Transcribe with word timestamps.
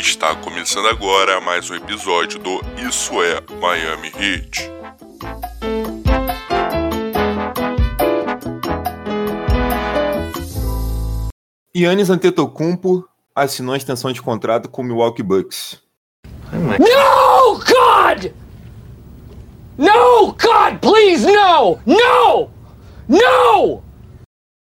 Está 0.00 0.34
começando 0.34 0.88
agora 0.88 1.42
mais 1.42 1.68
um 1.68 1.74
episódio 1.74 2.38
do 2.38 2.62
Isso 2.88 3.22
é 3.22 3.38
Miami 3.60 4.08
Heat. 4.08 4.70
Yannis 11.76 12.08
Antetokounmpo 12.08 13.06
assinou 13.36 13.74
a 13.74 13.76
extensão 13.76 14.10
de 14.10 14.22
contrato 14.22 14.70
com 14.70 14.80
o 14.80 14.84
Milwaukee 14.86 15.22
Bucks. 15.22 15.82
No, 16.50 17.58
God! 17.58 18.32
No, 19.76 20.32
God, 20.32 20.80
please, 20.80 21.26
no! 21.26 21.78
No! 21.84 22.50
No! 23.06 23.82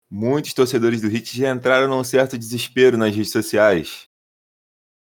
Muitos 0.08 0.54
torcedores 0.54 1.00
do 1.00 1.08
Heat 1.08 1.36
já 1.36 1.50
entraram 1.50 1.88
num 1.88 2.04
certo 2.04 2.38
desespero 2.38 2.96
nas 2.96 3.12
redes 3.12 3.32
sociais. 3.32 4.05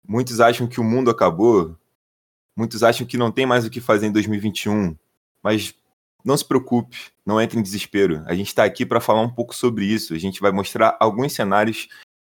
Muitos 0.08 0.40
acham 0.40 0.68
que 0.68 0.80
o 0.80 0.84
mundo 0.84 1.10
acabou. 1.10 1.76
Muitos 2.56 2.82
acham 2.82 3.06
que 3.06 3.18
não 3.18 3.32
tem 3.32 3.46
mais 3.46 3.66
o 3.66 3.70
que 3.70 3.82
fazer 3.82 4.08
em 4.08 4.12
2021. 4.12 4.96
Mas 5.44 5.76
não 6.24 6.38
se 6.38 6.46
preocupe, 6.46 6.98
não 7.26 7.42
entre 7.42 7.60
em 7.60 7.62
desespero. 7.62 8.24
A 8.26 8.34
gente 8.34 8.48
está 8.48 8.64
aqui 8.64 8.86
para 8.86 9.02
falar 9.02 9.22
um 9.22 9.30
pouco 9.30 9.56
sobre 9.56 9.86
isso. 9.86 10.14
A 10.14 10.18
gente 10.18 10.40
vai 10.40 10.52
mostrar 10.52 10.96
alguns 11.00 11.34
cenários 11.34 11.88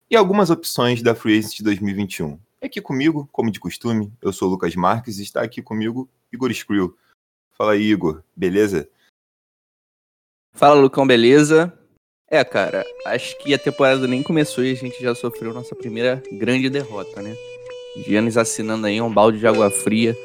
e 0.09 0.15
algumas 0.15 0.49
opções 0.49 1.01
da 1.01 1.15
Free 1.15 1.39
Agent 1.39 1.55
de 1.55 1.63
2021. 1.63 2.37
Aqui 2.61 2.81
comigo, 2.81 3.27
como 3.31 3.49
de 3.49 3.59
costume, 3.59 4.13
eu 4.21 4.31
sou 4.31 4.47
o 4.47 4.51
Lucas 4.51 4.75
Marques 4.75 5.17
e 5.17 5.23
está 5.23 5.41
aqui 5.41 5.61
comigo 5.61 6.09
Igor 6.31 6.51
Skrill. 6.51 6.95
Fala 7.57 7.73
aí, 7.73 7.83
Igor, 7.83 8.21
beleza? 8.35 8.87
Fala, 10.53 10.79
Lucão, 10.79 11.07
beleza? 11.07 11.77
É, 12.29 12.43
cara, 12.43 12.85
acho 13.05 13.37
que 13.39 13.53
a 13.53 13.59
temporada 13.59 14.07
nem 14.07 14.21
começou 14.21 14.63
e 14.63 14.71
a 14.71 14.75
gente 14.75 15.01
já 15.01 15.15
sofreu 15.15 15.53
nossa 15.53 15.75
primeira 15.75 16.21
grande 16.31 16.69
derrota, 16.69 17.21
né? 17.21 17.35
Giannis 17.97 18.37
assinando 18.37 18.87
aí 18.87 19.01
um 19.01 19.11
balde 19.11 19.39
de 19.39 19.47
água 19.47 19.69
fria 19.69 20.15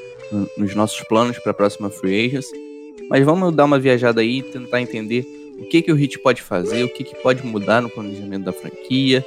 nos 0.57 0.75
nossos 0.75 1.01
planos 1.09 1.39
para 1.39 1.53
a 1.53 1.55
próxima 1.55 1.91
Free 1.91 2.27
Agents. 2.27 2.51
Mas 3.09 3.25
vamos 3.25 3.55
dar 3.55 3.65
uma 3.65 3.79
viajada 3.79 4.21
aí 4.21 4.39
e 4.39 4.43
tentar 4.43 4.81
entender 4.81 5.25
o 5.59 5.69
que, 5.69 5.83
que 5.83 5.93
o 5.93 5.95
Hit 5.95 6.19
pode 6.19 6.43
fazer, 6.43 6.85
o 6.85 6.89
que, 6.93 7.05
que 7.05 7.15
pode 7.17 7.45
mudar 7.45 7.81
no 7.81 7.89
planejamento 7.89 8.45
da 8.45 8.53
franquia. 8.53 9.25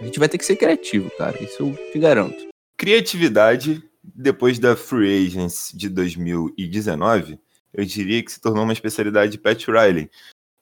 A 0.00 0.04
gente 0.04 0.18
vai 0.18 0.28
ter 0.28 0.38
que 0.38 0.44
ser 0.44 0.56
criativo, 0.56 1.10
cara, 1.16 1.42
isso 1.42 1.62
eu 1.62 1.92
te 1.92 1.98
garanto. 1.98 2.48
Criatividade, 2.76 3.82
depois 4.02 4.58
da 4.58 4.74
Free 4.74 5.26
Agents 5.26 5.70
de 5.74 5.88
2019, 5.88 7.38
eu 7.72 7.84
diria 7.84 8.22
que 8.22 8.32
se 8.32 8.40
tornou 8.40 8.64
uma 8.64 8.72
especialidade 8.72 9.32
de 9.32 9.38
Pat 9.38 9.62
Riley. 9.66 10.10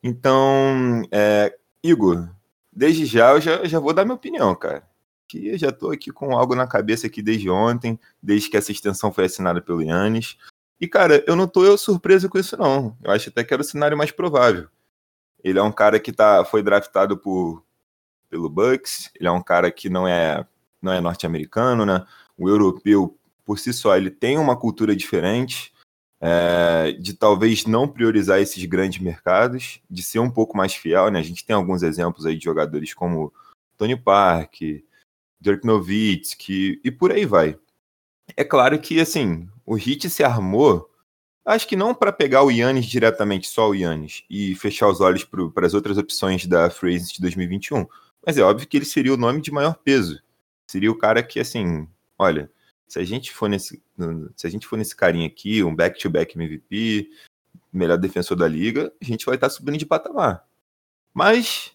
Então, 0.03 1.03
é, 1.11 1.55
Igor, 1.83 2.29
desde 2.73 3.07
já 3.07 3.33
eu 3.33 3.41
já, 3.41 3.65
já 3.65 3.79
vou 3.79 3.93
dar 3.93 4.05
minha 4.05 4.15
opinião, 4.15 4.55
cara. 4.55 4.83
Que 5.29 5.49
eu 5.49 5.59
já 5.59 5.71
tô 5.71 5.91
aqui 5.91 6.11
com 6.11 6.37
algo 6.37 6.55
na 6.55 6.67
cabeça 6.67 7.07
aqui 7.07 7.23
desde 7.23 7.51
ontem, 7.51 8.01
desde 8.23 8.49
que 8.49 8.57
essa 8.57 8.73
extensão 8.73 9.13
foi 9.13 9.27
assinada 9.27 9.61
pelo 9.61 9.83
Yannis. 9.83 10.39
E, 10.81 10.89
cara, 10.89 11.23
eu 11.27 11.37
não 11.37 11.51
eu 11.57 11.77
surpreso 11.77 12.29
com 12.29 12.39
isso, 12.39 12.57
não. 12.57 12.97
Eu 13.03 13.11
acho 13.11 13.29
até 13.29 13.45
que 13.45 13.53
era 13.53 13.61
o 13.61 13.65
cenário 13.65 13.99
mais 13.99 14.11
provável. 14.11 14.69
Ele 15.43 15.59
é 15.59 15.63
um 15.63 15.73
cara 15.73 16.01
que 16.01 16.13
tá, 16.13 16.45
foi 16.45 16.63
draftado 16.63 17.17
por, 17.17 17.63
pelo 18.31 18.49
Bucks, 18.49 19.11
ele 19.15 19.29
é 19.29 19.31
um 19.31 19.43
cara 19.43 19.71
que 19.71 19.89
não 19.89 20.07
é, 20.07 20.47
não 20.81 20.93
é 20.93 21.01
norte-americano, 21.01 21.85
né? 21.85 22.07
O 22.37 22.49
europeu, 22.49 23.17
por 23.45 23.59
si 23.59 23.73
só, 23.73 23.97
ele 23.97 24.11
tem 24.11 24.39
uma 24.39 24.57
cultura 24.57 24.95
diferente, 24.95 25.73
é, 26.21 26.93
de 26.93 27.15
talvez 27.15 27.67
não 27.67 27.89
priorizar 27.89 28.41
esses 28.41 28.65
grandes 28.65 29.01
mercados, 29.01 29.81
de 29.89 30.03
ser 30.03 30.19
um 30.19 30.31
pouco 30.31 30.57
mais 30.57 30.75
fiel, 30.75 31.11
né? 31.11 31.19
A 31.19 31.23
gente 31.23 31.45
tem 31.45 31.55
alguns 31.55 31.83
exemplos 31.83 32.27
aí 32.27 32.37
de 32.37 32.45
jogadores 32.45 32.95
como 32.95 33.33
Tony 33.77 33.97
Park, 33.97 34.61
Dirk 35.41 35.67
Nowitzki 35.67 36.81
e 36.85 36.91
por 36.91 37.13
aí 37.13 37.25
vai. 37.25 37.59
É 38.37 38.45
claro 38.45 38.79
que, 38.79 39.01
assim, 39.01 39.49
o 39.65 39.75
Hit 39.75 40.09
se 40.11 40.23
armou, 40.23 40.91
acho 41.45 41.67
que 41.67 41.77
não 41.77 41.95
para 41.95 42.13
pegar 42.13 42.43
o 42.43 42.51
Yannis 42.51 42.87
diretamente, 42.87 43.49
só 43.49 43.69
o 43.69 43.75
Yannis, 43.75 44.25
e 44.29 44.55
fechar 44.55 44.89
os 44.89 45.01
olhos 45.01 45.25
para 45.25 45.67
as 45.67 45.75
outras 45.75 45.97
opções 45.97 46.47
da 46.47 46.69
Free 46.71 46.99
de 46.99 47.21
2021, 47.21 47.87
mas 48.25 48.37
é 48.37 48.43
óbvio 48.43 48.69
que 48.69 48.77
ele 48.77 48.85
seria 48.85 49.15
o 49.15 49.17
nome 49.17 49.41
de 49.41 49.51
maior 49.51 49.75
peso. 49.75 50.21
Seria 50.67 50.91
o 50.91 50.99
cara 50.99 51.23
que, 51.23 51.41
assim, 51.41 51.89
olha, 52.19 52.51
se 52.87 52.99
a 52.99 53.05
gente 53.05 53.33
for 53.33 53.49
nesse, 53.49 53.83
se 54.37 54.47
a 54.47 54.51
gente 54.51 54.67
for 54.67 54.77
nesse 54.77 54.95
carinha 54.95 55.27
aqui, 55.27 55.63
um 55.63 55.75
back-to-back 55.75 56.37
-back 56.37 56.45
MVP, 56.45 57.11
melhor 57.73 57.97
defensor 57.99 58.37
da 58.37 58.49
liga, 58.49 58.93
a 59.01 59.05
gente 59.05 59.25
vai 59.25 59.37
estar 59.37 59.49
tá 59.49 59.55
subindo 59.55 59.79
de 59.79 59.87
patamar. 59.87 60.47
Mas 61.15 61.73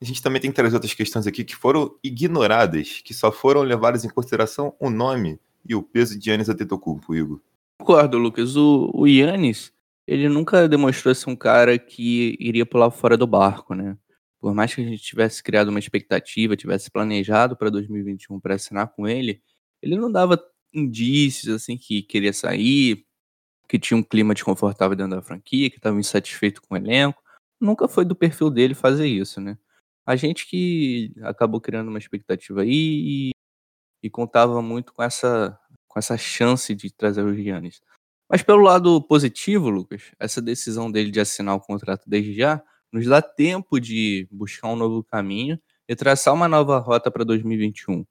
a 0.00 0.04
gente 0.04 0.22
também 0.22 0.40
tem 0.40 0.50
que 0.50 0.56
trazer 0.56 0.74
outras 0.74 0.94
questões 0.94 1.26
aqui 1.26 1.44
que 1.44 1.56
foram 1.56 1.96
ignoradas, 2.02 3.00
que 3.04 3.12
só 3.12 3.32
foram 3.32 3.62
levadas 3.62 4.04
em 4.04 4.08
consideração 4.08 4.74
o 4.78 4.88
nome 4.90 5.40
e 5.68 5.74
o 5.74 5.82
peso 5.82 6.18
de 6.18 6.30
Yannis 6.30 6.48
Antetokounmpo, 6.48 7.14
Igor. 7.14 7.40
Concordo, 7.80 8.16
Lucas. 8.16 8.56
O, 8.56 8.90
o 8.94 9.06
Yannis, 9.06 9.72
ele 10.06 10.28
nunca 10.28 10.68
demonstrou 10.68 11.14
ser 11.14 11.28
um 11.30 11.36
cara 11.36 11.78
que 11.78 12.36
iria 12.38 12.64
pular 12.64 12.90
fora 12.90 13.16
do 13.16 13.26
barco, 13.26 13.74
né? 13.74 13.96
Por 14.40 14.54
mais 14.54 14.72
que 14.72 14.80
a 14.80 14.84
gente 14.84 15.02
tivesse 15.02 15.42
criado 15.42 15.68
uma 15.68 15.80
expectativa, 15.80 16.56
tivesse 16.56 16.90
planejado 16.90 17.56
para 17.56 17.70
2021 17.70 18.38
para 18.38 18.54
assinar 18.54 18.88
com 18.88 19.08
ele, 19.08 19.42
ele 19.82 19.96
não 19.96 20.10
dava 20.10 20.40
indícios 20.72 21.52
assim 21.52 21.76
que 21.76 22.02
queria 22.02 22.32
sair, 22.32 23.04
que 23.68 23.78
tinha 23.78 23.98
um 23.98 24.02
clima 24.02 24.32
desconfortável 24.32 24.96
dentro 24.96 25.16
da 25.16 25.22
franquia, 25.22 25.68
que 25.70 25.76
estava 25.76 25.98
insatisfeito 25.98 26.62
com 26.62 26.74
o 26.74 26.78
elenco. 26.78 27.20
Nunca 27.60 27.88
foi 27.88 28.04
do 28.04 28.14
perfil 28.14 28.48
dele 28.48 28.74
fazer 28.74 29.08
isso, 29.08 29.40
né? 29.40 29.58
A 30.08 30.16
gente 30.16 30.46
que 30.46 31.12
acabou 31.20 31.60
criando 31.60 31.88
uma 31.88 31.98
expectativa 31.98 32.62
aí 32.62 32.70
e, 32.70 33.30
e 34.02 34.08
contava 34.08 34.62
muito 34.62 34.90
com 34.94 35.02
essa, 35.02 35.60
com 35.86 35.98
essa 35.98 36.16
chance 36.16 36.74
de 36.74 36.90
trazer 36.90 37.22
o 37.22 37.34
Giannis. 37.34 37.82
Mas 38.26 38.42
pelo 38.42 38.62
lado 38.62 39.02
positivo, 39.02 39.68
Lucas, 39.68 40.10
essa 40.18 40.40
decisão 40.40 40.90
dele 40.90 41.10
de 41.10 41.20
assinar 41.20 41.54
o 41.54 41.60
contrato 41.60 42.08
desde 42.08 42.32
já 42.32 42.62
nos 42.90 43.04
dá 43.04 43.20
tempo 43.20 43.78
de 43.78 44.26
buscar 44.30 44.68
um 44.68 44.76
novo 44.76 45.04
caminho 45.04 45.60
e 45.86 45.94
traçar 45.94 46.32
uma 46.32 46.48
nova 46.48 46.78
rota 46.78 47.10
para 47.10 47.22
2021. 47.22 48.02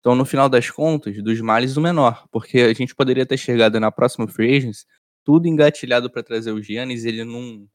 Então, 0.00 0.16
no 0.16 0.24
final 0.24 0.48
das 0.48 0.68
contas, 0.68 1.22
dos 1.22 1.40
males 1.40 1.76
o 1.76 1.80
menor, 1.80 2.26
porque 2.32 2.62
a 2.62 2.74
gente 2.74 2.96
poderia 2.96 3.24
ter 3.24 3.36
chegado 3.36 3.78
na 3.78 3.92
próxima 3.92 4.26
Free 4.26 4.56
Agents, 4.56 4.86
tudo 5.22 5.46
engatilhado 5.46 6.10
para 6.10 6.24
trazer 6.24 6.50
o 6.50 6.60
Giannis, 6.60 7.04
ele 7.04 7.22
não 7.22 7.68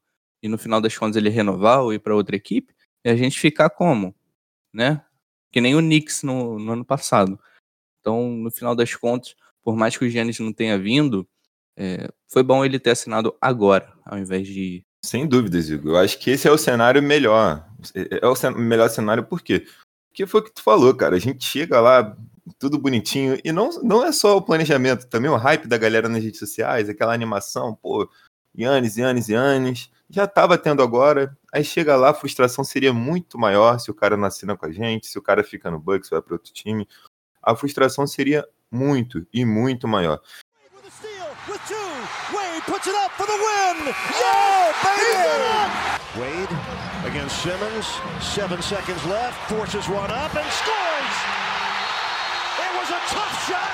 e 0.44 0.50
no 0.50 0.58
final 0.58 0.82
das 0.82 0.98
contas 0.98 1.16
ele 1.16 1.30
renovar 1.30 1.82
ou 1.82 1.94
ir 1.94 2.00
para 2.00 2.14
outra 2.14 2.36
equipe, 2.36 2.74
e 3.04 3.10
a 3.10 3.16
gente 3.16 3.40
ficar 3.40 3.70
como, 3.70 4.14
né? 4.74 5.04
Que 5.52 5.62
nem 5.62 5.76
o 5.76 5.80
Knicks 5.80 6.24
no, 6.24 6.60
no, 6.60 6.74
ano 6.74 6.86
passado. 6.86 7.40
Então, 8.00 8.30
no 8.30 8.52
final 8.52 8.76
das 8.76 8.94
contas, 8.96 9.36
por 9.64 9.76
mais 9.76 9.98
que 9.98 10.06
o 10.06 10.10
Giannis 10.10 10.40
não 10.40 10.54
tenha 10.54 10.78
vindo, 10.78 11.28
é, 11.78 12.10
foi 12.28 12.44
bom 12.44 12.64
ele 12.64 12.80
ter 12.80 12.92
assinado 12.92 13.36
agora, 13.42 13.94
ao 14.06 14.18
invés 14.18 14.48
de. 14.48 14.84
Sem 15.04 15.28
dúvidas, 15.28 15.70
Igor. 15.70 15.94
Eu 15.94 15.98
acho 15.98 16.20
que 16.20 16.32
esse 16.32 16.48
é 16.48 16.52
o 16.52 16.58
cenário 16.58 17.02
melhor. 17.02 17.66
É, 17.96 18.20
é 18.22 18.28
o 18.28 18.58
melhor 18.58 18.90
cenário 18.90 19.24
por 19.24 19.42
quê? 19.42 19.66
que 20.14 20.28
foi 20.28 20.42
o 20.42 20.44
que 20.44 20.52
tu 20.52 20.62
falou, 20.62 20.94
cara. 20.94 21.16
A 21.16 21.20
gente 21.20 21.46
chega 21.46 21.80
lá, 21.80 22.18
tudo 22.58 22.78
bonitinho, 22.78 23.40
e 23.44 23.52
não, 23.52 23.70
não 23.82 24.06
é 24.06 24.12
só 24.12 24.36
o 24.36 24.42
planejamento, 24.42 25.08
também 25.08 25.32
o 25.32 25.38
hype 25.38 25.68
da 25.68 25.78
galera 25.78 26.10
nas 26.10 26.24
redes 26.24 26.40
sociais, 26.40 26.90
aquela 26.90 27.14
animação, 27.14 27.74
pô, 27.76 28.10
Yannis, 28.58 28.98
Yannis, 28.98 29.30
Yannis. 29.30 29.90
Já 30.12 30.26
tava 30.26 30.58
tendo 30.58 30.82
agora, 30.82 31.38
aí 31.54 31.64
chega 31.64 31.96
lá, 31.96 32.10
a 32.10 32.14
frustração 32.16 32.64
seria 32.64 32.92
muito 32.92 33.38
maior 33.38 33.80
se 33.80 33.92
o 33.92 33.94
cara 33.94 34.18
não 34.18 34.26
assina 34.26 34.58
com 34.58 34.66
a 34.66 34.72
gente, 34.72 35.06
se 35.06 35.20
o 35.20 35.22
cara 35.22 35.44
fica 35.44 35.70
no 35.70 35.80
Bucks, 35.80 36.10
vai 36.10 36.20
para 36.20 36.34
outro 36.34 36.52
time. 36.52 36.88
A 37.44 37.56
frustração 37.56 38.08
seria 38.08 38.44
muito 38.72 39.26
e 39.32 39.46
muito 39.46 39.88
maior. 39.88 40.20
Wade 46.18 46.50
against 47.06 47.38
Simmons. 47.44 47.86
Seven 48.20 48.62
seconds 48.62 49.06
left. 49.06 49.38
Forces 49.48 49.88
one 49.88 50.12
up 50.12 50.36
and 50.36 50.52
scores. 50.52 51.16
It 52.60 52.72
was 52.76 52.90
a 52.90 53.00
tough 53.14 53.48
shot. 53.48 53.74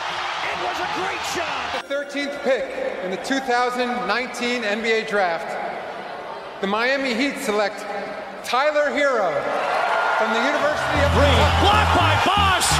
It 0.52 0.58
was 0.62 0.78
a 0.84 0.90
great 1.00 1.24
shot. 1.34 1.88
The 1.88 1.96
13th 1.96 2.44
pick 2.44 2.66
in 3.04 3.12
the 3.12 3.18
2019 3.24 4.64
NBA 4.64 5.08
Draft. 5.08 5.65
The 6.62 6.68
Miami 6.68 7.14
Heat 7.14 7.38
select 7.44 7.80
Tyler 8.46 8.90
Hero 8.96 9.28
from 10.18 10.32
the 10.32 10.40
University 10.40 11.00
of 11.04 11.12
Green. 11.12 11.36
Blocked 11.60 11.96
by 12.00 12.16
Bosch. 12.24 12.72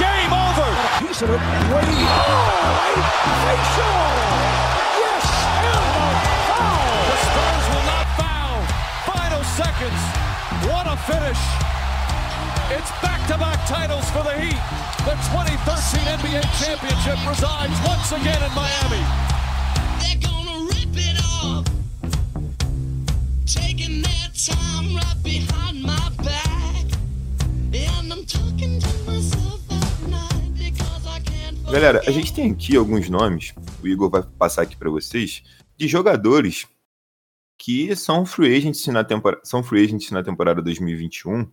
Game 0.00 0.32
over. 0.32 0.68
Piece 1.04 1.20
of 1.20 1.28
it. 1.28 1.40
Wade. 1.68 2.08
Oh, 2.08 2.96
facial. 3.44 4.40
seconds. 9.60 10.00
What 10.72 10.86
a 10.86 10.96
finish. 11.04 11.40
It's 12.72 12.90
back-to-back 13.02 13.66
titles 13.66 14.08
for 14.10 14.22
the 14.22 14.32
Heat. 14.40 14.60
The 15.04 15.16
2013 15.32 16.00
NBA 16.20 16.44
championship 16.60 17.18
resides 17.28 17.76
once 17.84 18.12
again 18.12 18.40
in 18.42 18.52
Miami. 18.54 19.29
Galera, 31.70 32.02
a 32.04 32.10
gente 32.10 32.34
tem 32.34 32.50
aqui 32.50 32.76
alguns 32.76 33.08
nomes, 33.08 33.54
o 33.80 33.86
Igor 33.86 34.10
vai 34.10 34.22
passar 34.22 34.62
aqui 34.62 34.76
para 34.76 34.90
vocês, 34.90 35.44
de 35.76 35.86
jogadores 35.86 36.66
que 37.56 37.94
são 37.94 38.26
free 38.26 38.56
agents 38.56 38.84
na 38.88 39.04
temporada, 39.04 39.40
são 39.44 39.62
free 39.62 39.84
agents 39.84 40.10
na 40.10 40.22
temporada 40.22 40.60
2021, 40.60 41.48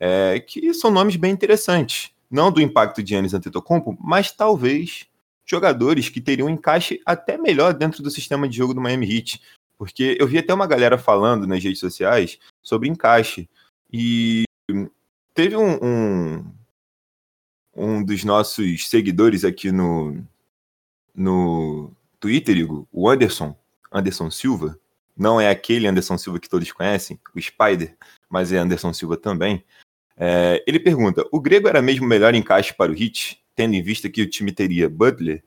é, 0.00 0.40
que 0.40 0.72
são 0.72 0.90
nomes 0.90 1.16
bem 1.16 1.30
interessantes. 1.30 2.10
Não 2.30 2.50
do 2.50 2.60
impacto 2.62 3.02
de 3.02 3.10
Giannis 3.10 3.34
Antetokounmpo, 3.34 3.98
mas 4.00 4.32
talvez 4.32 5.06
jogadores 5.44 6.08
que 6.08 6.22
teriam 6.22 6.48
um 6.48 6.50
encaixe 6.50 7.00
até 7.04 7.36
melhor 7.36 7.74
dentro 7.74 8.02
do 8.02 8.10
sistema 8.10 8.48
de 8.48 8.56
jogo 8.56 8.72
do 8.72 8.80
Miami 8.80 9.12
Heat. 9.12 9.42
Porque 9.76 10.16
eu 10.18 10.26
vi 10.26 10.38
até 10.38 10.54
uma 10.54 10.66
galera 10.66 10.96
falando 10.96 11.46
nas 11.46 11.62
redes 11.62 11.80
sociais 11.80 12.38
sobre 12.62 12.88
encaixe. 12.88 13.48
E 13.92 14.44
teve 15.34 15.56
um, 15.56 15.78
um, 15.82 16.54
um 17.74 18.04
dos 18.04 18.24
nossos 18.24 18.88
seguidores 18.88 19.44
aqui 19.44 19.72
no, 19.72 20.24
no 21.14 21.92
Twitter, 22.18 22.56
Igor, 22.56 22.86
o 22.92 23.08
Anderson, 23.08 23.56
Anderson 23.90 24.30
Silva, 24.30 24.78
não 25.16 25.40
é 25.40 25.50
aquele 25.50 25.86
Anderson 25.86 26.16
Silva 26.16 26.40
que 26.40 26.48
todos 26.48 26.70
conhecem, 26.72 27.20
o 27.34 27.40
Spider, 27.40 27.96
mas 28.28 28.52
é 28.52 28.58
Anderson 28.58 28.92
Silva 28.92 29.16
também. 29.16 29.64
É, 30.16 30.62
ele 30.66 30.78
pergunta: 30.78 31.26
o 31.32 31.40
grego 31.40 31.68
era 31.68 31.82
mesmo 31.82 32.06
o 32.06 32.08
melhor 32.08 32.34
encaixe 32.34 32.74
para 32.74 32.92
o 32.92 32.94
Hit, 32.94 33.42
tendo 33.54 33.74
em 33.74 33.82
vista 33.82 34.08
que 34.08 34.22
o 34.22 34.28
time 34.28 34.52
teria 34.52 34.88
Butler, 34.88 35.42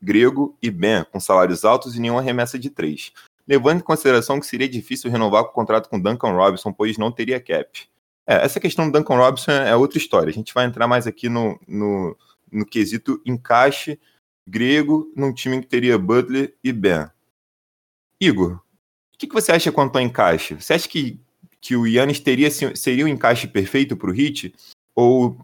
Grego 0.00 0.56
e 0.62 0.70
Ben 0.70 1.04
com 1.04 1.18
salários 1.18 1.64
altos 1.64 1.96
e 1.96 2.00
nenhuma 2.00 2.22
remessa 2.22 2.58
de 2.58 2.70
três, 2.70 3.12
levando 3.46 3.78
em 3.78 3.84
consideração 3.84 4.40
que 4.40 4.46
seria 4.46 4.68
difícil 4.68 5.10
renovar 5.10 5.42
o 5.42 5.48
contrato 5.48 5.88
com 5.88 6.00
Duncan 6.00 6.32
Robinson, 6.32 6.72
pois 6.72 6.98
não 6.98 7.12
teria 7.12 7.40
cap. 7.40 7.88
É, 8.26 8.44
essa 8.44 8.58
questão 8.58 8.90
do 8.90 8.98
Duncan 8.98 9.16
Robinson 9.16 9.52
é 9.52 9.76
outra 9.76 9.98
história. 9.98 10.30
A 10.30 10.34
gente 10.34 10.52
vai 10.52 10.66
entrar 10.66 10.88
mais 10.88 11.06
aqui 11.06 11.28
no, 11.28 11.58
no, 11.66 12.16
no 12.50 12.66
quesito 12.66 13.20
encaixe 13.24 13.98
grego 14.46 15.12
num 15.16 15.32
time 15.32 15.60
que 15.60 15.66
teria 15.66 15.98
Butler 15.98 16.54
e 16.62 16.72
Ben. 16.72 17.10
Igor, 18.20 18.54
o 18.54 19.18
que, 19.18 19.26
que 19.26 19.34
você 19.34 19.52
acha 19.52 19.72
quanto 19.72 19.96
ao 19.96 20.02
encaixe? 20.02 20.54
Você 20.54 20.74
acha 20.74 20.88
que, 20.88 21.20
que 21.60 21.76
o 21.76 21.86
Yannis 21.86 22.20
teria, 22.20 22.50
seria 22.50 23.04
o 23.04 23.08
encaixe 23.08 23.46
perfeito 23.46 23.96
para 23.96 24.10
o 24.10 24.12
Hit? 24.12 24.54
Ou 24.94 25.38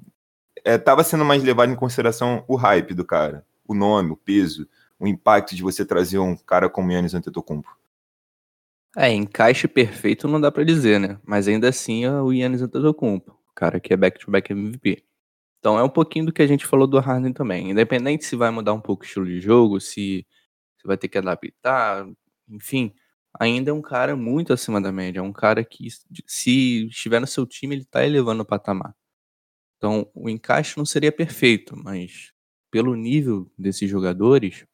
estava 0.64 1.02
é, 1.02 1.04
sendo 1.04 1.24
mais 1.24 1.42
levado 1.42 1.72
em 1.72 1.76
consideração 1.76 2.44
o 2.48 2.56
hype 2.56 2.94
do 2.94 3.04
cara? 3.04 3.44
O 3.66 3.74
nome, 3.74 4.12
o 4.12 4.16
peso, 4.16 4.68
o 4.98 5.06
impacto 5.06 5.54
de 5.54 5.62
você 5.62 5.84
trazer 5.84 6.18
um 6.18 6.36
cara 6.36 6.68
como 6.68 6.90
Yannis 6.90 7.14
Antetokounmpo? 7.14 7.81
É, 8.96 9.10
encaixe 9.10 9.66
perfeito 9.66 10.28
não 10.28 10.40
dá 10.40 10.52
para 10.52 10.64
dizer, 10.64 11.00
né? 11.00 11.18
Mas 11.24 11.48
ainda 11.48 11.68
assim 11.68 12.06
o 12.06 12.30
Yannis 12.32 12.60
Antetokounmpo, 12.60 13.30
o 13.32 13.54
cara 13.54 13.80
que 13.80 13.92
é 13.92 13.96
back-to-back 13.96 14.52
MVP. 14.52 15.02
Então 15.58 15.78
é 15.78 15.82
um 15.84 15.88
pouquinho 15.88 16.26
do 16.26 16.32
que 16.32 16.42
a 16.42 16.46
gente 16.46 16.66
falou 16.66 16.86
do 16.86 16.98
Harden 17.00 17.32
também. 17.32 17.70
Independente 17.70 18.24
se 18.24 18.36
vai 18.36 18.50
mudar 18.50 18.74
um 18.74 18.80
pouco 18.80 19.04
o 19.04 19.06
estilo 19.06 19.26
de 19.26 19.40
jogo, 19.40 19.80
se, 19.80 20.26
se 20.78 20.86
vai 20.86 20.96
ter 20.98 21.08
que 21.08 21.18
adaptar, 21.18 22.06
enfim, 22.48 22.94
ainda 23.40 23.70
é 23.70 23.74
um 23.74 23.82
cara 23.82 24.16
muito 24.16 24.52
acima 24.52 24.80
da 24.80 24.92
média. 24.92 25.20
É 25.20 25.22
um 25.22 25.32
cara 25.32 25.64
que, 25.64 25.88
se 26.26 26.86
estiver 26.88 27.20
no 27.20 27.26
seu 27.26 27.46
time, 27.46 27.76
ele 27.76 27.84
tá 27.86 28.04
elevando 28.04 28.42
o 28.42 28.46
patamar. 28.46 28.94
Então, 29.78 30.10
o 30.14 30.28
encaixe 30.30 30.78
não 30.78 30.84
seria 30.86 31.12
perfeito, 31.12 31.76
mas 31.76 32.32
pelo 32.70 32.94
nível 32.96 33.50
desses 33.58 33.90
jogadores, 33.90 34.64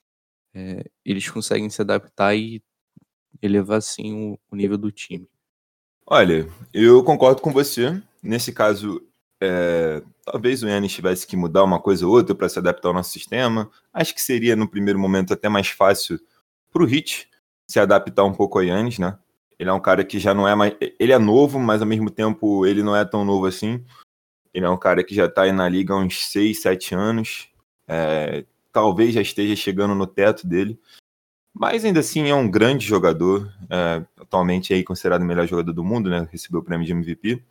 é, 0.55 0.85
eles 1.05 1.29
conseguem 1.31 1.71
se 1.71 1.83
adaptar 1.83 2.35
e 2.37 2.63
elevar 3.43 3.83
sim 3.83 4.33
o, 4.33 4.39
o 4.51 4.57
nível 4.57 4.79
do 4.79 4.91
time. 4.91 5.29
Olha, 6.07 6.49
eu 6.73 7.03
concordo 7.05 7.43
com 7.43 7.53
você. 7.53 8.01
Nesse 8.23 8.53
caso, 8.53 9.03
é, 9.41 10.03
talvez 10.25 10.63
o 10.63 10.69
Yannis 10.69 10.93
tivesse 10.93 11.27
que 11.27 11.37
mudar 11.37 11.63
uma 11.65 11.81
coisa 11.81 12.07
ou 12.07 12.13
outra 12.13 12.35
para 12.35 12.49
se 12.49 12.59
adaptar 12.59 12.89
ao 12.89 12.95
nosso 12.95 13.11
sistema. 13.11 13.71
Acho 13.93 14.15
que 14.15 14.23
seria, 14.23 14.57
no 14.57 14.69
primeiro 14.69 14.99
momento, 14.99 15.33
até 15.33 15.49
mais 15.49 15.69
fácil 15.69 16.19
para 16.73 16.83
o 16.83 16.87
Hit 16.87 17.29
se 17.67 17.79
adaptar 17.79 18.25
um 18.25 18.33
pouco 18.33 18.59
ao 18.59 18.65
Yannis, 18.65 18.99
né? 18.99 19.19
Ele 19.59 19.69
é 19.69 19.73
um 19.73 19.81
cara 19.81 20.05
que 20.05 20.19
já 20.19 20.33
não 20.33 20.47
é 20.47 20.55
mais. 20.55 20.75
Ele 20.99 21.13
é 21.13 21.19
novo, 21.19 21.59
mas 21.59 21.83
ao 21.83 21.89
mesmo 21.89 22.11
tempo 22.11 22.65
ele 22.65 22.83
não 22.83 22.95
é 22.95 23.05
tão 23.05 23.25
novo 23.25 23.47
assim. 23.47 23.85
Ele 24.55 24.65
é 24.65 24.71
um 24.71 24.77
cara 24.77 25.05
que 25.05 25.15
já 25.15 25.27
está 25.27 25.43
aí 25.43 25.53
na 25.53 25.69
liga 25.69 25.93
há 25.93 25.97
uns 25.97 26.27
6, 26.29 26.63
7 26.63 26.95
anos. 26.95 27.49
É, 27.87 28.45
talvez 28.73 29.15
já 29.15 29.21
esteja 29.21 29.57
chegando 29.57 29.95
no 29.95 30.07
teto 30.07 30.47
dele. 30.47 30.81
Mas 31.59 31.85
ainda 31.85 31.99
assim 31.99 32.29
é 32.29 32.35
um 32.35 32.49
grande 32.49 32.87
jogador, 32.87 33.53
é, 33.69 34.05
atualmente 34.17 34.73
aí 34.73 34.85
considerado 34.85 35.23
o 35.23 35.25
melhor 35.25 35.45
jogador 35.45 35.73
do 35.73 35.83
mundo, 35.83 36.09
né? 36.09 36.29
Recebeu 36.31 36.61
o 36.61 36.63
prêmio 36.63 36.87
de 36.87 36.93
MVP. 36.93 37.43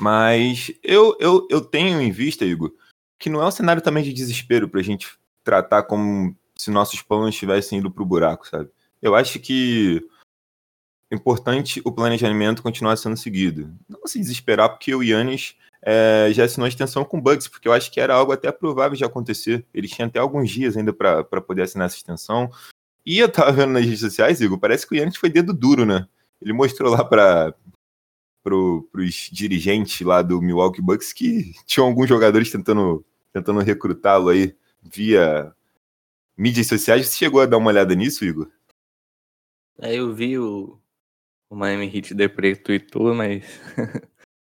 Mas 0.00 0.72
eu, 0.82 1.14
eu, 1.20 1.46
eu 1.50 1.60
tenho 1.60 2.00
em 2.00 2.10
vista, 2.10 2.46
Igor, 2.46 2.72
que 3.18 3.28
não 3.28 3.42
é 3.42 3.46
um 3.46 3.50
cenário 3.50 3.82
também 3.82 4.02
de 4.02 4.14
desespero 4.14 4.66
para 4.70 4.80
a 4.80 4.82
gente 4.82 5.18
tratar 5.44 5.82
como 5.82 6.34
se 6.56 6.70
nossos 6.70 7.02
planos 7.02 7.34
estivessem 7.34 7.78
indo 7.78 7.90
para 7.90 8.02
o 8.02 8.06
buraco, 8.06 8.48
sabe? 8.48 8.70
Eu 9.02 9.14
acho 9.14 9.38
que 9.38 10.02
é 11.10 11.14
importante 11.14 11.82
o 11.84 11.92
planejamento 11.92 12.62
continuar 12.62 12.96
sendo 12.96 13.18
seguido. 13.18 13.70
Não 13.86 14.06
se 14.06 14.18
desesperar 14.18 14.70
porque 14.70 14.94
o 14.94 15.02
Yannis 15.02 15.56
é, 15.82 16.30
já 16.32 16.44
assinou 16.44 16.64
a 16.64 16.68
extensão 16.68 17.04
com 17.04 17.20
Bugs, 17.20 17.48
porque 17.48 17.68
eu 17.68 17.72
acho 17.74 17.90
que 17.90 18.00
era 18.00 18.14
algo 18.14 18.32
até 18.32 18.50
provável 18.50 18.96
de 18.96 19.04
acontecer. 19.04 19.66
Ele 19.74 19.88
tinha 19.88 20.06
até 20.06 20.18
alguns 20.18 20.50
dias 20.50 20.74
ainda 20.74 20.94
para 20.94 21.40
poder 21.42 21.62
assinar 21.62 21.84
essa 21.84 21.96
extensão. 21.96 22.50
E 23.04 23.18
eu 23.18 23.30
tava 23.30 23.52
vendo 23.52 23.72
nas 23.72 23.84
redes 23.84 24.00
sociais, 24.00 24.40
Igor, 24.40 24.58
parece 24.58 24.86
que 24.86 24.94
o 24.94 24.96
Yannis 24.96 25.16
foi 25.16 25.30
dedo 25.30 25.52
duro, 25.52 25.86
né? 25.86 26.06
Ele 26.40 26.52
mostrou 26.52 26.90
lá 26.90 27.04
para 27.04 27.54
pro, 28.42 28.88
pros 28.90 29.28
dirigentes 29.32 30.00
lá 30.06 30.22
do 30.22 30.40
Milwaukee 30.40 30.82
Bucks 30.82 31.12
que 31.12 31.52
tinham 31.66 31.86
alguns 31.86 32.08
jogadores 32.08 32.50
tentando, 32.50 33.04
tentando 33.32 33.60
recrutá-lo 33.60 34.28
aí 34.28 34.54
via 34.82 35.54
mídias 36.36 36.66
sociais. 36.66 37.06
Você 37.06 37.18
chegou 37.18 37.40
a 37.40 37.46
dar 37.46 37.58
uma 37.58 37.70
olhada 37.70 37.94
nisso, 37.94 38.24
Igor? 38.24 38.50
É, 39.78 39.94
eu 39.94 40.12
vi 40.12 40.38
o, 40.38 40.78
o 41.48 41.56
Miami 41.56 41.86
Heat 41.94 42.14
Depre 42.14 42.56
tweetou, 42.56 43.14
mas 43.14 43.44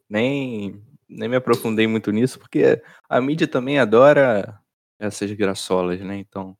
nem, 0.08 0.82
nem 1.08 1.28
me 1.28 1.36
aprofundei 1.36 1.86
muito 1.86 2.10
nisso, 2.10 2.38
porque 2.38 2.82
a 3.08 3.20
mídia 3.20 3.46
também 3.46 3.78
adora 3.78 4.60
essas 4.98 5.30
graçolas, 5.32 6.00
né? 6.00 6.16
Então, 6.16 6.56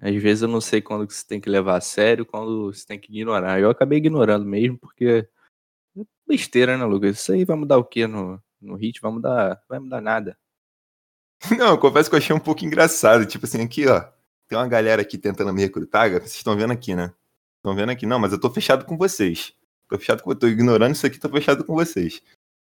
às 0.00 0.14
vezes 0.16 0.42
eu 0.42 0.48
não 0.48 0.60
sei 0.60 0.80
quando 0.80 1.06
que 1.06 1.14
você 1.14 1.26
tem 1.26 1.40
que 1.40 1.50
levar 1.50 1.76
a 1.76 1.80
sério, 1.80 2.24
quando 2.24 2.72
você 2.72 2.86
tem 2.86 2.98
que 2.98 3.12
ignorar. 3.12 3.60
Eu 3.60 3.70
acabei 3.70 3.98
ignorando 3.98 4.46
mesmo, 4.46 4.78
porque 4.78 5.28
é 5.96 6.02
besteira, 6.26 6.78
né, 6.78 6.84
Lucas? 6.84 7.18
Isso 7.18 7.32
aí 7.32 7.44
vai 7.44 7.56
mudar 7.56 7.76
o 7.76 7.84
que 7.84 8.06
no, 8.06 8.42
no 8.60 8.76
hit? 8.76 9.00
Vai 9.00 9.12
mudar, 9.12 9.62
vai 9.68 9.78
mudar 9.78 10.00
nada. 10.00 10.38
Não, 11.58 11.68
eu 11.68 11.78
confesso 11.78 12.08
que 12.08 12.16
eu 12.16 12.18
achei 12.18 12.34
um 12.34 12.40
pouco 12.40 12.64
engraçado. 12.64 13.26
Tipo 13.26 13.46
assim, 13.46 13.62
aqui, 13.62 13.86
ó. 13.86 14.00
Tem 14.48 14.58
uma 14.58 14.68
galera 14.68 15.02
aqui 15.02 15.16
tentando 15.16 15.52
me 15.52 15.60
recrutar. 15.60 16.10
Vocês 16.10 16.34
estão 16.34 16.56
vendo 16.56 16.72
aqui, 16.72 16.94
né? 16.94 17.12
Estão 17.58 17.74
vendo 17.74 17.90
aqui? 17.90 18.06
Não, 18.06 18.18
mas 18.18 18.32
eu 18.32 18.40
tô 18.40 18.50
fechado 18.50 18.84
com 18.84 18.96
vocês. 18.96 19.54
Tô 19.88 19.98
fechado 19.98 20.22
com. 20.22 20.34
Tô 20.34 20.48
ignorando 20.48 20.94
isso 20.94 21.06
aqui, 21.06 21.18
tô 21.18 21.28
fechado 21.28 21.64
com 21.64 21.74
vocês. 21.74 22.22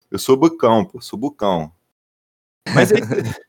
Eu 0.10 0.20
sou 0.20 0.36
bucão, 0.36 0.84
pô, 0.84 1.00
sou 1.00 1.18
bucão. 1.18 1.72
Mas 2.74 2.92
é, 2.92 2.96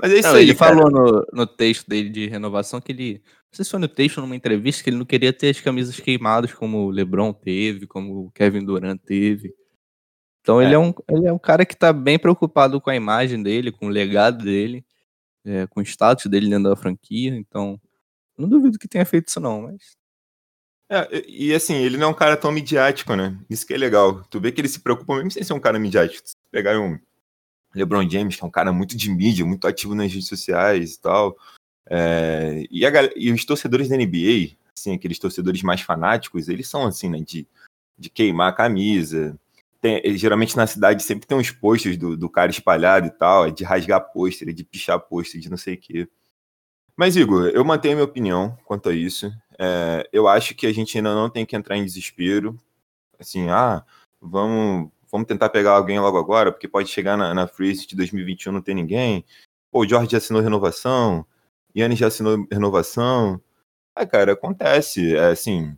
mas 0.00 0.12
é 0.12 0.18
isso 0.18 0.28
não, 0.28 0.36
aí. 0.36 0.42
Ele 0.42 0.54
cara. 0.54 0.76
falou 0.76 0.90
no, 0.90 1.26
no 1.32 1.46
texto 1.46 1.88
dele 1.88 2.08
de 2.08 2.26
renovação 2.26 2.80
que 2.80 2.92
ele. 2.92 3.22
Não 3.24 3.56
sei 3.56 3.64
se 3.64 3.70
foi 3.70 3.80
no 3.80 3.88
texto 3.88 4.20
numa 4.20 4.36
entrevista 4.36 4.82
que 4.82 4.90
ele 4.90 4.98
não 4.98 5.06
queria 5.06 5.32
ter 5.32 5.50
as 5.50 5.60
camisas 5.60 5.98
queimadas 5.98 6.52
como 6.52 6.86
o 6.86 6.90
LeBron 6.90 7.32
teve, 7.32 7.86
como 7.86 8.26
o 8.26 8.30
Kevin 8.30 8.64
Durant 8.64 9.00
teve. 9.00 9.54
Então 10.40 10.60
é. 10.60 10.64
ele, 10.64 10.74
é 10.74 10.78
um, 10.78 10.92
ele 11.10 11.26
é 11.26 11.32
um 11.32 11.38
cara 11.38 11.64
que 11.64 11.76
tá 11.76 11.92
bem 11.92 12.18
preocupado 12.18 12.80
com 12.80 12.90
a 12.90 12.96
imagem 12.96 13.42
dele, 13.42 13.72
com 13.72 13.86
o 13.86 13.90
legado 13.90 14.44
dele, 14.44 14.84
é, 15.44 15.66
com 15.66 15.80
o 15.80 15.82
status 15.82 16.26
dele 16.26 16.48
dentro 16.48 16.70
da 16.70 16.76
franquia. 16.76 17.34
Então, 17.34 17.80
não 18.36 18.48
duvido 18.48 18.78
que 18.78 18.88
tenha 18.88 19.04
feito 19.04 19.28
isso, 19.28 19.40
não, 19.40 19.62
mas 19.62 19.98
é, 20.90 21.22
e 21.28 21.54
assim, 21.54 21.74
ele 21.74 21.98
não 21.98 22.08
é 22.08 22.10
um 22.10 22.14
cara 22.14 22.36
tão 22.36 22.50
midiático, 22.50 23.14
né? 23.14 23.38
Isso 23.50 23.66
que 23.66 23.74
é 23.74 23.76
legal. 23.76 24.24
Tu 24.24 24.40
vê 24.40 24.50
que 24.50 24.60
ele 24.60 24.68
se 24.68 24.80
preocupa 24.80 25.16
mesmo 25.16 25.30
sem 25.30 25.42
ser 25.42 25.52
um 25.52 25.60
cara 25.60 25.78
midiático. 25.78 26.26
Se 26.26 26.34
pegar 26.50 26.80
um 26.80 26.98
LeBron 27.78 28.08
James, 28.08 28.36
que 28.36 28.44
é 28.44 28.46
um 28.46 28.50
cara 28.50 28.72
muito 28.72 28.96
de 28.96 29.10
mídia, 29.10 29.44
muito 29.46 29.66
ativo 29.66 29.94
nas 29.94 30.12
redes 30.12 30.28
sociais 30.28 30.94
e 30.94 31.00
tal. 31.00 31.36
É, 31.88 32.64
e, 32.70 32.84
a, 32.84 32.90
e, 33.16 33.32
os 33.32 33.44
torcedores 33.44 33.88
da 33.88 33.96
NBA, 33.96 34.56
assim, 34.76 34.94
aqueles 34.94 35.18
torcedores 35.18 35.62
mais 35.62 35.80
fanáticos, 35.80 36.48
eles 36.48 36.68
são 36.68 36.86
assim, 36.86 37.08
né? 37.08 37.20
De, 37.20 37.46
de 37.98 38.10
queimar 38.10 38.50
a 38.50 38.54
camisa. 38.54 39.38
Tem, 39.80 40.02
geralmente 40.16 40.56
na 40.56 40.66
cidade 40.66 41.02
sempre 41.02 41.26
tem 41.26 41.38
uns 41.38 41.52
posters 41.52 41.96
do, 41.96 42.16
do 42.16 42.28
cara 42.28 42.50
espalhado 42.50 43.06
e 43.06 43.10
tal, 43.10 43.46
é 43.46 43.50
de 43.50 43.62
rasgar 43.62 44.12
pôster, 44.12 44.48
é 44.48 44.52
de 44.52 44.64
pichar 44.64 44.98
pôster, 44.98 45.40
de 45.40 45.48
não 45.48 45.56
sei 45.56 45.74
o 45.74 45.78
quê. 45.78 46.08
Mas, 46.96 47.14
Igor, 47.14 47.46
eu 47.54 47.64
mantenho 47.64 47.92
a 47.92 47.96
minha 47.96 48.04
opinião 48.04 48.58
quanto 48.64 48.88
a 48.88 48.92
isso. 48.92 49.32
É, 49.56 50.08
eu 50.12 50.26
acho 50.26 50.54
que 50.54 50.66
a 50.66 50.72
gente 50.72 50.96
ainda 50.96 51.14
não 51.14 51.30
tem 51.30 51.46
que 51.46 51.54
entrar 51.54 51.76
em 51.76 51.84
desespero. 51.84 52.58
Assim, 53.20 53.48
ah, 53.48 53.84
vamos, 54.20 54.90
vamos 55.10 55.26
tentar 55.26 55.48
pegar 55.48 55.72
alguém 55.72 55.98
logo 56.00 56.18
agora, 56.18 56.52
porque 56.52 56.68
pode 56.68 56.88
chegar 56.88 57.16
na, 57.16 57.34
na 57.34 57.46
Free 57.46 57.72
de 57.74 57.96
2021 57.96 58.52
não 58.52 58.62
ter 58.62 58.74
ninguém. 58.74 59.24
Pô, 59.70 59.80
o 59.80 59.88
Jorge 59.88 60.12
já 60.12 60.18
assinou 60.18 60.42
renovação, 60.42 61.26
Yannis 61.76 61.98
já 61.98 62.08
assinou 62.08 62.46
renovação. 62.50 63.40
Ah, 63.94 64.06
cara, 64.06 64.32
acontece. 64.32 65.16
É, 65.16 65.30
assim, 65.30 65.76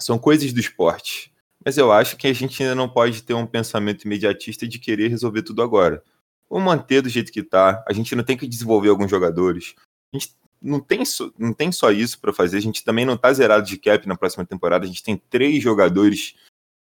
são 0.00 0.18
coisas 0.18 0.52
do 0.52 0.60
esporte. 0.60 1.32
Mas 1.64 1.76
eu 1.76 1.90
acho 1.90 2.16
que 2.16 2.26
a 2.26 2.32
gente 2.32 2.62
ainda 2.62 2.74
não 2.74 2.88
pode 2.88 3.22
ter 3.22 3.34
um 3.34 3.46
pensamento 3.46 4.04
imediatista 4.04 4.66
de 4.66 4.78
querer 4.78 5.08
resolver 5.08 5.42
tudo 5.42 5.62
agora. 5.62 6.02
Vamos 6.48 6.64
manter 6.64 7.02
do 7.02 7.08
jeito 7.08 7.32
que 7.32 7.42
tá. 7.42 7.84
A 7.86 7.92
gente 7.92 8.14
não 8.14 8.24
tem 8.24 8.36
que 8.36 8.46
desenvolver 8.46 8.88
alguns 8.88 9.10
jogadores. 9.10 9.74
A 10.12 10.18
gente 10.18 10.34
não 10.62 10.80
tem, 10.80 11.02
não 11.38 11.52
tem 11.52 11.70
só 11.70 11.90
isso 11.90 12.20
para 12.20 12.32
fazer, 12.32 12.56
a 12.56 12.62
gente 12.62 12.84
também 12.84 13.04
não 13.04 13.16
tá 13.16 13.32
zerado 13.32 13.66
de 13.66 13.76
cap 13.76 14.06
na 14.06 14.16
próxima 14.16 14.44
temporada. 14.44 14.84
A 14.84 14.88
gente 14.88 15.02
tem 15.02 15.16
três 15.16 15.62
jogadores 15.62 16.34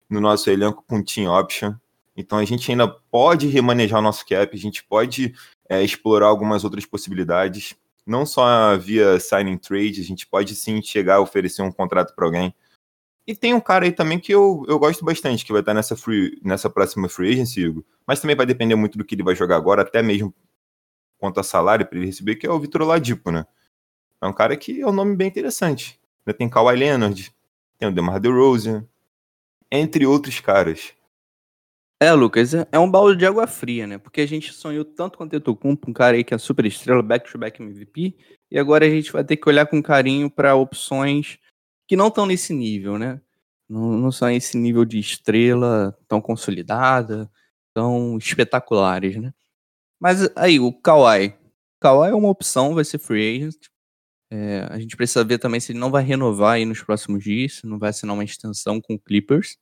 no 0.09 0.21
nosso 0.21 0.49
elenco 0.49 0.83
com 0.87 1.03
team 1.03 1.31
option. 1.31 1.73
Então 2.15 2.37
a 2.37 2.45
gente 2.45 2.69
ainda 2.71 2.87
pode 2.87 3.47
remanejar 3.47 3.99
o 3.99 4.03
nosso 4.03 4.25
cap, 4.25 4.55
a 4.55 4.59
gente 4.59 4.83
pode 4.83 5.35
é, 5.69 5.83
explorar 5.83 6.27
algumas 6.27 6.63
outras 6.63 6.85
possibilidades. 6.85 7.75
Não 8.05 8.25
só 8.25 8.77
via 8.77 9.19
signing 9.19 9.57
trade, 9.57 10.01
a 10.01 10.03
gente 10.03 10.25
pode 10.25 10.55
sim 10.55 10.81
chegar 10.81 11.15
a 11.15 11.21
oferecer 11.21 11.61
um 11.61 11.71
contrato 11.71 12.15
para 12.15 12.25
alguém. 12.25 12.55
E 13.27 13.35
tem 13.35 13.53
um 13.53 13.59
cara 13.59 13.83
aí 13.83 13.91
também 13.91 14.17
que 14.17 14.33
eu, 14.33 14.65
eu 14.69 14.79
gosto 14.79 15.03
bastante, 15.03 15.45
que 15.45 15.51
vai 15.51 15.59
estar 15.59 15.73
nessa, 15.73 15.97
free, 15.97 16.39
nessa 16.41 16.69
próxima 16.69 17.09
free 17.09 17.33
agency, 17.33 17.67
Hugo. 17.67 17.85
Mas 18.05 18.21
também 18.21 18.37
vai 18.37 18.45
depender 18.45 18.75
muito 18.75 18.97
do 18.97 19.03
que 19.03 19.15
ele 19.15 19.23
vai 19.23 19.35
jogar 19.35 19.57
agora, 19.57 19.81
até 19.81 20.01
mesmo 20.01 20.33
quanto 21.17 21.39
a 21.39 21.43
salário 21.43 21.85
para 21.85 21.97
ele 21.97 22.07
receber, 22.07 22.37
que 22.37 22.47
é 22.47 22.49
o 22.49 22.59
Vitor 22.59 22.83
Oladipo, 22.83 23.29
né? 23.29 23.45
É 24.21 24.27
um 24.27 24.33
cara 24.33 24.55
que 24.55 24.81
é 24.81 24.87
um 24.87 24.93
nome 24.93 25.15
bem 25.15 25.27
interessante. 25.27 25.99
Ainda 26.25 26.37
tem 26.37 26.49
Kawhi 26.49 26.77
Leonard, 26.77 27.35
tem 27.77 27.89
o 27.89 27.91
DeMar 27.91 28.19
DeRozan, 28.19 28.87
entre 29.71 30.05
outros 30.05 30.39
caras. 30.39 30.93
É, 31.99 32.11
Lucas, 32.13 32.53
é, 32.53 32.67
é 32.71 32.77
um 32.77 32.89
balde 32.89 33.17
de 33.17 33.25
água 33.25 33.47
fria, 33.47 33.87
né? 33.87 33.97
Porque 33.97 34.21
a 34.21 34.25
gente 34.27 34.53
sonhou 34.53 34.85
tanto 34.85 35.17
com 35.17 35.23
o 35.23 35.29
Tetocumpo, 35.29 35.89
um 35.89 35.93
cara 35.93 36.15
aí 36.15 36.23
que 36.23 36.33
é 36.33 36.37
super 36.37 36.65
estrela, 36.65 37.01
back-to-back 37.01 37.61
MVP, 37.61 38.15
e 38.51 38.59
agora 38.59 38.85
a 38.85 38.89
gente 38.89 39.11
vai 39.11 39.23
ter 39.23 39.35
que 39.37 39.49
olhar 39.49 39.65
com 39.65 39.81
carinho 39.81 40.29
para 40.29 40.55
opções 40.55 41.39
que 41.87 41.95
não 41.95 42.09
estão 42.09 42.25
nesse 42.25 42.53
nível, 42.53 42.99
né? 42.99 43.19
Não, 43.67 43.93
não 43.97 44.11
são 44.11 44.29
esse 44.29 44.57
nível 44.57 44.85
de 44.85 44.99
estrela 44.99 45.97
tão 46.07 46.21
consolidada, 46.21 47.29
tão 47.73 48.17
espetaculares, 48.17 49.17
né? 49.17 49.33
Mas 49.99 50.29
aí, 50.35 50.59
o 50.59 50.71
Kawhi. 50.73 51.35
Kawhi 51.79 52.11
é 52.11 52.15
uma 52.15 52.29
opção, 52.29 52.75
vai 52.75 52.85
ser 52.85 52.99
free 52.99 53.37
agent. 53.37 53.57
É, 54.29 54.67
a 54.69 54.77
gente 54.79 54.97
precisa 54.97 55.23
ver 55.23 55.37
também 55.37 55.59
se 55.59 55.71
ele 55.71 55.79
não 55.79 55.89
vai 55.89 56.03
renovar 56.03 56.55
aí 56.55 56.65
nos 56.65 56.81
próximos 56.81 57.23
dias, 57.23 57.55
se 57.55 57.67
não 57.67 57.79
vai 57.79 57.91
assinar 57.91 58.13
uma 58.13 58.23
extensão 58.23 58.81
com 58.81 58.95
o 58.95 58.99
Clippers. 58.99 59.57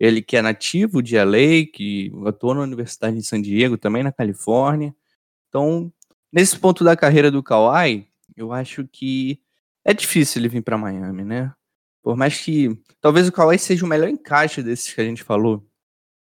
Ele 0.00 0.22
que 0.22 0.36
é 0.36 0.42
nativo 0.42 1.02
de 1.02 1.16
LA, 1.16 1.66
que 1.72 2.12
atuou 2.26 2.54
na 2.54 2.62
Universidade 2.62 3.16
de 3.16 3.24
San 3.24 3.40
Diego, 3.40 3.76
também 3.76 4.02
na 4.02 4.12
Califórnia. 4.12 4.94
Então, 5.48 5.92
nesse 6.32 6.58
ponto 6.58 6.84
da 6.84 6.96
carreira 6.96 7.30
do 7.30 7.42
Kawhi, 7.42 8.06
eu 8.36 8.52
acho 8.52 8.86
que 8.88 9.40
é 9.84 9.92
difícil 9.94 10.40
ele 10.40 10.48
vir 10.48 10.62
para 10.62 10.78
Miami, 10.78 11.24
né? 11.24 11.52
Por 12.02 12.16
mais 12.16 12.40
que 12.40 12.78
talvez 13.00 13.28
o 13.28 13.32
Kawhi 13.32 13.58
seja 13.58 13.84
o 13.84 13.88
melhor 13.88 14.08
encaixe 14.08 14.62
desses 14.62 14.92
que 14.92 15.00
a 15.00 15.04
gente 15.04 15.22
falou, 15.22 15.66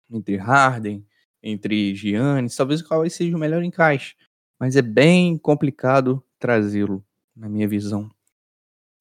entre 0.09 0.37
Harden, 0.37 1.05
entre 1.41 1.95
Giannis, 1.95 2.55
talvez 2.55 2.81
o 2.81 2.87
Kawhi 2.87 3.09
seja 3.09 3.35
o 3.35 3.39
melhor 3.39 3.63
encaixe, 3.63 4.15
mas 4.59 4.75
é 4.75 4.81
bem 4.81 5.37
complicado 5.37 6.23
trazê-lo, 6.39 7.05
na 7.39 7.47
minha 7.47 7.67
visão. 7.67 8.11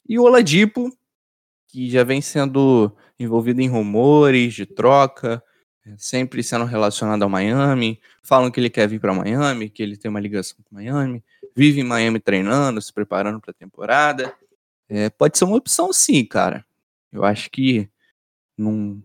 E 0.08 0.18
o 0.18 0.22
Oladipo, 0.22 0.90
que 1.66 1.90
já 1.90 2.04
vem 2.04 2.22
sendo 2.22 2.96
envolvido 3.18 3.60
em 3.60 3.68
rumores 3.68 4.54
de 4.54 4.64
troca, 4.64 5.42
é, 5.84 5.94
sempre 5.98 6.42
sendo 6.42 6.64
relacionado 6.64 7.22
ao 7.22 7.28
Miami, 7.28 8.00
falam 8.22 8.50
que 8.50 8.60
ele 8.60 8.70
quer 8.70 8.88
vir 8.88 9.00
para 9.00 9.12
Miami, 9.12 9.68
que 9.68 9.82
ele 9.82 9.96
tem 9.96 10.08
uma 10.08 10.20
ligação 10.20 10.56
com 10.64 10.76
Miami, 10.76 11.22
vive 11.54 11.80
em 11.80 11.84
Miami 11.84 12.20
treinando, 12.20 12.80
se 12.80 12.92
preparando 12.92 13.40
para 13.40 13.50
a 13.50 13.54
temporada. 13.54 14.34
É, 14.88 15.10
pode 15.10 15.36
ser 15.36 15.44
uma 15.44 15.56
opção 15.56 15.92
sim, 15.92 16.24
cara. 16.24 16.64
Eu 17.12 17.24
acho 17.24 17.50
que 17.50 17.90
não. 18.56 19.02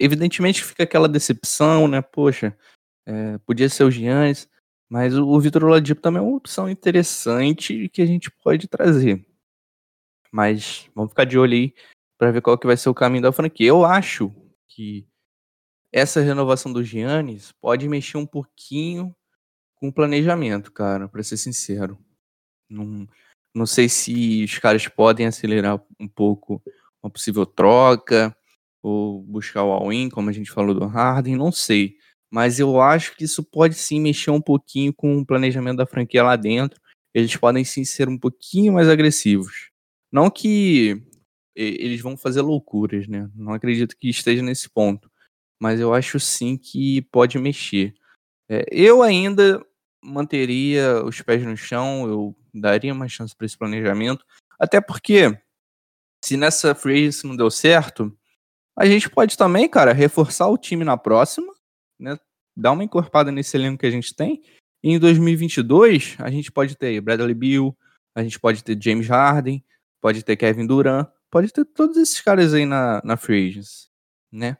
Evidentemente 0.00 0.64
fica 0.64 0.82
aquela 0.82 1.08
decepção, 1.08 1.86
né? 1.86 2.00
Poxa, 2.00 2.56
é, 3.06 3.38
podia 3.38 3.68
ser 3.68 3.84
o 3.84 3.90
Giannis, 3.90 4.48
mas 4.88 5.16
o, 5.16 5.40
Vitor 5.40 5.64
Oladipo 5.64 6.00
também 6.00 6.20
é 6.20 6.24
uma 6.24 6.36
opção 6.36 6.68
interessante 6.68 7.88
que 7.88 8.02
a 8.02 8.06
gente 8.06 8.30
pode 8.30 8.68
trazer. 8.68 9.26
Mas 10.30 10.88
vamos 10.94 11.10
ficar 11.10 11.24
de 11.24 11.38
olho 11.38 11.54
aí 11.54 11.74
para 12.18 12.30
ver 12.30 12.40
qual 12.40 12.58
que 12.58 12.66
vai 12.66 12.76
ser 12.76 12.88
o 12.88 12.94
caminho 12.94 13.22
da 13.22 13.32
franquia. 13.32 13.68
Eu 13.68 13.84
acho 13.84 14.32
que 14.68 15.06
essa 15.92 16.20
renovação 16.20 16.72
do 16.72 16.82
Giannis 16.82 17.52
pode 17.60 17.88
mexer 17.88 18.16
um 18.16 18.26
pouquinho 18.26 19.14
com 19.76 19.88
o 19.88 19.92
planejamento, 19.92 20.72
cara, 20.72 21.08
para 21.08 21.22
ser 21.22 21.36
sincero. 21.36 21.98
Não, 22.68 23.06
não 23.54 23.66
sei 23.66 23.88
se 23.88 24.44
os 24.44 24.58
caras 24.58 24.88
podem 24.88 25.26
acelerar 25.26 25.80
um 26.00 26.08
pouco 26.08 26.62
uma 27.02 27.10
possível 27.10 27.46
troca, 27.46 28.36
ou 28.82 29.22
buscar 29.22 29.62
o 29.62 29.72
all-in, 29.72 30.10
como 30.10 30.28
a 30.28 30.32
gente 30.32 30.50
falou 30.50 30.74
do 30.74 30.86
Harden, 30.86 31.36
não 31.36 31.50
sei. 31.50 31.96
Mas 32.34 32.58
eu 32.58 32.80
acho 32.80 33.16
que 33.16 33.22
isso 33.22 33.44
pode 33.44 33.76
sim 33.76 34.00
mexer 34.00 34.32
um 34.32 34.40
pouquinho 34.40 34.92
com 34.92 35.18
o 35.18 35.24
planejamento 35.24 35.76
da 35.76 35.86
franquia 35.86 36.20
lá 36.24 36.34
dentro. 36.34 36.80
Eles 37.14 37.36
podem 37.36 37.62
sim 37.62 37.84
ser 37.84 38.08
um 38.08 38.18
pouquinho 38.18 38.72
mais 38.72 38.88
agressivos. 38.88 39.70
Não 40.10 40.28
que 40.28 41.00
eles 41.54 42.00
vão 42.00 42.16
fazer 42.16 42.40
loucuras, 42.40 43.06
né? 43.06 43.30
Não 43.36 43.52
acredito 43.52 43.96
que 43.96 44.08
esteja 44.08 44.42
nesse 44.42 44.68
ponto. 44.68 45.08
Mas 45.62 45.78
eu 45.78 45.94
acho 45.94 46.18
sim 46.18 46.56
que 46.56 47.02
pode 47.02 47.38
mexer. 47.38 47.94
É, 48.48 48.66
eu 48.68 49.00
ainda 49.00 49.64
manteria 50.02 51.04
os 51.04 51.22
pés 51.22 51.40
no 51.44 51.56
chão, 51.56 52.08
eu 52.08 52.36
daria 52.52 52.92
uma 52.92 53.06
chance 53.06 53.32
para 53.36 53.46
esse 53.46 53.56
planejamento. 53.56 54.24
Até 54.58 54.80
porque 54.80 55.38
se 56.24 56.36
nessa 56.36 56.74
free 56.74 57.10
não 57.22 57.36
deu 57.36 57.48
certo, 57.48 58.12
a 58.76 58.86
gente 58.86 59.08
pode 59.08 59.38
também, 59.38 59.68
cara, 59.68 59.92
reforçar 59.92 60.48
o 60.48 60.58
time 60.58 60.82
na 60.82 60.96
próxima, 60.96 61.54
né? 61.98 62.18
Dar 62.56 62.72
uma 62.72 62.84
encorpada 62.84 63.32
nesse 63.32 63.56
elenco 63.56 63.78
que 63.78 63.86
a 63.86 63.90
gente 63.90 64.14
tem. 64.14 64.42
E 64.82 64.90
em 64.90 64.98
2022, 64.98 66.16
a 66.18 66.30
gente 66.30 66.52
pode 66.52 66.76
ter 66.76 67.00
Bradley 67.00 67.34
Beal, 67.34 67.76
a 68.14 68.22
gente 68.22 68.38
pode 68.38 68.62
ter 68.62 68.80
James 68.80 69.08
Harden, 69.08 69.64
pode 70.00 70.22
ter 70.22 70.36
Kevin 70.36 70.66
Durant, 70.66 71.08
pode 71.30 71.52
ter 71.52 71.64
todos 71.64 71.96
esses 71.96 72.20
caras 72.20 72.54
aí 72.54 72.64
na, 72.64 73.00
na 73.02 73.16
free 73.16 73.48
agents, 73.48 73.90
né? 74.30 74.56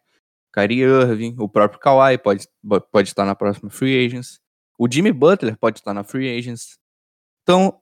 Kyrie 0.55 0.83
Irving, 0.83 1.35
o 1.39 1.49
próprio 1.49 1.81
Kawhi 1.81 2.17
pode, 2.17 2.49
pode 2.91 3.09
estar 3.09 3.25
na 3.25 3.35
próxima 3.35 3.69
free 3.71 4.07
agents. 4.07 4.41
O 4.79 4.91
Jimmy 4.91 5.13
Butler 5.13 5.59
pode 5.59 5.81
estar 5.81 5.93
na 5.93 6.05
free 6.05 6.37
agents. 6.37 6.79
Então, 7.43 7.81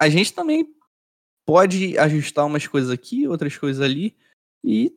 a 0.00 0.08
gente 0.08 0.32
também 0.34 0.66
pode 1.46 1.98
ajustar 1.98 2.46
umas 2.46 2.66
coisas 2.66 2.90
aqui, 2.90 3.26
outras 3.26 3.56
coisas 3.56 3.82
ali, 3.82 4.16
e, 4.62 4.94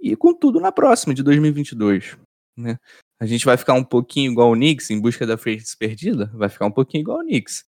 e 0.00 0.16
com 0.16 0.34
tudo 0.34 0.60
na 0.60 0.72
próxima, 0.72 1.14
de 1.14 1.22
2022. 1.22 2.18
Né? 2.56 2.78
A 3.20 3.26
gente 3.26 3.44
vai 3.44 3.58
ficar 3.58 3.74
um 3.74 3.84
pouquinho 3.84 4.32
igual 4.32 4.50
o 4.50 4.54
Knicks, 4.54 4.90
em 4.90 4.98
busca 4.98 5.26
da 5.26 5.36
frente 5.36 5.76
perdida, 5.76 6.30
vai 6.34 6.48
ficar 6.48 6.64
um 6.64 6.70
pouquinho 6.70 7.02
igual 7.02 7.18
o 7.18 7.22
Knicks. 7.22 7.66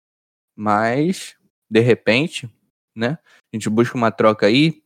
Mas, 0.56 1.36
de 1.68 1.80
repente, 1.80 2.48
né, 2.96 3.18
a 3.52 3.56
gente 3.56 3.68
busca 3.68 3.98
uma 3.98 4.12
troca 4.12 4.46
aí, 4.46 4.84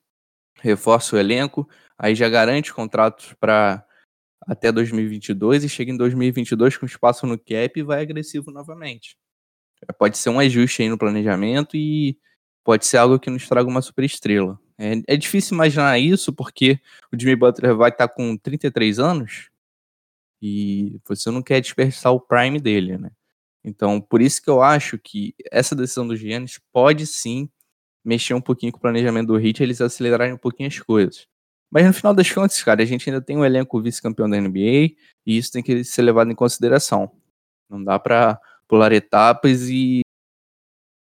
reforça 0.62 1.18
o 1.18 1.20
elenco, 1.20 1.68
aí 1.98 2.16
já 2.16 2.30
garante 2.30 2.74
contratos 2.74 3.34
para 3.34 3.86
até 4.48 4.72
2022 4.72 5.66
e 5.66 5.70
chega 5.70 5.92
em 5.92 5.98
2022 5.98 6.78
com 6.78 6.86
espaço 6.86 7.28
no 7.28 7.38
cap 7.38 7.72
e 7.76 7.84
vai 7.84 8.02
agressivo 8.02 8.50
novamente. 8.50 9.18
Pode 9.98 10.18
ser 10.18 10.30
um 10.30 10.40
ajuste 10.40 10.82
aí 10.82 10.90
no 10.90 10.98
planejamento 10.98 11.76
e 11.76 12.18
pode 12.64 12.86
ser 12.86 12.98
algo 12.98 13.20
que 13.20 13.30
nos 13.30 13.48
traga 13.50 13.70
uma 13.70 13.82
super 13.82 14.06
estrela. 14.06 14.58
É, 14.78 14.94
é 15.08 15.18
difícil 15.18 15.56
imaginar 15.56 16.00
isso 16.00 16.32
porque 16.32 16.80
o 17.12 17.20
Jimmy 17.20 17.36
Butler 17.36 17.76
vai 17.76 17.90
estar 17.90 18.08
com 18.08 18.38
33 18.38 18.98
anos 19.00 19.53
e 20.46 21.00
você 21.08 21.32
não 21.32 21.42
quer 21.42 21.62
desperdiçar 21.62 22.12
o 22.12 22.20
prime 22.20 22.60
dele, 22.60 22.98
né? 22.98 23.10
Então, 23.64 24.02
por 24.02 24.22
isso 24.22 24.42
que 24.42 24.50
eu 24.50 24.62
acho 24.62 24.98
que 24.98 25.34
essa 25.50 25.74
decisão 25.74 26.06
do 26.06 26.18
Giannis 26.18 26.60
pode 26.74 27.08
sim 27.08 27.50
mexer 28.04 28.34
um 28.34 28.42
pouquinho 28.42 28.74
com 28.74 28.78
o 28.78 28.82
planejamento 28.82 29.28
do 29.28 29.40
Heat, 29.40 29.64
eles 29.64 29.80
acelerarem 29.80 30.34
um 30.34 30.38
pouquinho 30.38 30.68
as 30.68 30.78
coisas. 30.78 31.26
Mas 31.72 31.86
no 31.86 31.94
final 31.94 32.14
das 32.14 32.30
contas, 32.30 32.62
cara, 32.62 32.84
a 32.84 32.86
gente 32.86 33.10
ainda 33.10 33.22
tem 33.22 33.38
um 33.38 33.46
elenco 33.46 33.82
vice-campeão 33.82 34.30
da 34.30 34.38
NBA 34.38 34.94
e 35.26 35.38
isso 35.38 35.50
tem 35.50 35.64
que 35.64 35.82
ser 35.86 36.02
levado 36.02 36.30
em 36.30 36.36
consideração. 36.36 37.10
Não 37.70 37.82
dá 37.82 37.98
para 37.98 38.38
pular 38.68 38.92
etapas 38.92 39.70
e 39.70 40.02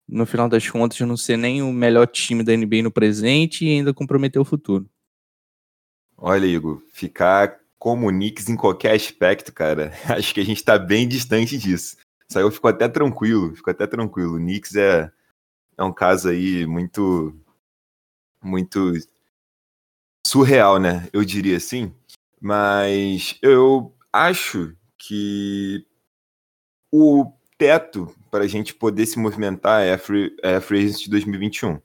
no 0.08 0.24
final 0.24 0.48
das 0.48 0.68
contas, 0.68 1.00
não 1.00 1.16
ser 1.16 1.36
nem 1.36 1.62
o 1.62 1.72
melhor 1.72 2.06
time 2.06 2.44
da 2.44 2.56
NBA 2.56 2.82
no 2.82 2.92
presente 2.92 3.64
e 3.64 3.70
ainda 3.70 3.92
comprometer 3.92 4.40
o 4.40 4.44
futuro. 4.44 4.88
Olha, 6.16 6.46
Igor, 6.46 6.80
ficar 6.92 7.61
como 7.82 8.06
o 8.06 8.12
Knicks 8.12 8.48
em 8.48 8.54
qualquer 8.54 8.94
aspecto, 8.94 9.52
cara, 9.52 9.92
acho 10.16 10.32
que 10.32 10.38
a 10.38 10.44
gente 10.44 10.58
está 10.58 10.78
bem 10.78 11.08
distante 11.08 11.58
disso. 11.58 11.96
Isso 12.28 12.38
aí 12.38 12.44
eu 12.44 12.50
fico 12.52 12.68
até 12.68 12.88
tranquilo, 12.88 13.56
fico 13.56 13.68
até 13.68 13.88
tranquilo. 13.88 14.36
O 14.36 14.38
Knicks 14.38 14.76
é, 14.76 15.10
é 15.76 15.82
um 15.82 15.92
caso 15.92 16.28
aí 16.28 16.64
muito, 16.64 17.36
muito 18.40 18.92
surreal, 20.24 20.78
né? 20.78 21.08
Eu 21.12 21.24
diria 21.24 21.56
assim. 21.56 21.92
Mas 22.40 23.36
eu 23.42 23.92
acho 24.12 24.76
que 24.96 25.84
o 26.88 27.32
teto 27.58 28.14
para 28.30 28.44
a 28.44 28.48
gente 28.48 28.72
poder 28.72 29.06
se 29.06 29.18
movimentar 29.18 29.82
é 29.82 29.94
a 29.94 29.98
Free, 29.98 30.36
é 30.40 30.54
a 30.54 30.60
free 30.60 30.88
de 30.88 31.10
2021. 31.10 31.80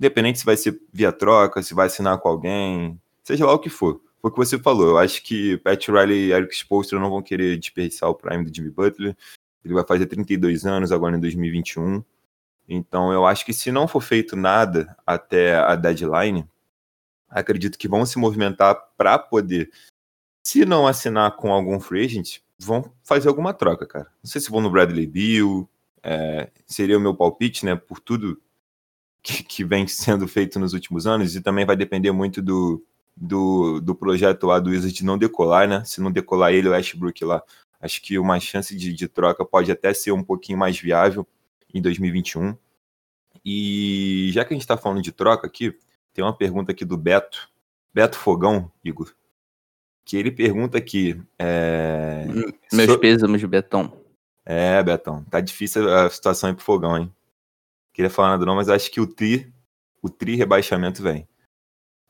Independente 0.00 0.38
se 0.38 0.46
vai 0.46 0.56
ser 0.56 0.80
via 0.90 1.12
troca, 1.12 1.62
se 1.62 1.74
vai 1.74 1.88
assinar 1.88 2.18
com 2.20 2.28
alguém, 2.30 2.98
seja 3.22 3.44
lá 3.44 3.52
o 3.52 3.58
que 3.58 3.68
for. 3.68 4.00
Foi 4.22 4.30
o 4.30 4.32
que 4.32 4.38
você 4.38 4.56
falou. 4.56 4.90
Eu 4.90 4.98
acho 4.98 5.20
que 5.22 5.58
Pat 5.58 5.88
Riley 5.88 6.28
e 6.28 6.32
Eric 6.32 6.54
Spoelstra 6.54 7.00
não 7.00 7.10
vão 7.10 7.20
querer 7.20 7.58
desperdiçar 7.58 8.08
o 8.08 8.14
prime 8.14 8.44
do 8.44 8.54
Jimmy 8.54 8.70
Butler. 8.70 9.16
Ele 9.64 9.74
vai 9.74 9.84
fazer 9.84 10.06
32 10.06 10.64
anos 10.64 10.92
agora 10.92 11.16
em 11.16 11.20
2021. 11.20 12.04
Então 12.68 13.12
eu 13.12 13.26
acho 13.26 13.44
que 13.44 13.52
se 13.52 13.72
não 13.72 13.88
for 13.88 14.00
feito 14.00 14.36
nada 14.36 14.96
até 15.04 15.56
a 15.56 15.74
deadline, 15.74 16.48
acredito 17.28 17.76
que 17.76 17.88
vão 17.88 18.06
se 18.06 18.16
movimentar 18.16 18.76
para 18.96 19.18
poder, 19.18 19.70
se 20.44 20.64
não 20.64 20.86
assinar 20.86 21.34
com 21.36 21.52
algum 21.52 21.80
free 21.80 22.04
agent, 22.04 22.38
vão 22.58 22.92
fazer 23.02 23.28
alguma 23.28 23.52
troca, 23.52 23.86
cara. 23.86 24.12
Não 24.22 24.30
sei 24.30 24.40
se 24.40 24.50
vão 24.50 24.60
no 24.60 24.70
Bradley 24.70 25.06
Bill, 25.06 25.68
é, 26.02 26.48
seria 26.64 26.96
o 26.96 27.00
meu 27.00 27.14
palpite, 27.14 27.64
né? 27.66 27.74
Por 27.74 27.98
tudo 27.98 28.40
que, 29.20 29.42
que, 29.42 29.64
vem 29.64 29.86
sendo 29.88 30.28
feito 30.28 30.60
nos 30.60 30.72
últimos 30.72 31.06
anos, 31.06 31.34
e 31.34 31.40
também 31.40 31.64
vai 31.64 31.76
depender 31.76 32.12
muito 32.12 32.40
do, 32.40 32.84
do, 33.16 33.80
do 33.80 33.94
projeto 33.94 34.46
lá 34.46 34.58
do 34.58 34.70
Wizard 34.70 35.04
não 35.04 35.18
decolar, 35.18 35.68
né? 35.68 35.84
Se 35.84 36.00
não 36.00 36.10
decolar 36.10 36.52
ele, 36.52 36.68
o 36.68 36.74
Ashbrook 36.74 37.24
lá, 37.24 37.42
acho 37.80 38.00
que 38.00 38.18
uma 38.18 38.38
chance 38.40 38.76
de, 38.76 38.92
de 38.92 39.08
troca 39.08 39.44
pode 39.44 39.70
até 39.70 39.92
ser 39.92 40.12
um 40.12 40.22
pouquinho 40.22 40.58
mais 40.58 40.78
viável 40.78 41.26
em 41.72 41.80
2021. 41.80 42.56
E 43.44 44.30
já 44.32 44.44
que 44.44 44.52
a 44.52 44.56
gente 44.56 44.62
está 44.62 44.76
falando 44.76 45.02
de 45.02 45.12
troca 45.12 45.46
aqui, 45.46 45.76
tem 46.12 46.24
uma 46.24 46.36
pergunta 46.36 46.72
aqui 46.72 46.84
do 46.84 46.96
Beto, 46.96 47.50
Beto 47.92 48.16
Fogão, 48.16 48.70
Igor, 48.84 49.12
que 50.04 50.16
ele 50.16 50.30
pergunta 50.30 50.78
aqui. 50.78 51.20
É... 51.38 52.26
Meus 52.72 52.90
so... 52.90 52.98
pêsames 52.98 53.40
de 53.40 53.46
Betão. 53.46 54.00
É, 54.44 54.82
Betão, 54.82 55.24
tá 55.24 55.40
difícil 55.40 55.88
a 55.92 56.10
situação 56.10 56.50
aí 56.50 56.54
pro 56.54 56.64
Fogão, 56.64 56.98
hein? 56.98 57.14
Queria 57.92 58.10
falar 58.10 58.30
nada 58.30 58.46
não, 58.46 58.56
mas 58.56 58.68
acho 58.68 58.90
que 58.90 59.00
o 59.00 59.06
tri, 59.06 59.52
o 60.00 60.08
tri 60.08 60.34
rebaixamento 60.34 61.02
vem. 61.02 61.28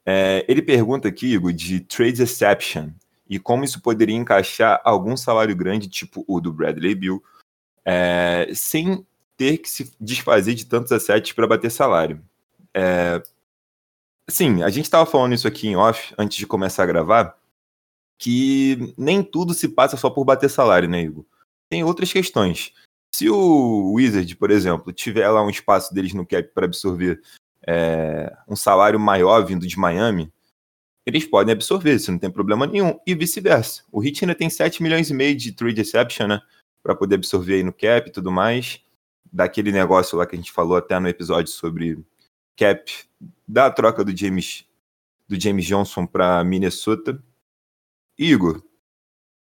É, 0.04 0.44
ele 0.48 0.62
pergunta 0.62 1.08
aqui, 1.08 1.34
Igor, 1.34 1.52
de 1.52 1.80
trade 1.80 2.22
exception 2.22 2.90
e 3.28 3.38
como 3.38 3.64
isso 3.64 3.80
poderia 3.80 4.16
encaixar 4.16 4.80
algum 4.84 5.16
salário 5.16 5.56
grande, 5.56 5.88
tipo 5.88 6.24
o 6.28 6.40
do 6.40 6.52
Bradley 6.52 6.94
Bill, 6.94 7.22
é, 7.84 8.48
sem 8.54 9.06
ter 9.36 9.58
que 9.58 9.70
se 9.70 9.92
desfazer 9.98 10.54
de 10.54 10.66
tantos 10.66 10.92
assets 10.92 11.32
para 11.32 11.46
bater 11.46 11.70
salário. 11.70 12.22
É, 12.74 13.22
sim, 14.28 14.62
a 14.62 14.68
gente 14.68 14.84
estava 14.84 15.06
falando 15.06 15.34
isso 15.34 15.48
aqui 15.48 15.68
em 15.68 15.76
off 15.76 16.14
antes 16.18 16.36
de 16.36 16.46
começar 16.46 16.82
a 16.82 16.86
gravar, 16.86 17.38
que 18.18 18.94
nem 18.98 19.22
tudo 19.22 19.54
se 19.54 19.68
passa 19.68 19.96
só 19.96 20.10
por 20.10 20.24
bater 20.24 20.50
salário, 20.50 20.88
né, 20.88 21.02
Igor? 21.02 21.24
Tem 21.70 21.82
outras 21.82 22.12
questões. 22.12 22.74
Se 23.14 23.28
o 23.30 23.94
Wizard, 23.94 24.36
por 24.36 24.50
exemplo, 24.50 24.92
tiver 24.92 25.28
lá 25.28 25.42
um 25.42 25.50
espaço 25.50 25.92
deles 25.94 26.12
no 26.12 26.26
cap 26.26 26.48
para 26.54 26.66
absorver 26.66 27.20
é, 27.66 28.34
um 28.48 28.56
salário 28.56 28.98
maior 28.98 29.44
vindo 29.44 29.66
de 29.66 29.78
Miami, 29.78 30.32
eles 31.04 31.24
podem 31.24 31.52
absorver, 31.52 31.94
isso 31.94 32.12
não 32.12 32.18
tem 32.18 32.30
problema 32.30 32.66
nenhum. 32.66 32.98
E 33.06 33.14
vice-versa. 33.14 33.82
O 33.90 34.02
Heat 34.02 34.24
ainda 34.24 34.34
tem 34.34 34.48
7 34.48 34.82
milhões 34.82 35.10
e 35.10 35.14
meio 35.14 35.36
de 35.36 35.52
trade 35.52 35.80
exception, 35.80 36.28
né? 36.28 36.40
Para 36.82 36.94
poder 36.94 37.16
absorver 37.16 37.56
aí 37.56 37.62
no 37.62 37.72
cap 37.72 38.08
e 38.08 38.12
tudo 38.12 38.30
mais. 38.30 38.80
Daquele 39.32 39.72
negócio 39.72 40.16
lá 40.16 40.26
que 40.26 40.36
a 40.36 40.38
gente 40.38 40.52
falou 40.52 40.76
até 40.76 40.98
no 41.00 41.08
episódio 41.08 41.50
sobre 41.50 42.04
cap 42.56 42.92
da 43.46 43.70
troca 43.70 44.04
do 44.04 44.16
James, 44.16 44.64
do 45.26 45.40
James 45.40 45.64
Johnson 45.64 46.06
para 46.06 46.44
Minnesota. 46.44 47.20
Igor, 48.16 48.62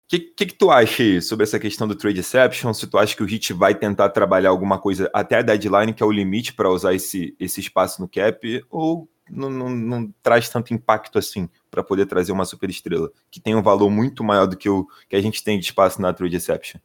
o 0.04 0.08
que, 0.08 0.18
que, 0.18 0.46
que, 0.46 0.54
tu 0.54 0.70
acha 0.70 1.20
sobre 1.23 1.44
essa 1.44 1.58
questão 1.58 1.88
do 1.88 1.94
trade 1.94 2.20
exception? 2.20 2.75
Se 2.75 2.87
tu 2.87 2.99
acha 2.99 3.16
que 3.16 3.23
o 3.23 3.28
Heat 3.28 3.54
vai 3.54 3.75
tentar 3.75 4.11
trabalhar 4.11 4.50
alguma 4.50 4.78
coisa 4.78 5.11
até 5.14 5.37
a 5.37 5.42
deadline, 5.42 5.94
que 5.94 6.02
é 6.02 6.06
o 6.06 6.12
limite 6.12 6.52
para 6.52 6.68
usar 6.68 6.92
esse, 6.92 7.34
esse 7.40 7.61
espaço 7.61 8.02
no 8.02 8.08
cap, 8.08 8.64
ou 8.68 9.08
não, 9.30 9.49
não, 9.49 9.70
não 9.70 10.14
traz 10.23 10.49
tanto 10.50 10.75
impacto 10.75 11.18
assim 11.18 11.49
para 11.70 11.82
poder 11.82 12.04
trazer 12.04 12.32
uma 12.32 12.44
super 12.44 12.68
estrela, 12.68 13.11
que 13.30 13.40
tem 13.40 13.54
um 13.54 13.62
valor 13.62 13.88
muito 13.90 14.23
maior 14.23 14.46
do 14.46 14.56
que 14.56 14.68
o 14.68 14.87
que 15.08 15.16
a 15.16 15.23
gente 15.23 15.42
tem 15.42 15.58
de 15.58 15.64
espaço 15.64 16.00
na 16.02 16.12
trade 16.12 16.37
exception? 16.37 16.78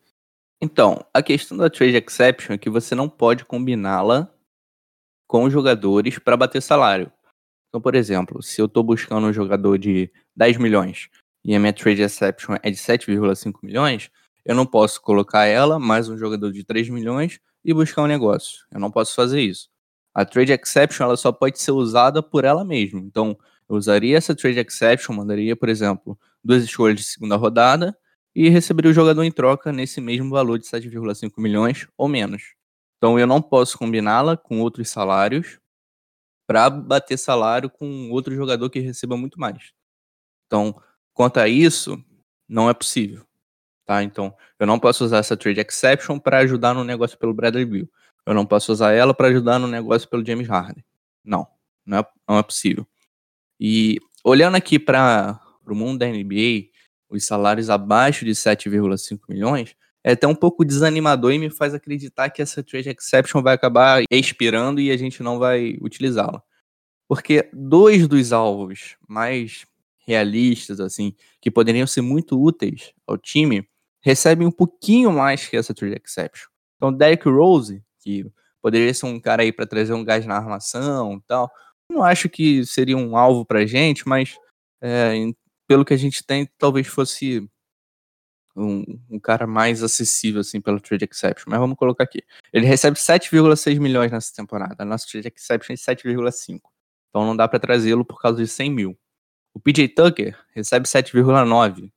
Então, 0.62 1.06
a 1.14 1.22
questão 1.22 1.58
da 1.58 1.70
trade 1.70 1.98
exception 1.98 2.54
é 2.54 2.58
que 2.58 2.70
você 2.70 2.96
não 2.96 3.10
pode 3.10 3.44
combiná-la 3.44 4.34
com 5.28 5.44
os 5.44 5.54
jogadores 5.54 6.18
para 6.20 6.38
bater 6.38 6.62
salário. 6.62 7.12
Então, 7.68 7.82
por 7.82 7.96
exemplo, 7.96 8.42
se 8.42 8.62
eu 8.62 8.66
estou 8.66 8.84
buscando 8.84 9.28
um 9.28 9.34
jogador 9.34 9.78
de 9.78 10.12
10 10.36 10.58
milhões 10.58 11.10
e 11.50 11.56
a 11.56 11.60
minha 11.60 11.74
trade 11.74 12.04
exception 12.04 12.58
é 12.62 12.70
de 12.70 12.78
7,5 12.78 13.56
milhões, 13.64 14.12
eu 14.46 14.54
não 14.54 14.68
posso 14.68 15.02
colocar 15.02 15.46
ela 15.46 15.80
mais 15.80 16.08
um 16.08 16.16
jogador 16.16 16.52
de 16.52 16.64
3 16.64 16.90
milhões 16.90 17.40
e 17.66 17.74
buscar 17.74 18.04
um 18.04 18.06
negócio. 18.06 18.68
Eu 18.72 18.80
não 18.80 18.92
posso 18.92 19.16
fazer 19.16 19.42
isso. 19.42 19.68
A 20.14 20.24
trade 20.24 20.52
exception 20.52 21.08
ela 21.08 21.18
só 21.18 21.32
pode 21.32 21.60
ser 21.60 21.72
usada 21.72 22.22
por 22.22 22.46
ela 22.46 22.64
mesma. 22.64 23.00
Então, 23.00 23.36
eu 23.68 23.76
usaria 23.76 24.16
essa 24.16 24.36
trade 24.36 24.60
exception, 24.60 25.16
mandaria, 25.16 25.56
por 25.56 25.70
exemplo, 25.70 26.20
duas 26.44 26.64
escolhas 26.64 26.98
de 26.98 27.04
segunda 27.04 27.36
rodada 27.36 27.98
e 28.36 28.48
receberia 28.48 28.92
o 28.92 28.94
jogador 28.94 29.24
em 29.24 29.32
troca 29.32 29.74
nesse 29.74 30.00
mesmo 30.00 30.30
valor 30.30 30.60
de 30.60 30.68
7,5 30.68 31.32
milhões 31.42 31.88
ou 31.98 32.08
menos. 32.08 32.54
Então, 32.98 33.18
eu 33.18 33.26
não 33.26 33.42
posso 33.42 33.76
combiná-la 33.76 34.38
com 34.38 34.62
outros 34.62 34.88
salários 34.88 35.60
para 36.46 36.70
bater 36.70 37.18
salário 37.18 37.72
com 37.72 38.12
outro 38.12 38.36
jogador 38.36 38.70
que 38.70 38.80
receba 38.80 39.18
muito 39.18 39.40
mais. 39.40 39.72
Então, 40.46 40.80
Quanto 41.20 41.38
a 41.42 41.50
isso, 41.50 42.02
não 42.48 42.70
é 42.70 42.74
possível. 42.74 43.26
Tá? 43.86 44.02
Então, 44.02 44.34
eu 44.58 44.66
não 44.66 44.80
posso 44.80 45.04
usar 45.04 45.18
essa 45.18 45.36
trade 45.36 45.60
exception 45.60 46.18
para 46.18 46.38
ajudar 46.38 46.74
no 46.74 46.82
negócio 46.86 47.18
pelo 47.18 47.34
Bradley 47.34 47.66
Bill. 47.66 47.90
Eu 48.26 48.34
não 48.34 48.46
posso 48.46 48.72
usar 48.72 48.94
ela 48.94 49.14
para 49.14 49.28
ajudar 49.28 49.60
no 49.60 49.68
negócio 49.68 50.08
pelo 50.08 50.26
James 50.26 50.48
Harden. 50.48 50.82
Não, 51.22 51.46
não 51.86 51.98
é, 51.98 52.06
não 52.26 52.38
é 52.38 52.42
possível. 52.42 52.88
E 53.60 53.98
olhando 54.24 54.56
aqui 54.56 54.80
para 54.80 55.38
o 55.68 55.76
mundo 55.76 56.00
da 56.00 56.08
NBA, 56.08 56.70
os 57.10 57.26
salários 57.26 57.70
abaixo 57.70 58.24
de 58.24 58.32
7,5 58.32 59.20
milhões, 59.28 59.76
é 60.02 60.14
até 60.14 60.26
um 60.26 60.36
pouco 60.36 60.64
desanimador 60.64 61.34
e 61.34 61.38
me 61.38 61.50
faz 61.50 61.74
acreditar 61.74 62.30
que 62.30 62.42
essa 62.42 62.64
trade 62.64 62.96
exception 62.98 63.42
vai 63.42 63.56
acabar 63.56 64.04
expirando 64.10 64.80
e 64.80 64.90
a 64.90 64.96
gente 64.96 65.22
não 65.22 65.38
vai 65.38 65.78
utilizá-la. 65.82 66.42
Porque 67.10 67.50
dois 67.52 68.08
dos 68.08 68.32
alvos 68.32 68.96
mais 69.06 69.68
realistas, 70.10 70.80
assim, 70.80 71.14
que 71.40 71.52
poderiam 71.52 71.86
ser 71.86 72.02
muito 72.02 72.42
úteis 72.42 72.92
ao 73.06 73.16
time, 73.16 73.68
recebem 74.02 74.48
um 74.48 74.52
pouquinho 74.52 75.12
mais 75.12 75.48
que 75.48 75.56
essa 75.56 75.74
trade 75.74 76.02
exception. 76.04 76.50
Então, 76.76 76.92
Derrick 76.92 77.30
Rose, 77.30 77.84
que 78.00 78.26
poderia 78.60 78.92
ser 78.92 79.06
um 79.06 79.20
cara 79.20 79.44
aí 79.44 79.52
para 79.52 79.68
trazer 79.68 79.94
um 79.94 80.04
gás 80.04 80.26
na 80.26 80.36
armação 80.36 81.18
e 81.18 81.22
tal, 81.28 81.52
não 81.92 82.04
acho 82.04 82.28
que 82.28 82.66
seria 82.66 82.98
um 82.98 83.16
alvo 83.16 83.46
pra 83.46 83.68
gente, 83.68 84.08
mas 84.08 84.36
é, 84.82 85.14
pelo 85.68 85.86
que 85.86 85.94
a 85.94 85.98
gente 85.98 86.26
tem, 86.26 86.50
talvez 86.58 86.88
fosse 86.88 87.48
um, 88.56 88.84
um, 89.12 89.20
cara 89.20 89.46
mais 89.46 89.84
acessível, 89.84 90.42
assim, 90.42 90.60
pela 90.60 90.80
trade 90.80 91.08
exception. 91.10 91.46
Mas 91.48 91.60
vamos 91.60 91.78
colocar 91.78 92.04
aqui. 92.04 92.24
Ele 92.52 92.66
recebe 92.66 92.98
7,6 92.98 93.80
milhões 93.80 94.12
nessa 94.12 94.34
temporada. 94.34 94.76
A 94.80 94.86
nossa 94.86 95.06
trade 95.08 95.32
exception 95.36 95.74
é 95.74 95.78
7,5. 95.78 96.60
Então 97.10 97.26
não 97.26 97.36
dá 97.36 97.48
para 97.48 97.60
trazê-lo 97.60 98.04
por 98.04 98.20
causa 98.20 98.42
de 98.42 98.48
100 98.48 98.72
mil. 98.72 98.98
O 99.54 99.60
PJ 99.60 99.90
Tucker 99.90 100.38
recebe 100.54 100.88
7,9. 100.88 101.92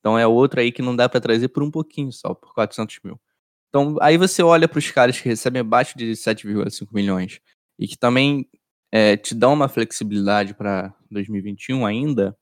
Então 0.00 0.18
é 0.18 0.26
outro 0.26 0.60
aí 0.60 0.70
que 0.70 0.82
não 0.82 0.94
dá 0.94 1.08
para 1.08 1.20
trazer 1.20 1.48
por 1.48 1.62
um 1.62 1.70
pouquinho 1.70 2.12
só, 2.12 2.34
por 2.34 2.54
400 2.54 3.00
mil. 3.04 3.20
Então 3.68 3.96
aí 4.00 4.16
você 4.16 4.42
olha 4.42 4.68
para 4.68 4.78
os 4.78 4.90
caras 4.90 5.20
que 5.20 5.28
recebem 5.28 5.60
abaixo 5.60 5.98
de 5.98 6.12
7,5 6.12 6.88
milhões 6.92 7.40
e 7.78 7.88
que 7.88 7.98
também 7.98 8.48
é, 8.92 9.16
te 9.16 9.34
dão 9.34 9.52
uma 9.52 9.68
flexibilidade 9.68 10.54
para 10.54 10.94
2021 11.10 11.84
ainda, 11.84 12.36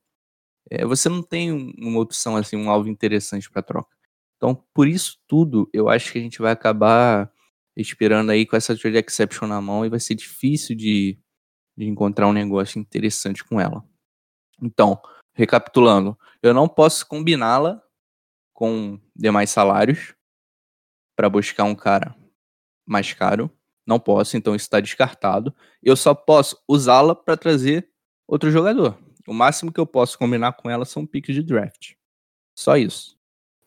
é, 0.70 0.84
você 0.84 1.08
não 1.08 1.22
tem 1.22 1.52
uma 1.78 2.00
opção 2.00 2.36
assim, 2.36 2.56
um 2.56 2.70
alvo 2.70 2.88
interessante 2.88 3.50
para 3.50 3.62
troca. 3.62 3.96
Então 4.36 4.54
por 4.74 4.86
isso 4.86 5.18
tudo, 5.26 5.68
eu 5.72 5.88
acho 5.88 6.12
que 6.12 6.18
a 6.18 6.22
gente 6.22 6.40
vai 6.40 6.52
acabar 6.52 7.30
esperando 7.76 8.30
aí 8.30 8.46
com 8.46 8.56
essa 8.56 8.76
trade 8.76 8.98
exception 8.98 9.48
na 9.48 9.60
mão 9.60 9.84
e 9.84 9.88
vai 9.88 10.00
ser 10.00 10.14
difícil 10.14 10.76
de, 10.76 11.18
de 11.76 11.86
encontrar 11.86 12.28
um 12.28 12.32
negócio 12.32 12.78
interessante 12.78 13.42
com 13.42 13.60
ela. 13.60 13.84
Então, 14.60 15.00
recapitulando, 15.32 16.18
eu 16.42 16.54
não 16.54 16.68
posso 16.68 17.06
combiná-la 17.06 17.82
com 18.52 19.00
demais 19.14 19.50
salários 19.50 20.14
para 21.16 21.28
buscar 21.28 21.64
um 21.64 21.74
cara 21.74 22.14
mais 22.86 23.12
caro. 23.12 23.50
Não 23.86 24.00
posso, 24.00 24.36
então 24.36 24.54
isso 24.54 24.64
está 24.64 24.80
descartado. 24.80 25.54
Eu 25.82 25.96
só 25.96 26.14
posso 26.14 26.62
usá-la 26.66 27.14
para 27.14 27.36
trazer 27.36 27.90
outro 28.26 28.50
jogador. 28.50 28.98
O 29.26 29.34
máximo 29.34 29.72
que 29.72 29.80
eu 29.80 29.86
posso 29.86 30.18
combinar 30.18 30.52
com 30.54 30.70
ela 30.70 30.84
são 30.84 31.06
piques 31.06 31.34
de 31.34 31.42
draft. 31.42 31.94
Só 32.56 32.76
isso. 32.76 33.18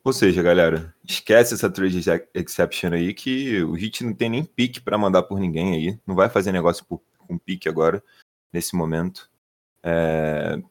Ou 0.04 0.12
seja, 0.12 0.42
galera, 0.42 0.94
esquece 1.04 1.54
essa 1.54 1.68
trade 1.68 2.00
exception 2.32 2.92
aí 2.92 3.12
que 3.12 3.62
o 3.62 3.72
Hit 3.72 4.02
não 4.04 4.14
tem 4.14 4.30
nem 4.30 4.44
pique 4.44 4.80
para 4.80 4.96
mandar 4.96 5.24
por 5.24 5.38
ninguém 5.38 5.74
aí. 5.74 6.00
Não 6.06 6.14
vai 6.14 6.28
fazer 6.30 6.52
negócio 6.52 6.84
por, 6.84 7.02
com 7.18 7.36
pique 7.36 7.68
agora, 7.68 8.02
nesse 8.52 8.74
momento. 8.74 9.30
É, 9.82 10.62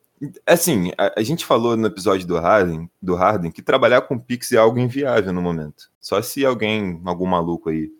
Assim, 0.45 0.91
a, 0.97 1.19
a, 1.19 1.23
gente 1.23 1.45
falou 1.45 1.77
no 1.77 1.87
episódio 1.87 2.25
do 2.25 2.37
Harden, 2.39 2.89
do 3.01 3.15
Harden 3.15 3.51
que 3.51 3.61
trabalhar 3.61 4.01
com 4.01 4.17
Pix 4.17 4.51
é 4.51 4.57
algo 4.57 4.79
inviável 4.79 5.31
no 5.31 5.41
momento. 5.41 5.91
Só 5.99 6.21
se 6.21 6.43
alguém, 6.43 6.99
algum 7.05 7.27
maluco 7.27 7.69
aí, 7.69 7.91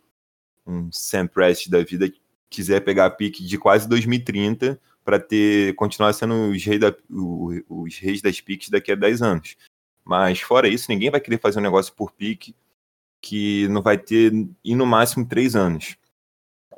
um 0.65 0.91
Sam 0.91 1.27
Prest 1.27 1.69
da 1.69 1.83
vida, 1.83 2.11
quiser 2.49 2.81
pegar 2.81 3.05
a 3.05 3.11
pique 3.11 3.45
de 3.45 3.57
quase 3.57 3.87
2030 3.87 4.79
para 5.05 5.19
ter 5.19 5.75
continuar 5.75 6.11
sendo 6.13 6.49
os 6.49 6.63
reis, 6.63 6.79
da, 6.79 6.93
os, 7.09 7.61
os 7.69 7.97
reis 7.99 8.21
das 8.21 8.41
piques 8.41 8.69
daqui 8.69 8.91
a 8.91 8.95
10 8.95 9.21
anos. 9.21 9.55
Mas 10.03 10.41
fora 10.41 10.67
isso, 10.67 10.89
ninguém 10.89 11.11
vai 11.11 11.21
querer 11.21 11.39
fazer 11.39 11.59
um 11.59 11.63
negócio 11.63 11.93
por 11.93 12.11
pique 12.11 12.55
que 13.21 13.67
não 13.67 13.81
vai 13.81 13.97
ter, 13.97 14.31
e 14.63 14.75
no 14.75 14.85
máximo, 14.85 15.25
3 15.25 15.55
anos. 15.55 15.97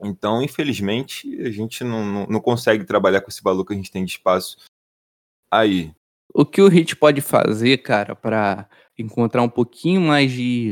Então, 0.03 0.41
infelizmente, 0.41 1.41
a 1.41 1.51
gente 1.51 1.83
não, 1.83 2.05
não, 2.05 2.25
não 2.27 2.39
consegue 2.41 2.83
trabalhar 2.85 3.21
com 3.21 3.29
esse 3.29 3.43
valor 3.43 3.65
que 3.65 3.73
a 3.73 3.75
gente 3.75 3.91
tem 3.91 4.03
de 4.03 4.11
espaço 4.11 4.57
aí. 5.51 5.91
O 6.33 6.45
que 6.45 6.61
o 6.61 6.67
Hit 6.67 6.95
pode 6.95 7.21
fazer, 7.21 7.79
cara, 7.79 8.15
para 8.15 8.69
encontrar 8.97 9.41
um 9.41 9.49
pouquinho 9.49 10.01
mais 10.01 10.31
de 10.31 10.71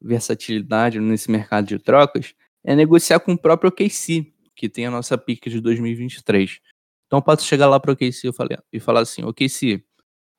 versatilidade 0.00 1.00
nesse 1.00 1.30
mercado 1.30 1.66
de 1.66 1.78
trocas 1.78 2.34
é 2.64 2.74
negociar 2.74 3.20
com 3.20 3.32
o 3.32 3.38
próprio 3.38 3.68
OKC, 3.68 4.32
que 4.54 4.68
tem 4.68 4.86
a 4.86 4.90
nossa 4.90 5.18
pick 5.18 5.48
de 5.48 5.60
2023. 5.60 6.60
Então 7.06 7.18
eu 7.18 7.22
posso 7.22 7.44
chegar 7.44 7.68
lá 7.68 7.78
para 7.78 7.90
o 7.90 7.94
OKC 7.94 8.30
e 8.72 8.80
falar 8.80 9.00
assim, 9.00 9.22
OKC, 9.22 9.84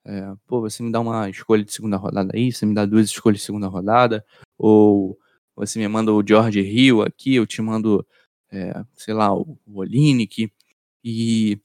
é, 0.06 0.34
pô, 0.48 0.62
você 0.62 0.84
me 0.84 0.92
dá 0.92 1.00
uma 1.00 1.30
escolha 1.30 1.64
de 1.64 1.72
segunda 1.72 1.98
rodada 1.98 2.32
aí, 2.36 2.52
você 2.52 2.66
me 2.66 2.74
dá 2.74 2.86
duas 2.86 3.08
escolhas 3.08 3.40
de 3.40 3.46
segunda 3.46 3.68
rodada, 3.68 4.26
ou 4.58 5.18
você 5.56 5.80
me 5.80 5.88
manda 5.88 6.12
o 6.14 6.24
George 6.26 6.60
Hill 6.60 7.02
aqui, 7.02 7.36
eu 7.36 7.46
te 7.46 7.62
mando, 7.62 8.06
é, 8.52 8.84
sei 8.94 9.14
lá, 9.14 9.34
o 9.34 9.58
Olinick, 9.68 10.52
e 11.04 11.60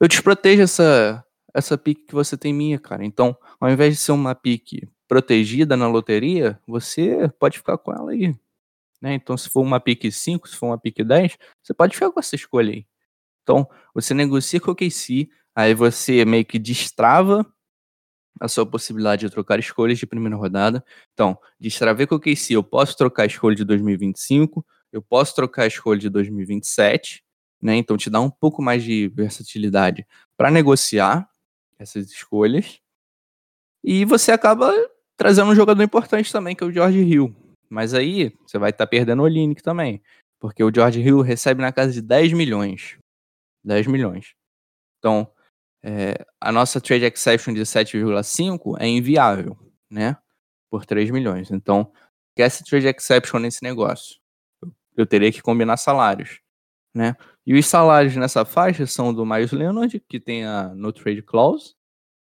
eu 0.00 0.08
te 0.08 0.22
protejo 0.22 0.62
essa, 0.62 1.24
essa 1.54 1.76
pique 1.76 2.06
que 2.06 2.14
você 2.14 2.36
tem 2.36 2.52
minha, 2.52 2.78
cara. 2.78 3.04
Então, 3.04 3.36
ao 3.60 3.70
invés 3.70 3.94
de 3.94 4.00
ser 4.00 4.12
uma 4.12 4.34
pique 4.34 4.88
protegida 5.06 5.76
na 5.76 5.88
loteria, 5.88 6.58
você 6.66 7.28
pode 7.38 7.58
ficar 7.58 7.76
com 7.78 7.92
ela 7.92 8.12
aí. 8.12 8.34
Né? 9.00 9.14
Então, 9.14 9.36
se 9.36 9.48
for 9.48 9.60
uma 9.60 9.80
pique 9.80 10.10
5, 10.10 10.48
se 10.48 10.56
for 10.56 10.66
uma 10.66 10.78
pique 10.78 11.02
10, 11.02 11.36
você 11.62 11.74
pode 11.74 11.94
ficar 11.94 12.10
com 12.10 12.20
essa 12.20 12.34
escolha 12.34 12.72
aí. 12.72 12.86
Então, 13.42 13.68
você 13.94 14.14
negocia 14.14 14.60
com 14.60 14.70
o 14.70 14.74
KC, 14.74 15.28
aí 15.54 15.74
você 15.74 16.24
meio 16.24 16.44
que 16.44 16.58
destrava 16.58 17.44
a 18.40 18.48
sua 18.48 18.64
possibilidade 18.64 19.26
de 19.26 19.32
trocar 19.32 19.58
escolhas 19.58 19.98
de 19.98 20.06
primeira 20.06 20.36
rodada. 20.36 20.84
Então, 21.12 21.38
destravei 21.58 22.06
com 22.06 22.14
o 22.14 22.20
KC, 22.20 22.54
eu 22.54 22.62
posso 22.62 22.96
trocar 22.96 23.24
a 23.24 23.26
escolha 23.26 23.56
de 23.56 23.64
2025, 23.64 24.64
eu 24.92 25.02
posso 25.02 25.34
trocar 25.34 25.64
a 25.64 25.66
escolha 25.66 25.98
de 25.98 26.08
2027, 26.08 27.22
né? 27.60 27.76
Então, 27.76 27.96
te 27.96 28.08
dá 28.08 28.20
um 28.20 28.30
pouco 28.30 28.62
mais 28.62 28.82
de 28.82 29.08
versatilidade 29.08 30.06
para 30.36 30.50
negociar 30.50 31.28
essas 31.78 32.10
escolhas. 32.10 32.80
E 33.82 34.04
você 34.04 34.32
acaba 34.32 34.72
trazendo 35.16 35.50
um 35.50 35.54
jogador 35.54 35.82
importante 35.82 36.32
também, 36.32 36.54
que 36.54 36.64
é 36.64 36.66
o 36.66 36.72
George 36.72 36.98
Hill. 36.98 37.34
Mas 37.68 37.94
aí 37.94 38.34
você 38.46 38.58
vai 38.58 38.70
estar 38.70 38.86
tá 38.86 38.90
perdendo 38.90 39.20
o 39.20 39.24
Olinick 39.24 39.62
também. 39.62 40.02
Porque 40.38 40.64
o 40.64 40.72
George 40.74 41.00
Hill 41.00 41.20
recebe 41.20 41.60
na 41.60 41.72
casa 41.72 41.92
de 41.92 42.00
10 42.00 42.32
milhões. 42.32 42.98
10 43.64 43.86
milhões. 43.86 44.34
Então, 44.98 45.30
é, 45.82 46.14
a 46.40 46.50
nossa 46.50 46.80
trade 46.80 47.04
exception 47.04 47.54
de 47.54 47.60
7,5 47.60 48.76
é 48.78 48.86
inviável, 48.86 49.58
né? 49.90 50.16
Por 50.70 50.84
3 50.84 51.10
milhões. 51.10 51.50
Então, 51.50 51.92
que 52.34 52.42
essa 52.42 52.64
trade 52.64 52.86
exception 52.86 53.38
nesse 53.40 53.62
negócio? 53.62 54.18
Eu 54.96 55.06
teria 55.06 55.32
que 55.32 55.42
combinar 55.42 55.76
salários, 55.76 56.40
né? 56.94 57.16
E 57.46 57.58
os 57.58 57.66
salários 57.66 58.16
nessa 58.16 58.44
faixa 58.44 58.86
são 58.86 59.12
do 59.14 59.24
Miles 59.24 59.52
Leonard, 59.52 59.98
que 60.08 60.20
tem 60.20 60.44
a 60.44 60.74
no 60.74 60.92
trade 60.92 61.22
clause. 61.22 61.74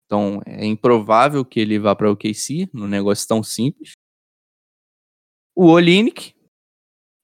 Então, 0.05 0.41
é 0.45 0.65
improvável 0.65 1.45
que 1.45 1.59
ele 1.59 1.79
vá 1.79 1.95
para 1.95 2.11
o 2.11 2.17
KC, 2.17 2.69
num 2.73 2.87
negócio 2.87 3.27
tão 3.27 3.41
simples 3.41 3.93
o 5.55 5.67
Olinick 5.67 6.35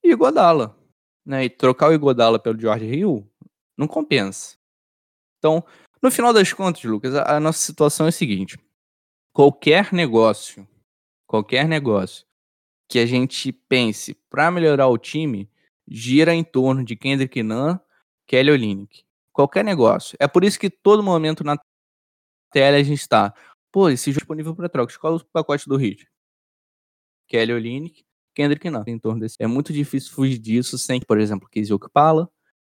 e 0.04 0.16
Godala. 0.16 0.78
Né? 1.26 1.46
E 1.46 1.50
trocar 1.50 1.90
o 1.90 1.94
Igodala 1.94 2.40
pelo 2.40 2.60
George 2.60 2.86
Hill 2.86 3.30
não 3.78 3.88
compensa. 3.88 4.58
Então, 5.38 5.64
no 6.02 6.12
final 6.12 6.34
das 6.34 6.52
contas, 6.54 6.84
Lucas, 6.84 7.16
a, 7.16 7.38
a 7.38 7.40
nossa 7.40 7.60
situação 7.60 8.06
é 8.06 8.10
a 8.10 8.12
seguinte: 8.14 8.58
qualquer 9.34 9.94
negócio, 9.94 10.68
qualquer 11.28 11.68
negócio 11.68 12.26
que 12.90 13.00
a 13.00 13.06
gente 13.06 13.52
pense 13.52 14.16
para 14.30 14.50
melhorar 14.50 14.88
o 14.88 14.98
time 14.98 15.50
gira 15.90 16.34
em 16.34 16.44
torno 16.44 16.84
de 16.84 16.96
Kendrick 16.96 17.42
Nunn, 17.42 17.78
Kelly 18.28 18.52
Olinick. 18.52 19.04
Qualquer 19.34 19.64
negócio. 19.64 20.18
É 20.20 20.28
por 20.28 20.44
isso 20.44 20.60
que 20.60 20.70
todo 20.70 21.02
momento 21.02 21.44
na 21.44 21.58
tela 22.52 22.78
a 22.78 22.84
gente 22.84 23.00
está. 23.00 23.34
Pô, 23.72 23.90
esse 23.90 24.12
jogo 24.12 24.20
é 24.20 24.22
disponível 24.22 24.56
para 24.56 24.70
trocas. 24.70 24.98
Qual 24.98 25.14
é 25.14 25.16
o 25.18 25.26
pacote 25.26 25.68
do 25.68 25.78
Hit? 25.78 26.08
Kelly 27.28 27.54
Olinick, 27.54 28.04
Kendrick 28.36 28.70
não, 28.70 28.84
em 28.88 29.00
torno 29.00 29.22
desse. 29.22 29.38
É 29.40 29.48
muito 29.48 29.72
difícil 29.72 30.12
fugir 30.12 30.40
disso 30.40 30.78
sem, 30.78 31.00
por 31.00 31.20
exemplo, 31.20 31.48
Casey 31.50 31.74
Okpala, 31.74 32.30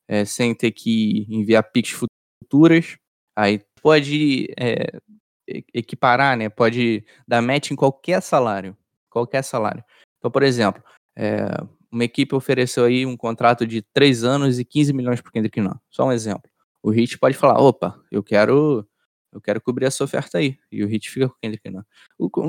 é, 0.08 0.24
sem 0.24 0.54
ter 0.54 0.72
que 0.72 1.26
enviar 1.28 1.62
picks 1.70 1.92
futuras. 2.42 2.96
Aí 3.36 3.64
pode 3.80 4.48
é, 4.58 4.98
equiparar, 5.72 6.36
né? 6.36 6.48
Pode 6.48 7.04
dar 7.26 7.40
match 7.40 7.70
em 7.70 7.76
qualquer 7.76 8.20
salário. 8.20 8.76
Qualquer 9.10 9.42
salário. 9.42 9.84
Então, 10.18 10.30
por 10.30 10.42
exemplo, 10.42 10.82
é, 11.16 11.46
uma 11.90 12.04
equipe 12.04 12.34
ofereceu 12.34 12.84
aí 12.84 13.06
um 13.06 13.16
contrato 13.16 13.66
de 13.66 13.82
3 13.82 14.24
anos 14.24 14.58
e 14.58 14.64
15 14.64 14.92
milhões 14.92 15.20
para 15.20 15.32
Kendrick 15.32 15.60
Nunn. 15.60 15.74
Só 15.90 16.06
um 16.06 16.12
exemplo. 16.12 16.50
O 16.82 16.90
Hit 16.90 17.18
pode 17.18 17.36
falar, 17.36 17.60
opa, 17.60 18.00
eu 18.10 18.22
quero 18.22 18.86
eu 19.30 19.40
quero 19.40 19.60
cobrir 19.60 19.86
essa 19.86 20.02
oferta 20.02 20.38
aí. 20.38 20.58
E 20.72 20.82
o 20.82 20.86
Hit 20.86 21.10
fica 21.10 21.28
com 21.28 21.34
o 21.34 21.38
Kendrick 21.40 21.70
Nunn. 21.70 21.82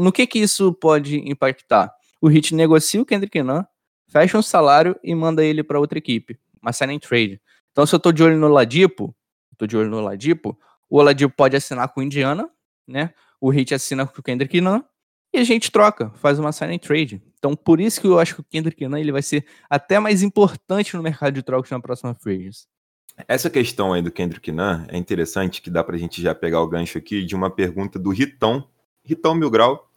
No 0.02 0.12
que 0.12 0.26
que 0.26 0.40
isso 0.40 0.74
pode 0.74 1.18
impactar? 1.30 1.94
o 2.22 2.30
Heat 2.30 2.54
negocia 2.54 3.02
o 3.02 3.06
Kendrick 3.06 3.42
Nunn, 3.42 3.64
fecha 4.08 4.38
um 4.38 4.42
salário 4.42 4.98
e 5.04 5.14
manda 5.16 5.44
ele 5.44 5.64
para 5.64 5.80
outra 5.80 5.98
equipe, 5.98 6.38
uma 6.62 6.74
signing 6.74 7.00
trade. 7.00 7.42
Então, 7.72 7.86
se 7.86 7.96
eu 7.96 8.00
tô 8.00 8.12
de 8.12 8.22
olho 8.24 8.38
no 8.38 8.48
Ladipo, 8.48 9.16
tô 9.58 9.66
de 9.66 9.78
olho 9.78 9.90
no 9.90 10.02
Ladipo, 10.02 10.58
o 10.90 10.98
Oladipo 10.98 11.34
pode 11.36 11.56
assinar 11.56 11.90
com 11.90 12.02
o 12.02 12.04
Indiana, 12.04 12.50
né? 12.88 13.14
O 13.40 13.54
Heat 13.54 13.74
assina 13.74 14.06
com 14.06 14.20
o 14.20 14.24
Kendrick 14.24 14.60
Nunn 14.60 14.82
e 15.34 15.38
a 15.38 15.44
gente 15.44 15.72
troca, 15.72 16.10
faz 16.16 16.40
uma 16.40 16.52
signing 16.52 16.80
trade. 16.80 17.22
Então, 17.38 17.56
por 17.56 17.80
isso 17.80 18.02
que 18.02 18.08
eu 18.08 18.20
acho 18.20 18.36
que 18.36 18.42
o 18.42 18.44
Kendrick 18.44 18.86
Nunn 18.88 19.00
ele 19.00 19.12
vai 19.12 19.22
ser 19.22 19.46
até 19.70 20.00
mais 20.00 20.24
importante 20.24 20.96
no 20.96 21.04
mercado 21.04 21.34
de 21.34 21.44
trocas 21.44 21.70
na 21.72 21.80
próxima 21.80 22.14
free 22.16 22.50
Essa 23.28 23.50
questão 23.50 23.94
aí 23.94 24.02
do 24.02 24.12
Kendrick 24.12 24.52
Nunn 24.52 24.86
é 24.90 24.98
interessante, 24.98 25.62
que 25.62 25.70
dá 25.70 25.84
pra 25.84 25.98
gente 25.98 26.22
já 26.22 26.34
pegar 26.34 26.62
o 26.62 26.68
gancho 26.68 26.98
aqui 26.98 27.24
de 27.24 27.36
uma 27.36 27.50
pergunta 27.50 27.98
do 28.00 28.10
Ritão, 28.10 28.68
Ritão 29.06 29.36
Milgrau, 29.36 29.90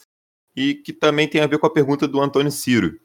e 0.55 0.75
que 0.75 0.93
também 0.93 1.27
tem 1.27 1.41
a 1.41 1.47
ver 1.47 1.59
com 1.59 1.67
a 1.67 1.73
pergunta 1.73 2.07
do 2.07 2.21
Antônio 2.21 2.53
Ciro, 2.53 3.01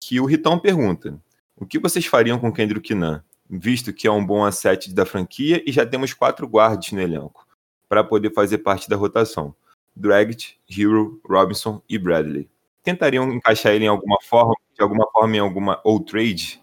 que 0.00 0.20
o 0.20 0.26
Ritão 0.26 0.58
pergunta: 0.58 1.18
o 1.56 1.66
que 1.66 1.78
vocês 1.78 2.04
fariam 2.04 2.38
com 2.38 2.52
Kendrick 2.52 2.94
Nunn, 2.94 3.20
visto 3.48 3.92
que 3.92 4.06
é 4.06 4.12
um 4.12 4.24
bom 4.24 4.44
asset 4.44 4.92
da 4.92 5.06
franquia 5.06 5.62
e 5.66 5.72
já 5.72 5.86
temos 5.86 6.12
quatro 6.12 6.46
guardas 6.46 6.92
no 6.92 7.00
elenco, 7.00 7.46
para 7.88 8.04
poder 8.04 8.32
fazer 8.32 8.58
parte 8.58 8.88
da 8.88 8.96
rotação? 8.96 9.54
Dragic, 9.94 10.56
Hero, 10.68 11.20
Robinson 11.24 11.82
e 11.88 11.98
Bradley. 11.98 12.50
Tentariam 12.82 13.32
encaixar 13.32 13.72
ele 13.72 13.84
em 13.84 13.88
alguma 13.88 14.18
forma, 14.22 14.54
de 14.74 14.82
alguma 14.82 15.08
forma 15.12 15.36
em 15.36 15.40
alguma 15.40 15.80
ou 15.84 16.00
trade? 16.00 16.60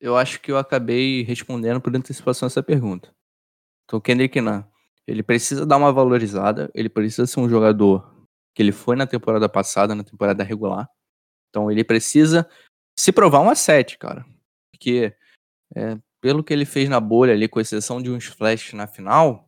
Eu 0.00 0.16
acho 0.16 0.40
que 0.40 0.52
eu 0.52 0.58
acabei 0.58 1.22
respondendo 1.22 1.80
por 1.80 1.94
antecipação 1.94 2.46
essa 2.46 2.62
pergunta. 2.62 3.14
Então, 3.84 4.00
Kendrick 4.00 4.40
Nunn, 4.40 4.62
ele 5.06 5.22
precisa 5.22 5.64
dar 5.64 5.76
uma 5.76 5.92
valorizada, 5.92 6.70
ele 6.74 6.88
precisa 6.88 7.26
ser 7.26 7.40
um 7.40 7.48
jogador 7.48 8.14
que 8.54 8.62
ele 8.62 8.72
foi 8.72 8.96
na 8.96 9.06
temporada 9.06 9.48
passada, 9.48 9.94
na 9.94 10.04
temporada 10.04 10.44
regular. 10.44 10.88
Então 11.50 11.70
ele 11.70 11.84
precisa 11.84 12.48
se 12.98 13.12
provar 13.12 13.40
um 13.40 13.50
asset, 13.50 13.98
cara. 13.98 14.24
Porque 14.72 15.14
é, 15.74 15.98
pelo 16.20 16.42
que 16.42 16.52
ele 16.52 16.64
fez 16.64 16.88
na 16.88 17.00
bolha 17.00 17.32
ali, 17.32 17.48
com 17.48 17.60
exceção 17.60 18.00
de 18.00 18.10
uns 18.10 18.26
flashes 18.26 18.72
na 18.72 18.86
final, 18.86 19.43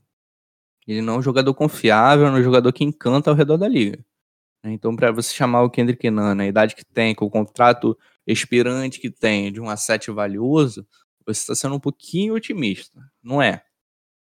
ele 0.86 1.02
não 1.02 1.14
é 1.14 1.18
um 1.18 1.22
jogador 1.22 1.52
confiável, 1.54 2.26
não 2.26 2.36
é 2.36 2.40
um 2.40 2.44
jogador 2.44 2.72
que 2.72 2.84
encanta 2.84 3.30
ao 3.30 3.36
redor 3.36 3.56
da 3.56 3.68
liga. 3.68 4.04
Então, 4.64 4.96
para 4.96 5.12
você 5.12 5.32
chamar 5.32 5.62
o 5.62 5.70
Kendrick 5.70 6.10
Nunn 6.10 6.34
na 6.34 6.46
idade 6.46 6.74
que 6.74 6.84
tem, 6.84 7.14
com 7.14 7.24
o 7.24 7.30
contrato 7.30 7.96
expirante 8.26 8.98
que 8.98 9.10
tem, 9.10 9.52
de 9.52 9.60
um 9.60 9.68
asset 9.68 10.10
valioso, 10.10 10.86
você 11.24 11.40
está 11.40 11.54
sendo 11.54 11.76
um 11.76 11.80
pouquinho 11.80 12.34
otimista. 12.34 13.00
Não 13.22 13.40
é. 13.40 13.62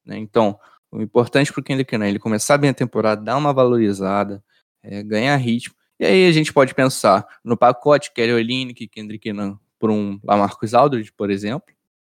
Né? 0.04 0.18
Então, 0.18 0.58
o 0.90 1.00
importante 1.00 1.52
para 1.52 1.60
o 1.60 1.64
Kendrick 1.64 1.96
Nunn 1.96 2.06
é 2.06 2.08
ele 2.10 2.18
começar 2.18 2.58
bem 2.58 2.70
a 2.70 2.74
temporada, 2.74 3.22
dar 3.22 3.36
uma 3.36 3.52
valorizada, 3.52 4.42
é, 4.82 5.02
ganhar 5.02 5.36
ritmo. 5.36 5.74
E 5.98 6.04
aí 6.04 6.26
a 6.26 6.32
gente 6.32 6.52
pode 6.52 6.74
pensar 6.74 7.26
no 7.44 7.56
pacote 7.56 8.12
Kelly 8.12 8.32
Olynyk, 8.32 8.88
Kendrick 8.88 9.32
Nunn 9.32 9.56
por 9.78 9.90
um 9.90 10.18
Lamarcus 10.24 10.74
Aldridge, 10.74 11.12
por 11.12 11.30
exemplo. 11.30 11.72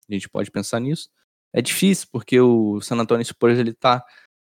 A 0.09 0.13
gente 0.13 0.29
pode 0.29 0.51
pensar 0.51 0.81
nisso. 0.81 1.11
É 1.53 1.63
difícil 1.63 2.09
porque 2.11 2.41
o 2.41 2.81
San 2.81 2.97
Antonio 2.97 3.25
Spurs 3.25 3.59
ele 3.59 3.73
tá 3.73 4.01
com 4.01 4.07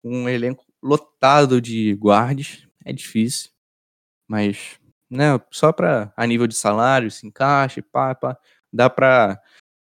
um 0.05 0.29
elenco 0.29 0.65
lotado 0.83 1.61
de 1.61 1.95
guardes. 1.95 2.67
É 2.85 2.93
difícil. 2.93 3.51
Mas, 4.29 4.79
né, 5.11 5.41
só 5.51 5.73
para 5.73 6.13
a 6.17 6.27
nível 6.27 6.47
de 6.47 6.55
salário, 6.55 7.11
se 7.11 7.27
encaixa, 7.27 7.83
pá, 7.83 8.15
pá, 8.15 8.37
dá 8.73 8.91
para 8.91 9.41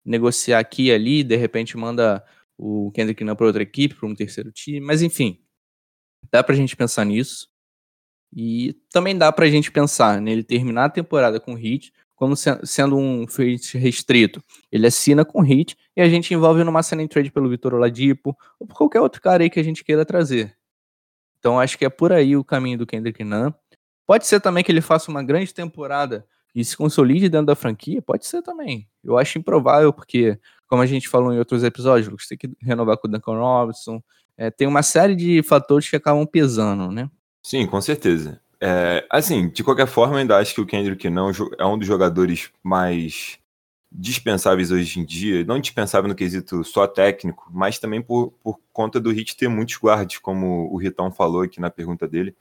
negociar 0.05 0.59
aqui 0.59 0.85
e 0.87 0.93
ali, 0.93 1.25
de 1.25 1.37
repente 1.37 1.77
manda 1.77 2.25
o 2.59 2.91
Kendrick 2.93 3.25
Nunn 3.25 3.35
para 3.35 3.47
outra 3.47 3.63
equipe, 3.63 3.95
para 3.95 4.09
um 4.09 4.15
terceiro 4.15 4.53
time, 4.53 4.81
mas 4.81 5.03
enfim, 5.03 5.41
dá 6.31 6.43
para 6.45 6.55
a 6.55 6.57
gente 6.59 6.77
pensar 6.77 7.05
nisso. 7.05 7.49
E 8.37 8.75
também 8.91 9.17
dá 9.17 9.33
pra 9.33 9.47
gente 9.49 9.71
pensar 9.71 10.21
nele 10.21 10.43
terminar 10.43 10.87
a 10.87 10.91
temporada 10.91 11.41
com 11.41 11.55
hit, 11.55 11.93
como 12.17 12.35
sendo 12.37 12.97
um 12.97 13.27
free 13.27 13.57
restrito. 13.75 14.43
Ele 14.73 14.87
assina 14.87 15.25
com 15.25 15.41
hit 15.41 15.77
e 15.97 16.03
a 16.03 16.09
gente 16.09 16.33
envolve 16.35 16.65
numa 16.65 16.83
cena 16.83 17.03
em 17.03 17.09
trade 17.09 17.31
pelo 17.31 17.49
Vitor 17.49 17.75
Oladipo 17.75 18.37
ou 18.59 18.67
por 18.67 18.77
qualquer 18.77 19.01
outro 19.01 19.21
cara 19.21 19.43
aí 19.43 19.51
que 19.51 19.61
a 19.61 19.63
gente 19.65 19.85
queira 19.85 20.05
trazer. 20.05 20.57
Então 21.39 21.61
acho 21.61 21.77
que 21.77 21.85
é 21.85 21.91
por 21.91 22.13
aí 22.13 22.37
o 22.37 22.45
caminho 22.45 22.79
do 22.79 22.87
Kendrick 22.87 23.23
Nunn. 23.23 23.53
Pode 24.07 24.27
ser 24.27 24.41
também 24.41 24.65
que 24.65 24.73
ele 24.73 24.81
faça 24.81 25.11
uma 25.11 25.23
grande 25.23 25.53
temporada 25.53 26.27
e 26.55 26.65
se 26.65 26.77
consolide 26.77 27.29
dentro 27.29 27.47
da 27.47 27.57
franquia, 27.57 28.01
pode 28.01 28.27
ser 28.27 28.41
também. 28.43 28.89
Eu 29.03 29.19
acho 29.19 29.39
improvável, 29.39 29.93
porque, 29.93 30.39
como 30.69 30.83
a 30.83 30.87
gente 30.87 31.09
falou 31.09 31.33
em 31.33 31.39
outros 31.39 31.65
episódios, 31.65 32.09
Lucas, 32.09 32.29
tem 32.29 32.39
que 32.39 32.51
renovar 32.61 32.97
com 32.97 33.09
o 33.09 33.11
Duncan 33.11 33.39
Robinson. 33.39 34.01
É, 34.37 34.51
tem 34.51 34.69
uma 34.69 34.83
série 34.83 35.17
de 35.17 35.43
fatores 35.43 35.89
que 35.89 35.97
acabam 35.97 36.27
pesando, 36.27 36.93
né? 36.93 37.11
Sim, 37.43 37.67
com 37.67 37.81
certeza. 37.81 38.41
É, 38.61 39.05
assim, 39.11 39.49
de 39.49 39.65
qualquer 39.65 39.87
forma, 39.87 40.15
eu 40.15 40.19
ainda 40.21 40.39
acho 40.39 40.55
que 40.55 40.61
o 40.61 40.67
Kendrick 40.67 41.11
não 41.11 41.31
é 41.59 41.67
um 41.67 41.77
dos 41.77 41.87
jogadores 41.87 42.51
mais 42.63 43.39
dispensáveis 43.97 44.73
hoje 44.73 44.99
em 44.99 45.05
dia, 45.05 45.45
não 45.45 45.61
dispensável 45.61 46.09
no 46.09 46.17
quesito 46.17 46.65
só 46.65 46.85
técnico, 46.85 47.49
mas 47.53 47.79
também 47.79 48.03
por, 48.03 48.33
por 48.43 48.59
conta 48.73 49.01
do 49.01 49.13
Hit 49.13 49.37
ter 49.37 49.49
muitos 49.49 49.77
guards, 49.77 50.19
como 50.19 50.69
o 50.73 50.77
Ritão 50.77 51.13
falou 51.13 51.43
aqui 51.43 51.61
na 51.61 51.71
pergunta 51.71 52.09
dele. 52.09 52.35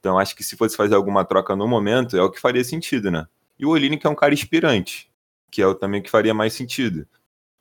Então 0.00 0.18
acho 0.18 0.34
que 0.34 0.42
se 0.42 0.56
fosse 0.56 0.76
fazer 0.76 0.94
alguma 0.94 1.24
troca 1.24 1.54
no 1.54 1.68
momento, 1.68 2.16
é 2.16 2.22
o 2.22 2.30
que 2.30 2.40
faria 2.40 2.64
sentido, 2.64 3.10
né? 3.10 3.26
E 3.58 3.66
o 3.66 3.70
Olinick 3.70 4.06
é 4.06 4.08
um 4.08 4.14
cara 4.14 4.32
inspirante, 4.32 5.10
que 5.50 5.60
é 5.60 5.66
o 5.66 5.74
também 5.74 6.02
que 6.02 6.10
faria 6.10 6.32
mais 6.32 6.54
sentido. 6.54 7.06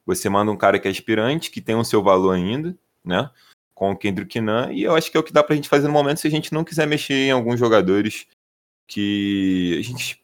Você 0.05 0.29
manda 0.29 0.51
um 0.51 0.57
cara 0.57 0.79
que 0.79 0.87
é 0.87 0.91
inspirante, 0.91 1.51
que 1.51 1.61
tem 1.61 1.75
o 1.75 1.83
seu 1.83 2.01
valor 2.01 2.31
ainda, 2.31 2.77
né? 3.03 3.29
Com 3.73 3.91
o 3.91 3.97
Kendrick 3.97 4.39
Nunn, 4.39 4.71
e 4.71 4.83
eu 4.83 4.95
acho 4.95 5.11
que 5.11 5.17
é 5.17 5.19
o 5.19 5.23
que 5.23 5.33
dá 5.33 5.43
pra 5.43 5.55
gente 5.55 5.67
fazer 5.67 5.87
no 5.87 5.93
momento 5.93 6.21
se 6.21 6.27
a 6.27 6.31
gente 6.31 6.53
não 6.53 6.63
quiser 6.63 6.87
mexer 6.87 7.13
em 7.13 7.31
alguns 7.31 7.59
jogadores 7.59 8.25
que 8.87 9.77
a 9.79 9.83
gente 9.83 10.23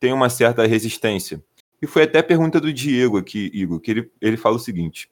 tem 0.00 0.12
uma 0.12 0.28
certa 0.28 0.66
resistência. 0.66 1.42
E 1.80 1.86
foi 1.86 2.02
até 2.02 2.18
a 2.18 2.24
pergunta 2.24 2.60
do 2.60 2.72
Diego 2.72 3.18
aqui, 3.18 3.50
Igor, 3.54 3.80
que 3.80 3.90
ele, 3.90 4.12
ele 4.20 4.36
fala 4.36 4.56
o 4.56 4.60
seguinte: 4.60 5.10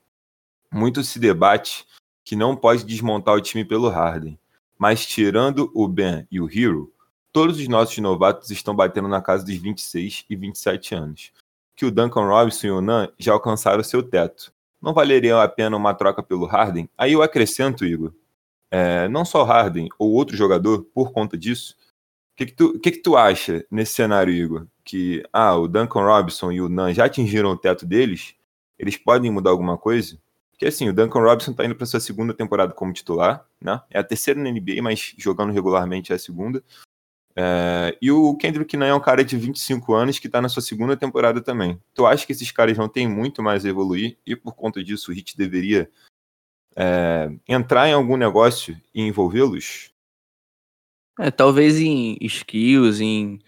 muito 0.73 1.03
se 1.03 1.19
debate 1.19 1.87
que 2.25 2.35
não 2.35 2.57
pode 2.57 2.85
desmontar 2.85 3.35
o 3.35 3.41
time 3.41 3.65
pelo 3.65 3.89
Harden, 3.89 4.39
mas 4.77 5.07
tirando 5.07 5.71
o 5.75 5.87
Ben 5.87 6.27
e 6.31 6.41
o 6.41 6.49
Hero, 6.51 6.93
todos 7.33 7.59
os 7.59 7.69
nossos 7.69 7.97
novatos 7.99 8.51
estão 8.51 8.75
batendo 8.75 9.09
na 9.09 9.23
casa 9.23 9.45
dos 9.45 9.55
26 9.55 10.25
e 10.29 10.37
27 10.37 10.95
anos. 10.95 11.33
Que 11.77 11.85
o 11.85 11.91
Duncan 11.91 12.27
Robinson 12.27 12.67
e 12.67 12.71
o 12.71 12.81
Nan 12.81 13.09
já 13.19 13.33
alcançaram 13.33 13.85
seu 13.85 14.03
teto. 14.03 14.53
Não 14.81 14.93
valeria 14.93 15.43
a 15.43 15.49
pena 15.49 15.77
uma 15.77 15.95
troca 15.95 16.23
pelo 16.23 16.47
Harden? 16.47 16.89
Aí 16.97 17.13
eu 17.13 17.23
acrescento, 17.23 17.85
Igor, 17.85 18.13
é, 18.71 19.09
não 19.09 19.25
só 19.25 19.45
Harden 19.45 19.89
ou 19.99 20.13
outro 20.13 20.37
jogador, 20.37 20.85
por 20.95 21.13
conta 21.13 21.37
disso. 21.37 21.77
O 22.33 22.37
que, 22.37 22.47
que, 22.47 22.53
tu, 22.53 22.79
que, 22.81 22.91
que 22.91 23.03
tu 23.03 23.17
acha 23.17 23.65
nesse 23.71 23.93
cenário, 23.93 24.33
Igor? 24.33 24.67
Que 24.87 25.23
ah, 25.33 25.57
o 25.57 25.67
Duncan 25.67 26.05
Robinson 26.05 26.53
e 26.53 26.61
o 26.61 26.69
Nan 26.69 26.95
já 26.95 27.05
atingiram 27.05 27.51
o 27.51 27.57
teto 27.57 27.85
deles, 27.85 28.35
eles 28.79 28.97
podem 28.97 29.31
mudar 29.31 29.51
alguma 29.51 29.77
coisa? 29.77 30.17
Porque 30.53 30.65
assim, 30.65 30.89
o 30.89 30.93
Duncan 30.93 31.21
Robinson 31.21 31.51
está 31.51 31.65
indo 31.67 31.75
para 31.75 31.85
sua 31.85 32.01
segunda 32.01 32.33
temporada 32.33 32.73
como 32.73 32.93
titular, 32.93 33.45
né? 33.61 33.83
É 33.91 33.99
a 33.99 34.05
terceira 34.05 34.41
na 34.41 34.51
NBA, 34.51 34.81
mas 34.81 35.15
jogando 35.19 35.53
regularmente 35.53 36.13
é 36.13 36.15
a 36.15 36.19
segunda. 36.19 36.65
É, 37.39 37.99
e 38.01 38.11
o 38.11 38.35
Kendrick 38.37 38.75
Nunn 38.77 38.87
é 38.87 38.95
um 38.95 39.01
cara 39.01 39.23
de 39.23 39.37
25 39.37 39.93
anos 39.93 40.19
que 40.19 40.29
está 40.29 40.41
na 40.41 40.49
sua 40.49 40.63
segunda 40.63 40.97
temporada 40.97 41.43
também. 41.43 41.79
Tu 41.93 42.07
acha 42.07 42.25
que 42.25 42.33
esses 42.33 42.51
caras 42.51 42.79
não 42.79 42.89
têm 42.89 43.07
muito 43.07 43.43
mais 43.43 43.67
a 43.67 43.69
evoluir 43.69 44.17
e 44.25 44.35
por 44.35 44.55
conta 44.55 44.83
disso 44.83 45.11
o 45.11 45.15
Hit 45.15 45.37
deveria 45.37 45.91
é, 46.75 47.31
entrar 47.47 47.89
em 47.89 47.93
algum 47.93 48.17
negócio 48.17 48.81
e 48.95 49.03
envolvê-los? 49.03 49.91
É, 51.19 51.31
talvez 51.31 51.79
em 51.79 52.17
skills, 52.23 53.01
em 53.01 53.41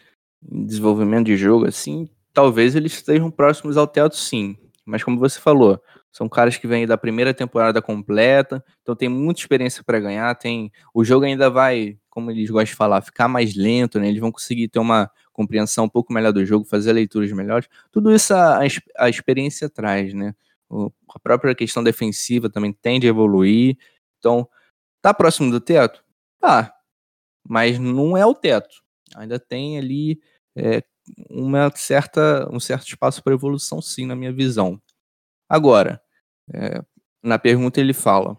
em 0.46 0.64
desenvolvimento 0.64 1.26
de 1.26 1.36
jogo, 1.36 1.66
assim, 1.66 2.08
talvez 2.32 2.76
eles 2.76 2.92
estejam 2.92 3.30
próximos 3.30 3.76
ao 3.76 3.86
teto, 3.86 4.16
sim. 4.16 4.56
Mas 4.84 5.02
como 5.02 5.18
você 5.18 5.38
falou, 5.40 5.82
são 6.10 6.28
caras 6.28 6.56
que 6.56 6.66
vêm 6.66 6.86
da 6.86 6.96
primeira 6.96 7.34
temporada 7.34 7.82
completa, 7.82 8.64
então 8.82 8.96
tem 8.96 9.08
muita 9.08 9.40
experiência 9.40 9.82
para 9.84 10.00
ganhar, 10.00 10.34
tem 10.34 10.72
o 10.94 11.04
jogo 11.04 11.26
ainda 11.26 11.50
vai, 11.50 11.98
como 12.08 12.30
eles 12.30 12.48
gostam 12.50 12.72
de 12.72 12.74
falar, 12.74 13.02
ficar 13.02 13.28
mais 13.28 13.54
lento, 13.54 14.00
né? 14.00 14.08
Eles 14.08 14.20
vão 14.20 14.32
conseguir 14.32 14.68
ter 14.68 14.78
uma 14.78 15.10
compreensão 15.32 15.84
um 15.84 15.88
pouco 15.88 16.12
melhor 16.12 16.32
do 16.32 16.44
jogo, 16.44 16.64
fazer 16.64 16.92
leituras 16.92 17.30
melhores. 17.32 17.68
Tudo 17.92 18.12
isso 18.12 18.34
a, 18.34 18.60
a 18.96 19.08
experiência 19.08 19.68
traz, 19.68 20.14
né? 20.14 20.34
O, 20.70 20.90
a 21.14 21.18
própria 21.18 21.54
questão 21.54 21.82
defensiva 21.82 22.48
também 22.50 22.72
tende 22.72 23.06
a 23.06 23.10
evoluir. 23.10 23.76
Então, 24.18 24.48
tá 25.02 25.14
próximo 25.14 25.50
do 25.50 25.60
teto? 25.60 26.04
Tá. 26.40 26.74
Mas 27.46 27.78
não 27.78 28.16
é 28.16 28.26
o 28.26 28.34
teto 28.34 28.82
ainda 29.14 29.38
tem 29.38 29.78
ali 29.78 30.20
é, 30.56 30.82
uma 31.30 31.70
certa, 31.74 32.48
um 32.52 32.60
certo 32.60 32.86
espaço 32.88 33.22
para 33.22 33.34
evolução, 33.34 33.80
sim, 33.82 34.06
na 34.06 34.16
minha 34.16 34.32
visão. 34.32 34.80
Agora, 35.48 36.00
é, 36.52 36.82
na 37.22 37.38
pergunta 37.38 37.80
ele 37.80 37.92
fala: 37.94 38.36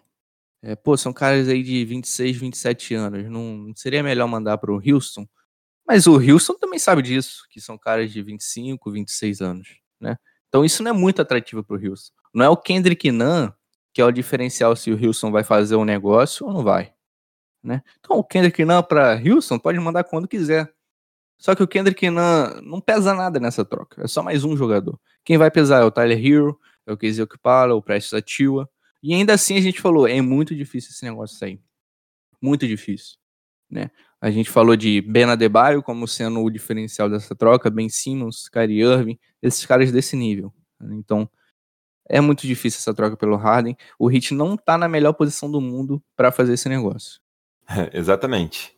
é, 0.63 0.75
pô, 0.75 0.97
são 0.97 1.13
caras 1.13 1.47
aí 1.49 1.63
de 1.63 1.85
26, 1.85 2.37
27 2.37 2.93
anos, 2.95 3.29
não 3.29 3.73
seria 3.75 4.03
melhor 4.03 4.27
mandar 4.27 4.57
para 4.57 4.71
o 4.71 4.81
Houston? 4.85 5.27
Mas 5.87 6.07
o 6.07 6.15
Houston 6.15 6.55
também 6.55 6.79
sabe 6.79 7.01
disso, 7.01 7.45
que 7.49 7.61
são 7.61 7.77
caras 7.77 8.11
de 8.11 8.21
25, 8.21 8.91
26 8.91 9.41
anos, 9.41 9.79
né? 9.99 10.17
Então 10.49 10.65
isso 10.65 10.83
não 10.83 10.91
é 10.91 10.93
muito 10.93 11.21
atrativo 11.21 11.63
para 11.63 11.77
o 11.77 11.89
Houston. 11.89 12.13
Não 12.33 12.45
é 12.45 12.49
o 12.49 12.57
Kendrick 12.57 13.11
Nunn 13.11 13.51
que 13.93 14.01
é 14.01 14.05
o 14.05 14.11
diferencial 14.11 14.75
se 14.75 14.91
o 14.91 15.05
Houston 15.05 15.31
vai 15.31 15.43
fazer 15.43 15.75
um 15.75 15.85
negócio 15.85 16.45
ou 16.45 16.53
não 16.53 16.63
vai. 16.63 16.93
Né? 17.63 17.81
Então 17.99 18.17
o 18.17 18.23
Kendrick 18.23 18.63
Nunn 18.63 18.81
para 18.83 19.21
Houston 19.21 19.59
pode 19.59 19.79
mandar 19.79 20.03
quando 20.03 20.27
quiser. 20.27 20.71
Só 21.37 21.55
que 21.55 21.63
o 21.63 21.67
Kendrick 21.67 22.09
Nunn 22.09 22.61
não 22.63 22.81
pesa 22.81 23.13
nada 23.13 23.39
nessa 23.39 23.63
troca. 23.63 24.03
É 24.03 24.07
só 24.07 24.21
mais 24.21 24.43
um 24.43 24.57
jogador. 24.57 24.99
Quem 25.23 25.37
vai 25.37 25.49
pesar 25.49 25.81
é 25.81 25.85
o 25.85 25.91
Tyler 25.91 26.25
Hero, 26.25 26.59
é 26.85 26.91
o 26.91 26.97
Casey 26.97 27.23
Okpala, 27.23 27.75
o 27.75 27.81
Prestes 27.81 28.13
Atua. 28.13 28.69
E 29.01 29.13
ainda 29.13 29.33
assim 29.33 29.57
a 29.57 29.61
gente 29.61 29.79
falou, 29.81 30.07
é 30.07 30.21
muito 30.21 30.53
difícil 30.55 30.91
esse 30.91 31.05
negócio 31.05 31.37
sair. 31.37 31.61
Muito 32.41 32.67
difícil. 32.67 33.17
Né? 33.69 33.89
A 34.19 34.29
gente 34.31 34.49
falou 34.49 34.75
de 34.75 35.01
Ben 35.01 35.25
Adebayo 35.25 35.81
como 35.81 36.07
sendo 36.07 36.43
o 36.43 36.49
diferencial 36.49 37.09
dessa 37.09 37.35
troca, 37.35 37.69
Ben 37.69 37.87
Simmons, 37.87 38.49
Kyrie 38.49 38.81
Irving, 38.81 39.19
esses 39.41 39.65
caras 39.65 39.91
desse 39.91 40.15
nível. 40.15 40.53
Então, 40.91 41.29
é 42.09 42.19
muito 42.19 42.45
difícil 42.47 42.79
essa 42.79 42.93
troca 42.93 43.15
pelo 43.15 43.35
Harden. 43.35 43.77
O 43.97 44.11
Heat 44.11 44.33
não 44.33 44.57
tá 44.57 44.77
na 44.77 44.89
melhor 44.89 45.13
posição 45.13 45.49
do 45.49 45.61
mundo 45.61 46.03
para 46.15 46.31
fazer 46.31 46.53
esse 46.53 46.67
negócio. 46.67 47.21
exatamente. 47.93 48.75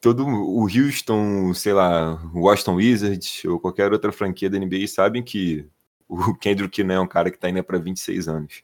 Todo 0.00 0.26
o 0.26 0.62
Houston, 0.64 1.52
sei 1.54 1.72
lá, 1.72 2.14
o 2.34 2.42
Washington 2.42 2.76
Wizards 2.76 3.44
ou 3.44 3.58
qualquer 3.58 3.92
outra 3.92 4.12
franquia 4.12 4.50
da 4.50 4.58
NBA 4.58 4.86
sabem 4.86 5.22
que 5.22 5.68
o 6.08 6.34
Kendrick 6.38 6.84
não 6.84 6.94
é 6.94 7.00
um 7.00 7.08
cara 7.08 7.30
que 7.30 7.38
tá 7.38 7.48
indo 7.48 7.62
para 7.64 7.78
26 7.78 8.28
anos. 8.28 8.62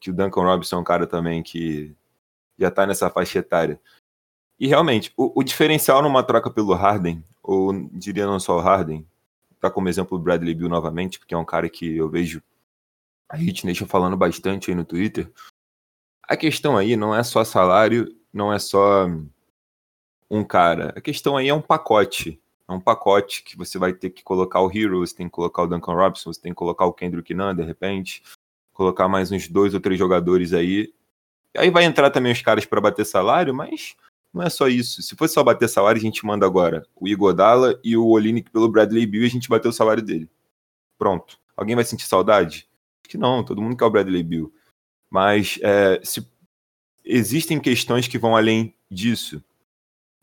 Que 0.00 0.10
o 0.10 0.14
Duncan 0.14 0.42
Robinson 0.42 0.76
é 0.76 0.78
um 0.80 0.84
cara 0.84 1.06
também 1.06 1.42
que 1.42 1.94
já 2.58 2.70
tá 2.70 2.86
nessa 2.86 3.08
faixa 3.08 3.38
etária. 3.38 3.80
E 4.58 4.66
realmente, 4.66 5.12
o, 5.16 5.40
o 5.40 5.44
diferencial 5.44 6.02
numa 6.02 6.22
troca 6.22 6.50
pelo 6.50 6.74
Harden, 6.74 7.24
ou 7.42 7.72
diria 7.90 8.26
não 8.26 8.40
só 8.40 8.56
o 8.56 8.60
Harden, 8.60 9.06
tá 9.60 9.70
como 9.70 9.88
exemplo 9.88 10.18
o 10.18 10.20
Bradley 10.20 10.54
Bill 10.54 10.68
novamente, 10.68 11.18
porque 11.18 11.34
é 11.34 11.38
um 11.38 11.44
cara 11.44 11.68
que 11.68 11.96
eu 11.96 12.08
vejo 12.08 12.42
a 13.28 13.36
Hit 13.36 13.66
Nation 13.66 13.86
falando 13.86 14.16
bastante 14.16 14.70
aí 14.70 14.74
no 14.74 14.84
Twitter, 14.84 15.30
a 16.28 16.36
questão 16.36 16.76
aí 16.76 16.96
não 16.96 17.14
é 17.14 17.22
só 17.22 17.44
salário, 17.44 18.14
não 18.32 18.52
é 18.52 18.58
só 18.58 19.06
um 20.30 20.44
cara. 20.44 20.92
A 20.96 21.00
questão 21.00 21.36
aí 21.36 21.48
é 21.48 21.54
um 21.54 21.60
pacote. 21.60 22.40
É 22.68 22.72
um 22.72 22.80
pacote 22.80 23.44
que 23.44 23.56
você 23.56 23.78
vai 23.78 23.92
ter 23.92 24.10
que 24.10 24.24
colocar 24.24 24.60
o 24.60 24.70
Hero, 24.70 24.98
você 24.98 25.14
tem 25.14 25.26
que 25.26 25.32
colocar 25.32 25.62
o 25.62 25.66
Duncan 25.68 25.94
Robinson, 25.94 26.32
você 26.32 26.40
tem 26.40 26.52
que 26.52 26.56
colocar 26.56 26.84
o 26.84 26.92
Kendrick 26.92 27.32
Nunn, 27.32 27.54
de 27.54 27.62
repente. 27.62 28.22
Colocar 28.72 29.08
mais 29.08 29.30
uns 29.30 29.48
dois 29.48 29.72
ou 29.72 29.80
três 29.80 29.98
jogadores 29.98 30.52
aí. 30.52 30.92
E 31.54 31.58
aí 31.58 31.70
vai 31.70 31.84
entrar 31.84 32.10
também 32.10 32.32
os 32.32 32.42
caras 32.42 32.66
para 32.66 32.80
bater 32.80 33.06
salário, 33.06 33.54
mas 33.54 33.94
não 34.34 34.42
é 34.42 34.50
só 34.50 34.66
isso. 34.66 35.00
Se 35.00 35.14
fosse 35.14 35.34
só 35.34 35.44
bater 35.44 35.68
salário, 35.68 35.98
a 35.98 36.02
gente 36.02 36.26
manda 36.26 36.44
agora 36.44 36.84
o 36.96 37.06
Igodala 37.06 37.78
e 37.84 37.96
o 37.96 38.06
Olinick 38.06 38.50
pelo 38.50 38.68
Bradley 38.68 39.06
Bill 39.06 39.22
e 39.22 39.26
a 39.26 39.30
gente 39.30 39.48
bateu 39.48 39.70
o 39.70 39.74
salário 39.74 40.02
dele. 40.02 40.28
Pronto. 40.98 41.38
Alguém 41.56 41.76
vai 41.76 41.84
sentir 41.84 42.06
saudade? 42.06 42.68
Acho 43.02 43.10
que 43.10 43.16
não, 43.16 43.44
todo 43.44 43.62
mundo 43.62 43.76
quer 43.76 43.84
o 43.84 43.90
Bradley 43.90 44.22
Bill. 44.22 44.52
Mas 45.10 45.58
é, 45.62 46.00
se 46.02 46.26
existem 47.06 47.60
questões 47.60 48.08
que 48.08 48.18
vão 48.18 48.36
além 48.36 48.74
disso. 48.90 49.42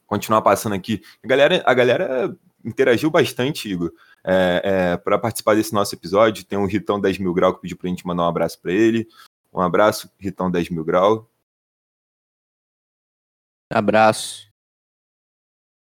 Continuar 0.05 0.41
passando 0.41 0.73
aqui. 0.73 1.01
A 1.23 1.27
galera, 1.27 1.63
a 1.65 1.73
galera 1.73 2.37
interagiu 2.63 3.09
bastante, 3.09 3.69
Igor, 3.69 3.91
é, 4.23 4.61
é, 4.63 4.97
para 4.97 5.17
participar 5.17 5.55
desse 5.55 5.73
nosso 5.73 5.95
episódio. 5.95 6.45
Tem 6.45 6.59
o 6.59 6.65
Ritão 6.65 6.99
10 6.99 7.17
mil 7.17 7.33
grau 7.33 7.55
que 7.55 7.61
pediu 7.61 7.77
para 7.77 7.87
a 7.87 7.89
gente 7.89 8.05
mandar 8.05 8.23
um 8.23 8.27
abraço 8.27 8.59
para 8.61 8.73
ele. 8.73 9.07
Um 9.51 9.61
abraço, 9.61 10.11
Ritão 10.19 10.51
10 10.51 10.69
mil 10.69 10.83
grau. 10.83 11.29
Abraço. 13.71 14.51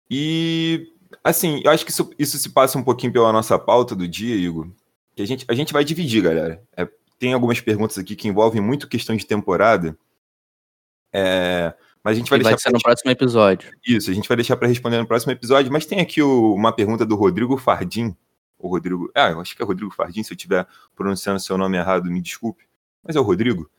E, 0.09 0.93
assim, 1.25 1.61
eu 1.65 1.71
acho 1.71 1.85
que 1.85 1.91
isso, 1.91 2.11
isso 2.19 2.39
se 2.39 2.51
passa 2.51 2.79
um 2.79 2.85
pouquinho 2.85 3.13
pela 3.13 3.33
nossa 3.33 3.59
pauta 3.59 3.95
do 3.95 4.07
dia, 4.07 4.35
Igor. 4.35 4.69
Que 5.15 5.23
a 5.23 5.27
gente, 5.27 5.45
a 5.49 5.55
gente 5.55 5.73
vai 5.73 5.85
dividir, 5.85 6.23
galera. 6.23 6.63
É, 6.77 6.89
tem 7.21 7.35
algumas 7.35 7.61
perguntas 7.61 7.99
aqui 7.99 8.17
que 8.17 8.27
envolvem 8.27 8.63
muito 8.63 8.89
questão 8.89 9.15
de 9.15 9.27
temporada. 9.27 9.97
É, 11.13 11.75
mas 12.03 12.15
a 12.15 12.19
gente 12.19 12.31
vai 12.31 12.39
e 12.39 12.43
deixar. 12.43 12.57
Vai 12.57 12.63
ser 12.63 12.73
no 12.73 12.81
próximo 12.81 13.11
episódio. 13.11 13.71
Isso, 13.87 14.11
a 14.11 14.15
gente 14.15 14.27
vai 14.27 14.37
deixar 14.37 14.57
para 14.57 14.67
responder 14.67 14.99
no 14.99 15.07
próximo 15.07 15.31
episódio. 15.31 15.71
Mas 15.71 15.85
tem 15.85 16.01
aqui 16.01 16.23
o, 16.23 16.55
uma 16.55 16.73
pergunta 16.73 17.05
do 17.05 17.15
Rodrigo 17.15 17.59
Fardim. 17.59 18.17
O 18.59 18.69
Rodrigo. 18.69 19.11
Ah, 19.15 19.31
eu 19.31 19.41
acho 19.41 19.55
que 19.55 19.63
é 19.63 19.67
Rodrigo 19.67 19.93
Fardim. 19.93 20.23
Se 20.23 20.33
eu 20.33 20.35
estiver 20.35 20.67
pronunciando 20.97 21.39
seu 21.39 21.59
nome 21.59 21.77
errado, 21.77 22.11
me 22.11 22.23
desculpe. 22.23 22.67
Mas 23.05 23.15
é 23.17 23.21
o 23.21 23.23
Rodrigo. 23.23 23.71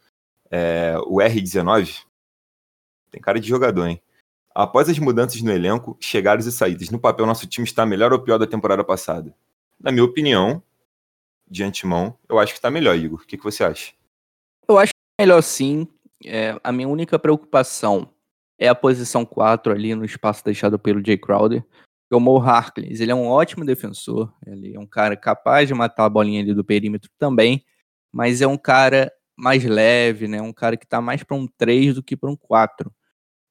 É, 0.51 0.95
o 1.07 1.15
R19. 1.15 2.03
Tem 3.09 3.19
cara 3.19 3.39
de 3.39 3.49
jogador, 3.49 3.87
hein? 3.87 3.99
Após 4.53 4.87
as 4.87 4.99
mudanças 4.99 5.41
no 5.41 5.51
elenco, 5.51 5.97
chegadas 5.99 6.45
e 6.45 6.51
saídas, 6.51 6.91
no 6.91 6.99
papel 6.99 7.25
nosso 7.25 7.47
time 7.47 7.65
está 7.65 7.87
melhor 7.87 8.13
ou 8.13 8.19
pior 8.19 8.37
da 8.37 8.45
temporada 8.45 8.83
passada? 8.83 9.33
Na 9.79 9.91
minha 9.91 10.03
opinião, 10.03 10.61
de 11.51 11.65
antemão, 11.65 12.17
eu 12.29 12.39
acho 12.39 12.53
que 12.53 12.59
está 12.59 12.71
melhor, 12.71 12.95
Igor. 12.95 13.19
O 13.19 13.27
que, 13.27 13.37
que 13.37 13.43
você 13.43 13.61
acha? 13.61 13.91
Eu 14.67 14.77
acho 14.77 14.93
melhor 15.19 15.41
sim. 15.43 15.85
É, 16.23 16.57
a 16.63 16.71
minha 16.71 16.87
única 16.87 17.19
preocupação 17.19 18.09
é 18.57 18.69
a 18.69 18.75
posição 18.75 19.25
4 19.25 19.73
ali 19.73 19.93
no 19.93 20.05
espaço 20.05 20.45
deixado 20.45 20.79
pelo 20.79 21.05
Jay 21.05 21.17
Crowder. 21.17 21.65
O 22.09 22.19
Mo 22.19 22.37
Harkless, 22.37 23.01
ele 23.01 23.11
é 23.11 23.15
um 23.15 23.27
ótimo 23.27 23.65
defensor, 23.65 24.33
ele 24.45 24.75
é 24.75 24.79
um 24.79 24.85
cara 24.85 25.15
capaz 25.15 25.67
de 25.67 25.73
matar 25.73 26.05
a 26.05 26.09
bolinha 26.09 26.41
ali 26.41 26.53
do 26.53 26.63
perímetro 26.63 27.09
também, 27.17 27.65
mas 28.11 28.41
é 28.41 28.47
um 28.47 28.57
cara 28.57 29.11
mais 29.35 29.63
leve, 29.63 30.27
né? 30.27 30.41
Um 30.41 30.53
cara 30.53 30.77
que 30.77 30.85
tá 30.85 31.01
mais 31.01 31.23
para 31.23 31.35
um 31.35 31.47
3 31.47 31.95
do 31.95 32.03
que 32.03 32.15
para 32.15 32.29
um 32.29 32.35
4. 32.35 32.93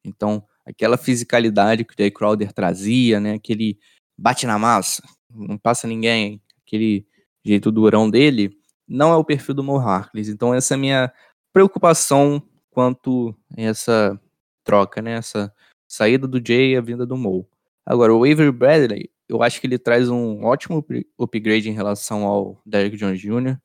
Então, 0.04 0.46
aquela 0.64 0.96
fisicalidade 0.96 1.84
que 1.84 1.92
o 1.92 1.96
Jay 1.98 2.10
Crowder 2.10 2.52
trazia, 2.52 3.18
né? 3.18 3.34
Aquele 3.34 3.78
bate 4.18 4.46
na 4.46 4.58
massa, 4.58 5.02
não 5.30 5.58
passa 5.58 5.86
ninguém, 5.86 6.42
aquele 6.66 7.06
jeito 7.44 7.70
durão 7.70 8.10
dele, 8.10 8.56
não 8.86 9.12
é 9.12 9.16
o 9.16 9.24
perfil 9.24 9.54
do 9.54 9.64
Mo 9.64 9.78
Harkless. 9.78 10.30
Então, 10.30 10.52
essa 10.54 10.74
é 10.74 10.76
a 10.76 10.78
minha 10.78 11.12
preocupação 11.52 12.42
quanto 12.70 13.34
a 13.56 13.60
essa 13.62 14.20
troca, 14.64 15.00
né? 15.02 15.12
Essa 15.12 15.52
saída 15.86 16.26
do 16.26 16.40
Jay 16.44 16.72
e 16.72 16.76
a 16.76 16.80
vinda 16.80 17.06
do 17.06 17.16
Mo. 17.16 17.48
Agora, 17.84 18.14
o 18.14 18.24
Avery 18.24 18.52
Bradley, 18.52 19.10
eu 19.28 19.42
acho 19.42 19.60
que 19.60 19.66
ele 19.66 19.78
traz 19.78 20.08
um 20.08 20.44
ótimo 20.44 20.84
upgrade 21.18 21.68
em 21.68 21.72
relação 21.72 22.24
ao 22.24 22.60
Derrick 22.66 22.96
Jones 22.96 23.20
Jr. 23.20 23.56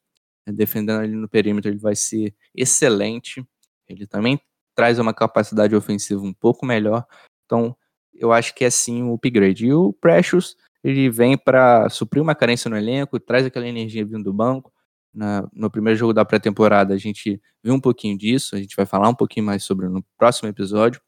Defendendo 0.48 1.00
ali 1.02 1.16
no 1.16 1.28
perímetro, 1.28 1.72
ele 1.72 1.80
vai 1.80 1.96
ser 1.96 2.36
excelente. 2.54 3.46
Ele 3.88 4.06
também 4.06 4.40
traz 4.76 5.00
uma 5.00 5.14
capacidade 5.14 5.76
ofensiva 5.76 6.22
um 6.22 6.34
pouco 6.34 6.66
melhor. 6.66 7.06
Então, 7.46 7.76
eu 8.14 8.32
acho 8.32 8.54
que 8.54 8.64
é 8.64 8.70
sim 8.70 9.02
um 9.04 9.14
upgrade. 9.14 9.66
E 9.66 9.74
o 9.74 9.92
Precious, 9.94 10.56
ele 10.86 11.10
vem 11.10 11.36
para 11.36 11.90
suprir 11.90 12.22
uma 12.22 12.36
carência 12.36 12.70
no 12.70 12.78
elenco, 12.78 13.20
traz 13.20 13.44
aquela 13.44 13.68
energia 13.68 14.06
vindo 14.06 14.26
do 14.26 14.32
banco. 14.32 14.72
Na, 15.12 15.50
no 15.52 15.72
primeiro 15.72 15.98
jogo 15.98 16.14
da 16.14 16.24
pré-temporada, 16.24 16.94
a 16.94 16.98
gente 16.98 17.42
viu 17.64 17.74
um 17.74 17.80
pouquinho 17.80 18.16
disso, 18.16 18.56
a 18.56 18.60
gente 18.60 18.76
vai 18.76 18.86
falar 18.86 19.10
um 19.10 19.16
pouquinho 19.16 19.48
mais 19.48 19.64
sobre 19.64 19.90
no 19.90 20.06
próximo 20.16 20.48
episódio. 20.48 21.02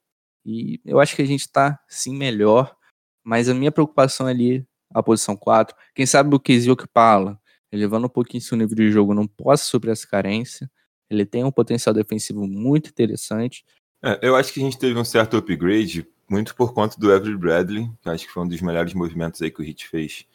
E 0.44 0.80
eu 0.84 0.98
acho 0.98 1.14
que 1.14 1.22
a 1.22 1.26
gente 1.26 1.42
está 1.42 1.78
sim 1.86 2.16
melhor, 2.16 2.74
mas 3.22 3.48
a 3.48 3.54
minha 3.54 3.70
preocupação 3.70 4.26
ali, 4.26 4.66
a 4.92 5.00
posição 5.00 5.36
4. 5.36 5.76
Quem 5.94 6.06
sabe 6.06 6.34
o 6.34 6.40
Kizio 6.40 6.76
que 6.76 6.86
fala, 6.92 7.38
elevando 7.70 8.06
um 8.06 8.10
pouquinho 8.10 8.42
seu 8.42 8.58
nível 8.58 8.74
de 8.74 8.90
jogo, 8.90 9.14
não 9.14 9.28
possa 9.28 9.64
suprir 9.64 9.92
essa 9.92 10.08
carência. 10.08 10.68
Ele 11.08 11.24
tem 11.24 11.44
um 11.44 11.52
potencial 11.52 11.94
defensivo 11.94 12.48
muito 12.48 12.90
interessante. 12.90 13.64
É, 14.02 14.18
eu 14.22 14.34
acho 14.34 14.52
que 14.52 14.58
a 14.58 14.64
gente 14.64 14.76
teve 14.76 14.98
um 14.98 15.04
certo 15.04 15.36
upgrade, 15.36 16.04
muito 16.28 16.54
por 16.54 16.72
conta 16.72 16.98
do 16.98 17.12
Everett 17.12 17.36
Bradley, 17.36 17.90
que 18.00 18.08
acho 18.08 18.26
que 18.26 18.32
foi 18.32 18.42
um 18.42 18.48
dos 18.48 18.60
melhores 18.60 18.94
movimentos 18.94 19.40
aí 19.42 19.50
que 19.50 19.60
o 19.60 19.64
Heat 19.64 19.88
fez 19.88 20.26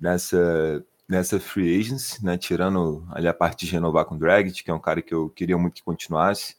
nessa, 0.00 0.84
nessa 1.08 1.40
free 1.40 1.78
agency, 1.78 2.24
né? 2.24 2.38
Tirando 2.38 3.06
ali 3.10 3.26
a 3.26 3.34
parte 3.34 3.66
de 3.66 3.72
renovar 3.72 4.04
com 4.04 4.14
o 4.14 4.18
Dragic, 4.18 4.62
que 4.62 4.70
é 4.70 4.74
um 4.74 4.80
cara 4.80 5.02
que 5.02 5.14
eu 5.14 5.30
queria 5.30 5.58
muito 5.58 5.74
que 5.74 5.82
continuasse. 5.82 6.56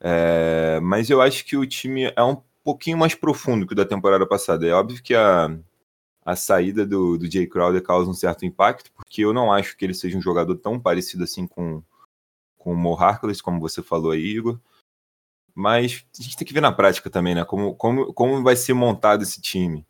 É, 0.00 0.78
mas 0.80 1.10
eu 1.10 1.20
acho 1.20 1.44
que 1.44 1.56
o 1.56 1.66
time 1.66 2.12
é 2.14 2.22
um 2.22 2.40
pouquinho 2.62 2.98
mais 2.98 3.14
profundo 3.14 3.66
que 3.66 3.72
o 3.72 3.76
da 3.76 3.84
temporada 3.84 4.26
passada. 4.26 4.66
É 4.66 4.72
óbvio 4.72 5.02
que 5.02 5.14
a, 5.14 5.56
a 6.24 6.36
saída 6.36 6.86
do, 6.86 7.16
do 7.16 7.30
Jay 7.30 7.46
Crowder 7.46 7.82
causa 7.82 8.10
um 8.10 8.14
certo 8.14 8.44
impacto, 8.44 8.92
porque 8.92 9.24
eu 9.24 9.32
não 9.32 9.52
acho 9.52 9.76
que 9.76 9.84
ele 9.84 9.94
seja 9.94 10.18
um 10.18 10.22
jogador 10.22 10.56
tão 10.56 10.78
parecido 10.78 11.24
assim 11.24 11.46
com, 11.46 11.82
com 12.58 12.72
o 12.72 12.76
Mo 12.76 12.94
Harkless, 12.94 13.42
como 13.42 13.60
você 13.60 13.82
falou 13.82 14.12
aí, 14.12 14.20
Igor. 14.20 14.60
Mas 15.58 16.04
a 16.16 16.22
gente 16.22 16.36
tem 16.36 16.46
que 16.46 16.54
ver 16.54 16.60
na 16.60 16.70
prática 16.70 17.10
também, 17.10 17.34
né? 17.34 17.44
Como, 17.44 17.74
como, 17.74 18.12
como 18.12 18.44
vai 18.44 18.54
ser 18.54 18.74
montado 18.74 19.24
esse 19.24 19.40
time. 19.40 19.84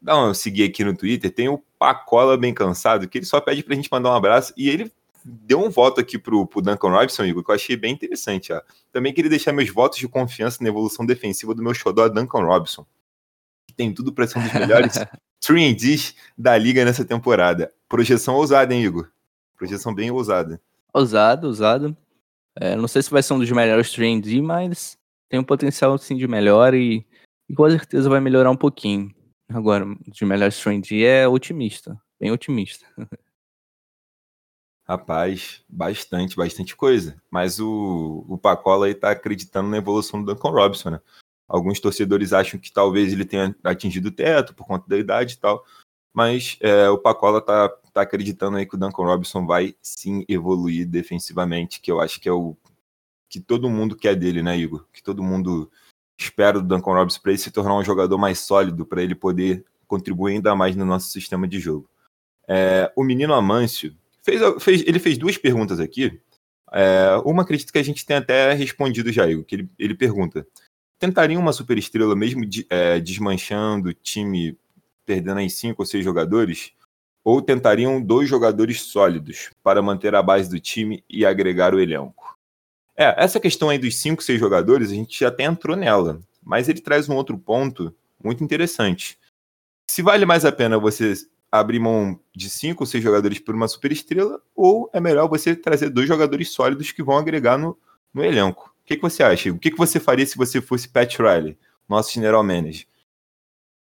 Dá 0.00 0.16
uma 0.16 0.32
seguir 0.32 0.64
aqui 0.64 0.82
no 0.82 0.96
Twitter, 0.96 1.30
tem 1.30 1.50
o 1.50 1.62
Pacola 1.78 2.34
bem 2.38 2.54
cansado, 2.54 3.06
que 3.06 3.18
ele 3.18 3.26
só 3.26 3.42
pede 3.42 3.62
pra 3.62 3.74
gente 3.74 3.90
mandar 3.92 4.08
um 4.08 4.14
abraço 4.14 4.54
e 4.56 4.70
ele 4.70 4.90
deu 5.22 5.62
um 5.62 5.68
voto 5.68 6.00
aqui 6.00 6.18
pro, 6.18 6.46
pro 6.46 6.62
Duncan 6.62 6.88
Robinson, 6.88 7.26
Igor, 7.26 7.44
que 7.44 7.50
eu 7.50 7.54
achei 7.54 7.76
bem 7.76 7.92
interessante. 7.92 8.54
Ó. 8.54 8.62
Também 8.90 9.12
queria 9.12 9.28
deixar 9.28 9.52
meus 9.52 9.68
votos 9.68 9.98
de 9.98 10.08
confiança 10.08 10.62
na 10.62 10.70
evolução 10.70 11.04
defensiva 11.04 11.54
do 11.54 11.62
meu 11.62 11.74
xodó 11.74 12.08
Duncan 12.08 12.46
Robinson. 12.46 12.86
Que 13.66 13.74
tem 13.74 13.92
tudo 13.92 14.14
para 14.14 14.26
ser 14.26 14.38
um 14.38 14.42
dos 14.42 14.52
melhores 14.54 14.94
3 15.44 16.14
da 16.38 16.56
liga 16.56 16.86
nessa 16.86 17.04
temporada. 17.04 17.70
Projeção 17.86 18.36
ousada, 18.36 18.74
hein, 18.74 18.82
Igor? 18.82 19.10
Projeção 19.58 19.94
bem 19.94 20.10
ousada. 20.10 20.58
Ousado, 20.90 21.48
ousado. 21.48 21.94
É, 22.56 22.76
não 22.76 22.88
sei 22.88 23.02
se 23.02 23.10
vai 23.10 23.22
ser 23.22 23.34
um 23.34 23.38
dos 23.38 23.50
melhores 23.50 23.88
3D, 23.88 24.42
mas 24.42 24.96
tem 25.28 25.38
um 25.38 25.44
potencial 25.44 25.96
sim 25.98 26.16
de 26.16 26.26
melhor 26.26 26.74
e, 26.74 27.06
e 27.48 27.54
com 27.54 27.68
certeza 27.70 28.08
vai 28.08 28.20
melhorar 28.20 28.50
um 28.50 28.56
pouquinho. 28.56 29.14
Agora, 29.48 29.84
de 30.06 30.24
melhores 30.24 30.56
3D 30.56 31.04
é 31.04 31.28
otimista, 31.28 32.00
bem 32.18 32.30
otimista. 32.30 32.86
Rapaz, 34.90 35.62
bastante, 35.68 36.34
bastante 36.34 36.74
coisa. 36.74 37.22
Mas 37.30 37.60
o, 37.60 38.24
o 38.28 38.36
Pacola 38.36 38.86
aí 38.86 38.94
tá 38.94 39.12
acreditando 39.12 39.68
na 39.68 39.76
evolução 39.76 40.20
do 40.20 40.34
Duncan 40.34 40.50
Robinson, 40.50 40.90
né? 40.90 41.00
Alguns 41.48 41.78
torcedores 41.78 42.32
acham 42.32 42.58
que 42.58 42.72
talvez 42.72 43.12
ele 43.12 43.24
tenha 43.24 43.54
atingido 43.62 44.08
o 44.08 44.12
teto 44.12 44.52
por 44.52 44.66
conta 44.66 44.88
da 44.88 44.98
idade 44.98 45.34
e 45.34 45.36
tal. 45.36 45.64
Mas 46.12 46.56
é, 46.60 46.88
o 46.88 46.98
Pacola 46.98 47.40
tá, 47.40 47.68
tá 47.90 48.02
acreditando 48.02 48.56
aí 48.56 48.66
que 48.66 48.74
o 48.74 48.78
Duncan 48.78 49.04
Robinson 49.04 49.46
vai 49.46 49.74
sim 49.82 50.24
evoluir 50.28 50.86
defensivamente, 50.86 51.80
que 51.80 51.90
eu 51.90 52.00
acho 52.00 52.20
que 52.20 52.28
é 52.28 52.32
o 52.32 52.56
que 53.28 53.40
todo 53.40 53.70
mundo 53.70 53.96
quer 53.96 54.16
dele, 54.16 54.42
né, 54.42 54.56
Igor? 54.58 54.86
Que 54.92 55.02
todo 55.02 55.22
mundo 55.22 55.70
espera 56.18 56.60
do 56.60 56.66
Duncan 56.66 56.92
Robinson 56.92 57.20
para 57.20 57.32
ele 57.32 57.38
se 57.38 57.50
tornar 57.50 57.76
um 57.76 57.84
jogador 57.84 58.18
mais 58.18 58.40
sólido, 58.40 58.84
para 58.84 59.02
ele 59.02 59.14
poder 59.14 59.64
contribuir 59.86 60.34
ainda 60.34 60.54
mais 60.54 60.76
no 60.76 60.84
nosso 60.84 61.08
sistema 61.08 61.46
de 61.46 61.58
jogo. 61.58 61.88
É, 62.48 62.92
o 62.96 63.04
menino 63.04 63.32
Amâncio 63.32 63.96
fez, 64.22 64.40
fez, 64.60 64.82
ele 64.86 64.98
fez 64.98 65.16
duas 65.16 65.38
perguntas 65.38 65.80
aqui. 65.80 66.20
É, 66.72 67.16
uma 67.24 67.42
acredito 67.42 67.72
que 67.72 67.78
a 67.78 67.82
gente 67.82 68.04
tem 68.04 68.16
até 68.16 68.52
respondido 68.52 69.10
já, 69.12 69.28
Igor, 69.28 69.44
que 69.44 69.56
ele, 69.56 69.70
ele 69.78 69.94
pergunta: 69.94 70.46
tentaria 70.98 71.38
uma 71.38 71.52
superestrela 71.52 72.14
mesmo 72.14 72.44
de, 72.44 72.66
é, 72.68 73.00
desmanchando 73.00 73.90
o 73.90 73.94
time 73.94 74.56
perdendo 75.06 75.40
em 75.40 75.48
cinco 75.48 75.82
ou 75.82 75.86
seis 75.86 76.04
jogadores, 76.04 76.72
ou 77.24 77.42
tentariam 77.42 78.00
dois 78.00 78.28
jogadores 78.28 78.82
sólidos 78.82 79.50
para 79.62 79.82
manter 79.82 80.14
a 80.14 80.22
base 80.22 80.48
do 80.48 80.58
time 80.58 81.04
e 81.08 81.24
agregar 81.24 81.74
o 81.74 81.80
elenco? 81.80 82.36
É, 82.96 83.14
essa 83.22 83.40
questão 83.40 83.68
aí 83.68 83.78
dos 83.78 83.96
cinco, 83.96 84.22
seis 84.22 84.38
jogadores, 84.38 84.90
a 84.90 84.94
gente 84.94 85.24
até 85.24 85.44
entrou 85.44 85.76
nela, 85.76 86.20
mas 86.42 86.68
ele 86.68 86.80
traz 86.80 87.08
um 87.08 87.16
outro 87.16 87.38
ponto 87.38 87.94
muito 88.22 88.44
interessante. 88.44 89.18
Se 89.90 90.02
vale 90.02 90.24
mais 90.24 90.44
a 90.44 90.52
pena 90.52 90.78
você 90.78 91.14
abrir 91.50 91.80
mão 91.80 92.18
de 92.34 92.48
cinco 92.48 92.84
ou 92.84 92.86
seis 92.86 93.02
jogadores 93.02 93.38
por 93.38 93.54
uma 93.54 93.66
superestrela, 93.66 94.40
ou 94.54 94.88
é 94.92 95.00
melhor 95.00 95.28
você 95.28 95.56
trazer 95.56 95.90
dois 95.90 96.06
jogadores 96.06 96.50
sólidos 96.50 96.92
que 96.92 97.02
vão 97.02 97.18
agregar 97.18 97.58
no, 97.58 97.76
no 98.14 98.24
elenco? 98.24 98.72
O 98.82 98.86
que, 98.86 98.96
que 98.96 99.02
você 99.02 99.22
acha? 99.22 99.50
O 99.50 99.58
que, 99.58 99.70
que 99.70 99.78
você 99.78 99.98
faria 99.98 100.26
se 100.26 100.36
você 100.36 100.60
fosse 100.60 100.88
Pat 100.88 101.16
Riley, 101.18 101.58
nosso 101.88 102.12
general 102.12 102.44
manager? 102.44 102.86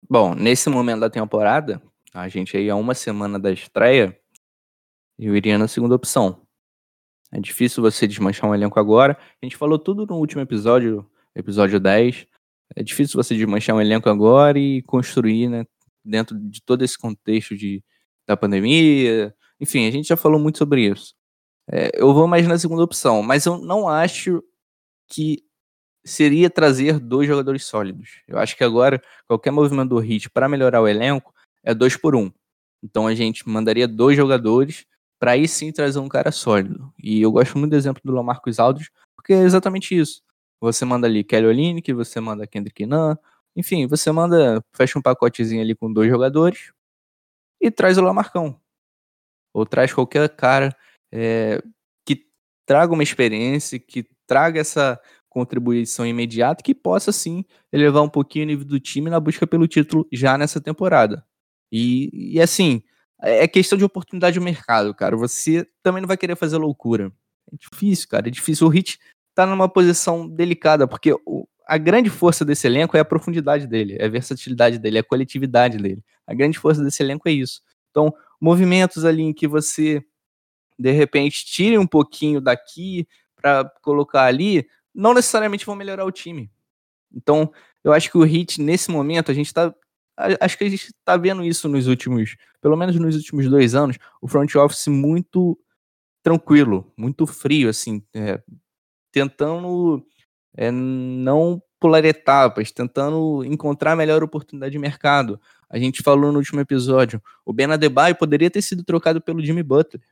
Bom, 0.09 0.35
nesse 0.35 0.69
momento 0.69 1.01
da 1.01 1.11
temporada, 1.11 1.83
a 2.21 2.29
gente 2.29 2.57
aí 2.57 2.71
a 2.71 2.77
uma 2.77 2.95
semana 2.95 3.39
da 3.39 3.53
estreia, 3.53 4.19
eu 5.19 5.37
iria 5.37 5.59
na 5.59 5.69
segunda 5.69 5.95
opção. 5.95 6.47
É 7.31 7.39
difícil 7.39 7.83
você 7.83 8.07
desmanchar 8.07 8.49
um 8.49 8.55
elenco 8.55 8.81
agora. 8.81 9.19
A 9.43 9.45
gente 9.45 9.57
falou 9.57 9.79
tudo 9.79 10.07
no 10.07 10.17
último 10.17 10.41
episódio, 10.41 11.09
episódio 11.35 11.79
10. 11.79 12.27
É 12.75 12.83
difícil 12.83 13.23
você 13.23 13.35
desmanchar 13.35 13.77
um 13.77 13.81
elenco 13.81 14.09
agora 14.09 14.59
e 14.59 14.81
construir, 14.83 15.49
né, 15.49 15.67
dentro 16.03 16.39
de 16.39 16.63
todo 16.63 16.83
esse 16.83 16.97
contexto 16.97 17.55
de, 17.55 17.85
da 18.27 18.37
pandemia. 18.37 19.35
Enfim, 19.61 19.87
a 19.87 19.91
gente 19.91 20.09
já 20.09 20.17
falou 20.17 20.41
muito 20.41 20.57
sobre 20.57 20.89
isso. 20.89 21.15
É, 21.71 21.91
eu 22.01 22.15
vou 22.15 22.27
mais 22.27 22.47
na 22.47 22.59
segunda 22.59 22.83
opção, 22.83 23.23
mas 23.23 23.45
eu 23.45 23.59
não 23.59 23.89
acho 23.89 24.43
que 25.09 25.43
seria 26.05 26.49
trazer 26.49 26.99
dois 26.99 27.29
jogadores 27.29 27.65
sólidos. 27.65 28.23
Eu 28.27 28.39
acho 28.39 28.57
que 28.57 28.65
agora 28.65 29.03
qualquer 29.27 29.51
movimento 29.51 29.91
do 29.91 29.99
Hit 29.99 30.31
para 30.31 30.49
melhorar 30.49 30.81
o 30.81 30.89
elenco 30.89 31.36
é 31.67 31.75
dois 31.75 31.97
por 31.97 32.15
um. 32.15 32.31
Então 32.83 33.07
a 33.07 33.15
gente 33.15 33.47
mandaria 33.49 33.89
dois 33.89 34.17
jogadores 34.17 34.87
para 35.19 35.33
aí 35.33 35.49
sim 35.49 35.73
trazer 35.73 35.99
um 35.99 36.09
cara 36.09 36.31
sólido. 36.31 36.93
E 37.03 37.21
eu 37.21 37.33
gosto 37.33 37.59
muito 37.59 37.73
do 37.73 37.77
exemplo 37.77 38.01
do 38.05 38.13
Lamarcus 38.13 38.59
Aldridge, 38.61 38.91
porque 39.17 39.33
é 39.33 39.43
exatamente 39.43 39.99
isso. 39.99 40.23
Você 40.61 40.85
manda 40.85 41.07
ali 41.07 41.25
Kelly 41.25 41.47
Olynyk, 41.47 41.93
você 41.93 42.21
manda 42.21 42.47
Kendrick 42.47 42.87
Nunn, 42.87 43.17
enfim, 43.55 43.87
você 43.87 44.13
manda, 44.13 44.63
fecha 44.73 44.99
um 44.99 45.03
pacotezinho 45.03 45.63
ali 45.63 45.75
com 45.75 45.93
dois 45.93 46.09
jogadores 46.09 46.73
e 47.61 47.71
traz 47.71 47.99
o 47.99 48.03
Lamarcão. 48.03 48.61
Ou 49.53 49.67
traz 49.67 49.93
qualquer 49.93 50.29
cara 50.29 50.77
é, 51.13 51.63
que 52.05 52.27
traga 52.67 52.93
uma 52.93 53.03
experiência, 53.03 53.79
que 53.79 54.07
traga 54.27 54.61
essa 54.61 55.01
contribuição 55.29 56.07
imediata 56.07 56.63
que 56.63 56.75
possa 56.75 57.13
sim 57.13 57.45
elevar 57.73 58.03
um 58.03 58.09
pouquinho 58.09 58.45
o 58.45 58.49
nível 58.49 58.65
do 58.65 58.81
time 58.81 59.11
na 59.11 59.21
busca 59.21 59.47
pelo 59.47 59.67
título 59.69 60.07
já 60.13 60.39
nessa 60.39 60.61
temporada. 60.61 61.27
E, 61.71 62.35
e 62.35 62.41
assim, 62.41 62.83
é, 63.23 63.45
é 63.45 63.49
questão 63.49 63.77
de 63.79 63.85
oportunidade 63.85 64.35
de 64.35 64.41
mercado, 64.41 64.95
cara. 64.95 65.17
Você 65.17 65.67
também 65.83 66.01
não 66.01 66.09
vai 66.09 66.17
querer 66.17 66.37
fazer 66.37 66.57
loucura. 66.59 67.13
É 67.53 67.57
difícil, 67.57 68.09
cara. 68.09 68.29
É 68.29 68.31
difícil. 68.31 68.67
O 68.67 68.71
Hit 68.71 68.99
tá 69.35 69.47
numa 69.47 69.69
posição 69.69 70.29
delicada, 70.29 70.89
porque 70.89 71.13
o, 71.27 71.47
a 71.67 71.77
grande 71.77 72.09
força 72.09 72.45
desse 72.45 72.67
elenco 72.67 72.97
é 72.97 73.01
a 73.01 73.05
profundidade 73.05 73.67
dele, 73.67 73.97
é 73.99 74.07
a 74.07 74.09
versatilidade 74.09 74.79
dele, 74.79 74.99
é 74.99 75.01
a 75.01 75.05
coletividade 75.05 75.79
dele. 75.79 76.03
A 76.27 76.33
grande 76.33 76.59
força 76.59 76.83
desse 76.83 77.03
elenco 77.03 77.29
é 77.29 77.33
isso. 77.33 77.61
Então, 77.91 78.15
movimentos 78.41 79.05
ali 79.05 79.23
em 79.23 79.33
que 79.33 79.49
você, 79.49 80.03
de 80.79 80.93
repente, 80.93 81.45
tire 81.45 81.77
um 81.77 81.87
pouquinho 81.87 82.41
daqui 82.41 83.07
para 83.35 83.65
colocar 83.83 84.25
ali, 84.25 84.67
não 84.95 85.13
necessariamente 85.13 85.67
vão 85.67 85.75
melhorar 85.75 86.05
o 86.05 86.13
time. 86.13 86.51
Então, 87.13 87.53
eu 87.83 87.93
acho 87.93 88.11
que 88.11 88.19
o 88.19 88.23
Hit, 88.23 88.61
nesse 88.61 88.91
momento, 88.91 89.31
a 89.31 89.35
gente 89.35 89.47
está 89.47 89.75
acho 90.41 90.57
que 90.57 90.65
a 90.65 90.69
gente 90.69 90.87
está 90.87 91.17
vendo 91.17 91.45
isso 91.45 91.69
nos 91.69 91.87
últimos, 91.87 92.37
pelo 92.61 92.77
menos 92.77 92.97
nos 92.97 93.17
últimos 93.17 93.49
dois 93.49 93.75
anos, 93.75 93.99
o 94.21 94.29
front 94.29 94.55
office 94.55 94.87
muito 94.89 95.59
tranquilo, 96.23 96.93
muito 96.97 97.27
frio, 97.27 97.69
assim, 97.69 98.03
é, 98.15 98.43
tentando 99.13 100.05
é, 100.57 100.71
não 100.71 101.63
pular 101.79 102.05
etapas, 102.05 102.73
tentando 102.73 103.45
encontrar 103.45 103.93
a 103.93 103.97
melhor 103.97 104.23
oportunidade 104.23 104.73
de 104.73 104.79
mercado. 104.79 105.41
A 105.69 105.79
gente 105.79 106.03
falou 106.03 106.33
no 106.33 106.39
último 106.39 106.61
episódio, 106.61 107.23
o 107.45 107.53
Ben 107.53 107.71
Adebayo 107.71 108.17
poderia 108.17 108.51
ter 108.51 108.63
sido 108.63 108.83
trocado 108.83 109.21
pelo 109.21 109.45
Jimmy 109.45 109.63
Butler, 109.63 110.03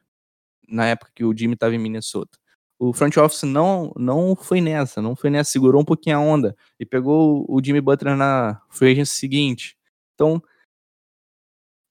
na 0.68 0.86
época 0.86 1.10
que 1.14 1.24
o 1.24 1.36
Jimmy 1.36 1.54
estava 1.54 1.74
em 1.74 1.78
Minnesota. 1.78 2.38
O 2.78 2.92
front 2.92 3.16
office 3.16 3.44
não, 3.44 3.92
não 3.96 4.36
foi 4.36 4.60
nessa, 4.60 5.00
não 5.00 5.16
foi 5.16 5.30
nessa, 5.30 5.50
segurou 5.50 5.80
um 5.80 5.84
pouquinho 5.84 6.16
a 6.16 6.20
onda 6.20 6.56
e 6.78 6.84
pegou 6.84 7.46
o 7.48 7.60
Jimmy 7.64 7.80
Butler 7.80 8.16
na 8.16 8.60
free 8.68 9.04
seguinte. 9.06 9.76
Então, 10.14 10.42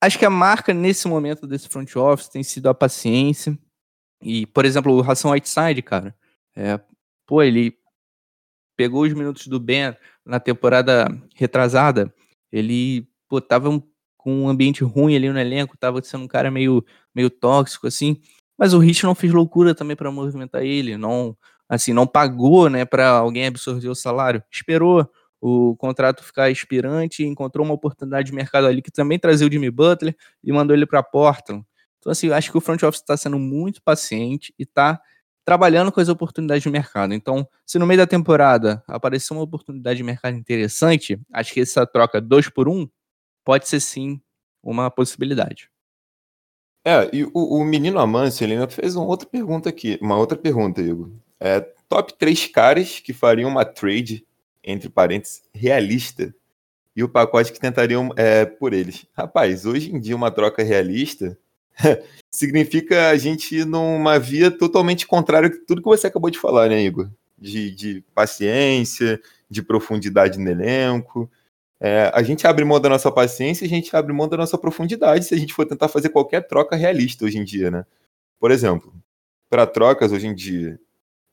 acho 0.01 0.17
que 0.17 0.26
a 0.26 0.30
marca 0.30 0.74
nesse 0.74 1.07
momento 1.07 1.47
desse 1.47 1.69
front 1.69 1.95
office 1.95 2.30
tem 2.30 2.43
sido 2.43 2.67
a 2.67 2.74
paciência. 2.74 3.57
E, 4.21 4.45
por 4.47 4.65
exemplo, 4.65 4.93
o 4.93 5.01
Ração 5.01 5.32
Whiteside, 5.32 5.82
cara, 5.82 6.15
é, 6.55 6.80
pô, 7.26 7.41
ele 7.41 7.78
pegou 8.76 9.03
os 9.03 9.13
minutos 9.13 9.47
do 9.47 9.59
Ben 9.59 9.95
na 10.26 10.39
temporada 10.39 11.07
retrasada, 11.36 12.13
ele, 12.51 13.07
pô, 13.28 13.39
tava 13.41 13.69
um, 13.69 13.82
com 14.17 14.43
um 14.43 14.49
ambiente 14.49 14.84
ruim 14.84 15.15
ali 15.15 15.30
no 15.30 15.39
elenco, 15.39 15.78
tava 15.78 16.01
sendo 16.01 16.24
um 16.24 16.28
cara 16.28 16.49
meio, 16.49 16.84
meio 17.13 17.30
tóxico, 17.30 17.88
assim, 17.88 18.21
mas 18.57 18.74
o 18.74 18.80
Rich 18.80 19.03
não 19.03 19.15
fez 19.15 19.32
loucura 19.34 19.76
também 19.76 19.95
para 19.95 20.11
movimentar 20.11 20.63
ele, 20.63 20.97
não, 20.97 21.38
assim, 21.67 21.93
não 21.93 22.07
pagou, 22.07 22.69
né, 22.69 22.86
para 22.86 23.09
alguém 23.09 23.47
absorver 23.47 23.89
o 23.89 23.95
salário, 23.95 24.43
esperou 24.51 25.09
o 25.45 25.75
contrato 25.75 26.23
ficar 26.23 26.49
expirante, 26.49 27.25
encontrou 27.25 27.65
uma 27.65 27.73
oportunidade 27.73 28.27
de 28.27 28.33
mercado 28.33 28.65
ali 28.65 28.81
que 28.81 28.89
também 28.89 29.19
trazia 29.19 29.45
o 29.45 29.51
Jimmy 29.51 29.69
Butler 29.69 30.15
e 30.41 30.53
mandou 30.53 30.73
ele 30.73 30.85
para 30.85 31.03
Portland. 31.03 31.65
Então, 31.99 32.13
assim, 32.13 32.27
eu 32.27 32.33
acho 32.33 32.49
que 32.49 32.57
o 32.57 32.61
front 32.61 32.81
office 32.81 33.01
está 33.01 33.17
sendo 33.17 33.37
muito 33.37 33.81
paciente 33.83 34.53
e 34.57 34.63
está 34.63 35.01
trabalhando 35.43 35.91
com 35.91 35.99
as 35.99 36.07
oportunidades 36.07 36.63
de 36.63 36.69
mercado. 36.69 37.13
Então, 37.13 37.45
se 37.65 37.77
no 37.77 37.85
meio 37.85 37.97
da 37.97 38.07
temporada 38.07 38.81
aparecer 38.87 39.33
uma 39.33 39.43
oportunidade 39.43 39.97
de 39.97 40.03
mercado 40.03 40.37
interessante, 40.37 41.19
acho 41.33 41.53
que 41.53 41.59
essa 41.59 41.85
troca 41.85 42.21
dois 42.21 42.47
por 42.47 42.69
um 42.69 42.87
pode 43.43 43.67
ser 43.67 43.81
sim 43.81 44.21
uma 44.63 44.89
possibilidade. 44.89 45.69
É, 46.85 47.09
e 47.13 47.25
o, 47.25 47.31
o 47.33 47.65
menino 47.65 47.99
Amâncio, 47.99 48.45
ele 48.45 48.65
fez 48.69 48.95
uma 48.95 49.05
outra 49.05 49.27
pergunta 49.27 49.67
aqui, 49.67 49.99
uma 50.01 50.15
outra 50.15 50.37
pergunta, 50.37 50.81
Igor. 50.81 51.09
É, 51.37 51.59
top 51.89 52.17
três 52.17 52.47
caras 52.47 53.01
que 53.01 53.11
fariam 53.11 53.49
uma 53.49 53.65
trade 53.65 54.25
entre 54.64 54.89
parênteses, 54.89 55.43
realista, 55.53 56.34
e 56.95 57.03
o 57.03 57.09
pacote 57.09 57.51
que 57.51 57.59
tentariam 57.59 58.11
é, 58.16 58.45
por 58.45 58.74
eles. 58.74 59.05
Rapaz, 59.14 59.66
hoje 59.66 59.93
em 59.93 59.99
dia 59.99 60.16
uma 60.16 60.32
troca 60.32 60.64
realista 60.64 61.38
significa 62.32 63.09
a 63.09 63.18
gente 63.18 63.55
ir 63.55 63.66
numa 63.66 64.20
via 64.20 64.51
totalmente 64.51 65.07
contrária 65.07 65.49
a 65.49 65.66
tudo 65.68 65.82
que 65.82 65.88
você 65.88 66.07
acabou 66.07 66.30
de 66.30 66.39
falar, 66.39 66.70
né, 66.70 66.82
Igor? 66.84 67.09
De, 67.38 67.72
de 67.72 68.03
paciência, 68.14 69.20
de 69.49 69.61
profundidade 69.61 70.39
no 70.39 70.49
elenco. 70.49 71.30
É, 71.80 72.11
a 72.14 72.24
gente 72.24 72.47
abre 72.47 72.64
mão 72.64 72.80
da 72.80 72.88
nossa 72.88 73.11
paciência 73.11 73.66
a 73.66 73.70
gente 73.70 73.93
abre 73.93 74.14
mão 74.14 74.30
da 74.30 74.38
nossa 74.38 74.57
profundidade 74.57 75.26
se 75.26 75.34
a 75.34 75.38
gente 75.38 75.53
for 75.53 75.66
tentar 75.66 75.89
fazer 75.89 76.09
qualquer 76.09 76.47
troca 76.47 76.78
realista 76.78 77.26
hoje 77.26 77.38
em 77.38 77.43
dia, 77.43 77.70
né? 77.70 77.86
Por 78.39 78.51
exemplo, 78.51 78.93
para 79.49 79.68
trocas 79.68 80.11
hoje 80.11 80.28
em 80.28 80.34
dia, 80.34 80.80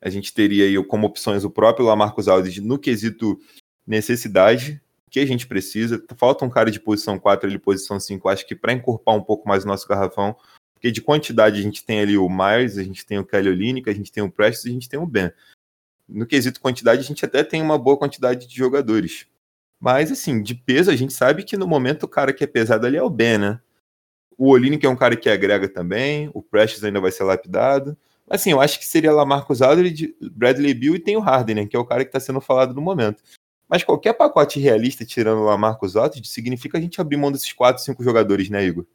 a 0.00 0.08
gente 0.08 0.32
teria 0.32 0.64
aí 0.64 0.84
como 0.84 1.06
opções 1.06 1.44
o 1.44 1.50
próprio 1.50 1.86
Lamarcus 1.86 2.28
Aldridge 2.28 2.60
no 2.60 2.78
quesito 2.78 3.38
necessidade, 3.86 4.80
que 5.10 5.20
a 5.20 5.26
gente 5.26 5.46
precisa. 5.46 6.02
Falta 6.16 6.44
um 6.44 6.50
cara 6.50 6.70
de 6.70 6.80
posição 6.80 7.18
4 7.18 7.48
ali, 7.48 7.58
posição 7.58 7.98
5, 7.98 8.28
acho 8.28 8.46
que 8.46 8.54
para 8.54 8.72
encorpar 8.72 9.14
um 9.14 9.22
pouco 9.22 9.48
mais 9.48 9.64
o 9.64 9.66
nosso 9.66 9.86
garrafão, 9.86 10.36
porque 10.72 10.90
de 10.90 11.02
quantidade 11.02 11.58
a 11.58 11.62
gente 11.62 11.84
tem 11.84 12.00
ali 12.00 12.16
o 12.16 12.28
Myers, 12.28 12.78
a 12.78 12.82
gente 12.82 13.04
tem 13.04 13.18
o 13.18 13.24
Kelly 13.24 13.50
Olynyk, 13.50 13.90
a 13.90 13.94
gente 13.94 14.10
tem 14.10 14.22
o 14.22 14.30
Prestes, 14.30 14.66
a 14.66 14.70
gente 14.70 14.88
tem 14.88 14.98
o 14.98 15.06
Ben. 15.06 15.30
No 16.08 16.26
quesito 16.26 16.60
quantidade, 16.60 17.00
a 17.00 17.04
gente 17.04 17.24
até 17.24 17.44
tem 17.44 17.60
uma 17.60 17.78
boa 17.78 17.98
quantidade 17.98 18.46
de 18.46 18.56
jogadores. 18.56 19.26
Mas, 19.78 20.10
assim, 20.10 20.42
de 20.42 20.54
peso, 20.54 20.90
a 20.90 20.96
gente 20.96 21.12
sabe 21.12 21.44
que 21.44 21.56
no 21.56 21.66
momento 21.66 22.04
o 22.04 22.08
cara 22.08 22.32
que 22.32 22.42
é 22.42 22.46
pesado 22.46 22.86
ali 22.86 22.96
é 22.96 23.02
o 23.02 23.10
Ben, 23.10 23.38
né? 23.38 23.60
O 24.36 24.50
Olynyk 24.50 24.84
é 24.84 24.88
um 24.88 24.96
cara 24.96 25.16
que 25.16 25.28
agrega 25.28 25.68
também, 25.68 26.30
o 26.32 26.42
Prestes 26.42 26.82
ainda 26.82 27.00
vai 27.00 27.12
ser 27.12 27.24
lapidado. 27.24 27.96
Assim, 28.30 28.52
eu 28.52 28.60
acho 28.60 28.78
que 28.78 28.86
seria 28.86 29.10
lá 29.10 29.26
Marcos 29.26 29.60
Aldridge, 29.60 30.14
Bradley 30.20 30.72
Bill 30.72 30.94
e 30.94 31.00
tem 31.00 31.16
o 31.16 31.20
Harden, 31.20 31.56
né, 31.56 31.66
que 31.66 31.74
é 31.74 31.78
o 31.78 31.84
cara 31.84 32.04
que 32.04 32.10
está 32.10 32.20
sendo 32.20 32.40
falado 32.40 32.72
no 32.72 32.80
momento. 32.80 33.20
Mas 33.68 33.82
qualquer 33.82 34.12
pacote 34.12 34.60
realista 34.60 35.04
tirando 35.04 35.42
lá 35.42 35.58
Marcos 35.58 35.96
Aldridge 35.96 36.28
significa 36.28 36.78
a 36.78 36.80
gente 36.80 37.00
abrir 37.00 37.16
mão 37.16 37.32
desses 37.32 37.52
4, 37.52 37.82
5 37.82 38.04
jogadores, 38.04 38.48
né, 38.48 38.64
Igor? 38.64 38.86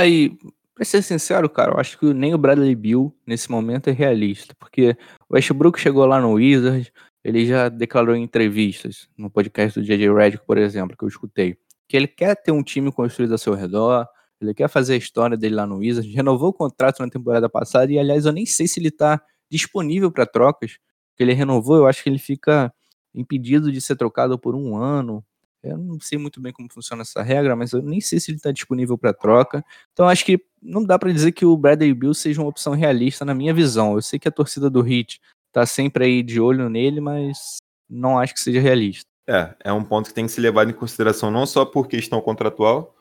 Aí, 0.00 0.36
pra 0.74 0.86
ser 0.86 1.02
sincero, 1.02 1.50
cara, 1.50 1.72
eu 1.72 1.78
acho 1.78 1.98
que 1.98 2.14
nem 2.14 2.34
o 2.34 2.38
Bradley 2.38 2.74
Bill 2.74 3.14
nesse 3.26 3.50
momento 3.50 3.88
é 3.88 3.92
realista, 3.92 4.54
porque 4.58 4.96
o 5.28 5.34
Westbrook 5.34 5.78
chegou 5.78 6.06
lá 6.06 6.18
no 6.18 6.32
Wizards, 6.32 6.90
ele 7.22 7.44
já 7.44 7.68
declarou 7.68 8.16
em 8.16 8.22
entrevistas, 8.22 9.06
no 9.16 9.30
podcast 9.30 9.78
do 9.78 9.84
JJ 9.84 10.12
Redick, 10.14 10.46
por 10.46 10.56
exemplo, 10.56 10.96
que 10.96 11.04
eu 11.04 11.08
escutei, 11.08 11.58
que 11.86 11.96
ele 11.96 12.08
quer 12.08 12.34
ter 12.36 12.52
um 12.52 12.62
time 12.62 12.90
construído 12.90 13.34
a 13.34 13.38
seu 13.38 13.52
redor, 13.54 14.08
ele 14.44 14.54
quer 14.54 14.68
fazer 14.68 14.94
a 14.94 14.96
história 14.96 15.36
dele 15.36 15.54
lá 15.54 15.66
no 15.66 15.78
Wizards. 15.78 16.12
Renovou 16.14 16.50
o 16.50 16.52
contrato 16.52 17.00
na 17.00 17.08
temporada 17.08 17.48
passada 17.48 17.92
e, 17.92 17.98
aliás, 17.98 18.26
eu 18.26 18.32
nem 18.32 18.46
sei 18.46 18.66
se 18.66 18.80
ele 18.80 18.88
está 18.88 19.20
disponível 19.50 20.10
para 20.10 20.26
trocas. 20.26 20.78
Porque 21.10 21.22
ele 21.22 21.32
renovou, 21.32 21.76
eu 21.76 21.86
acho 21.86 22.02
que 22.02 22.08
ele 22.08 22.18
fica 22.18 22.72
impedido 23.14 23.70
de 23.70 23.80
ser 23.80 23.96
trocado 23.96 24.38
por 24.38 24.54
um 24.54 24.76
ano. 24.76 25.24
Eu 25.62 25.78
não 25.78 26.00
sei 26.00 26.18
muito 26.18 26.40
bem 26.40 26.52
como 26.52 26.72
funciona 26.72 27.02
essa 27.02 27.22
regra, 27.22 27.54
mas 27.54 27.72
eu 27.72 27.82
nem 27.82 28.00
sei 28.00 28.18
se 28.18 28.30
ele 28.30 28.38
está 28.38 28.50
disponível 28.50 28.98
para 28.98 29.12
troca. 29.12 29.64
Então 29.92 30.08
acho 30.08 30.24
que 30.24 30.40
não 30.60 30.82
dá 30.82 30.98
para 30.98 31.12
dizer 31.12 31.32
que 31.32 31.44
o 31.44 31.56
Bradley 31.56 31.94
Bill 31.94 32.14
seja 32.14 32.40
uma 32.40 32.48
opção 32.48 32.72
realista 32.72 33.24
na 33.24 33.34
minha 33.34 33.54
visão. 33.54 33.94
Eu 33.94 34.02
sei 34.02 34.18
que 34.18 34.26
a 34.26 34.32
torcida 34.32 34.68
do 34.68 34.86
Heat 34.86 35.20
está 35.48 35.64
sempre 35.64 36.04
aí 36.04 36.22
de 36.22 36.40
olho 36.40 36.68
nele, 36.68 37.00
mas 37.00 37.58
não 37.88 38.18
acho 38.18 38.34
que 38.34 38.40
seja 38.40 38.60
realista. 38.60 39.06
É, 39.28 39.54
é 39.64 39.72
um 39.72 39.84
ponto 39.84 40.08
que 40.08 40.14
tem 40.14 40.26
que 40.26 40.32
ser 40.32 40.40
levado 40.40 40.70
em 40.70 40.74
consideração 40.74 41.30
não 41.30 41.46
só 41.46 41.64
por 41.64 41.86
questão 41.86 42.20
contratual, 42.20 42.96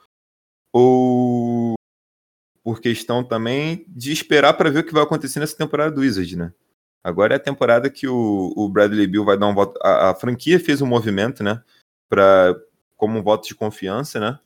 ou 0.73 1.73
por 2.63 2.79
questão 2.79 3.23
também 3.23 3.85
de 3.87 4.11
esperar 4.11 4.53
para 4.53 4.69
ver 4.69 4.79
o 4.79 4.83
que 4.83 4.93
vai 4.93 5.03
acontecer 5.03 5.39
nessa 5.39 5.57
temporada 5.57 5.91
do 5.91 6.01
Wizard, 6.01 6.35
né? 6.37 6.53
Agora 7.03 7.33
é 7.33 7.37
a 7.37 7.39
temporada 7.39 7.89
que 7.89 8.07
o, 8.07 8.53
o 8.55 8.69
Bradley 8.69 9.07
Bill 9.07 9.25
vai 9.25 9.37
dar 9.37 9.47
um 9.47 9.55
voto. 9.55 9.79
A, 9.81 10.11
a 10.11 10.15
franquia 10.15 10.59
fez 10.59 10.81
um 10.81 10.85
movimento, 10.85 11.43
né? 11.43 11.63
Pra, 12.07 12.55
como 12.95 13.17
um 13.17 13.23
voto 13.23 13.47
de 13.47 13.55
confiança, 13.55 14.19
né? 14.19 14.39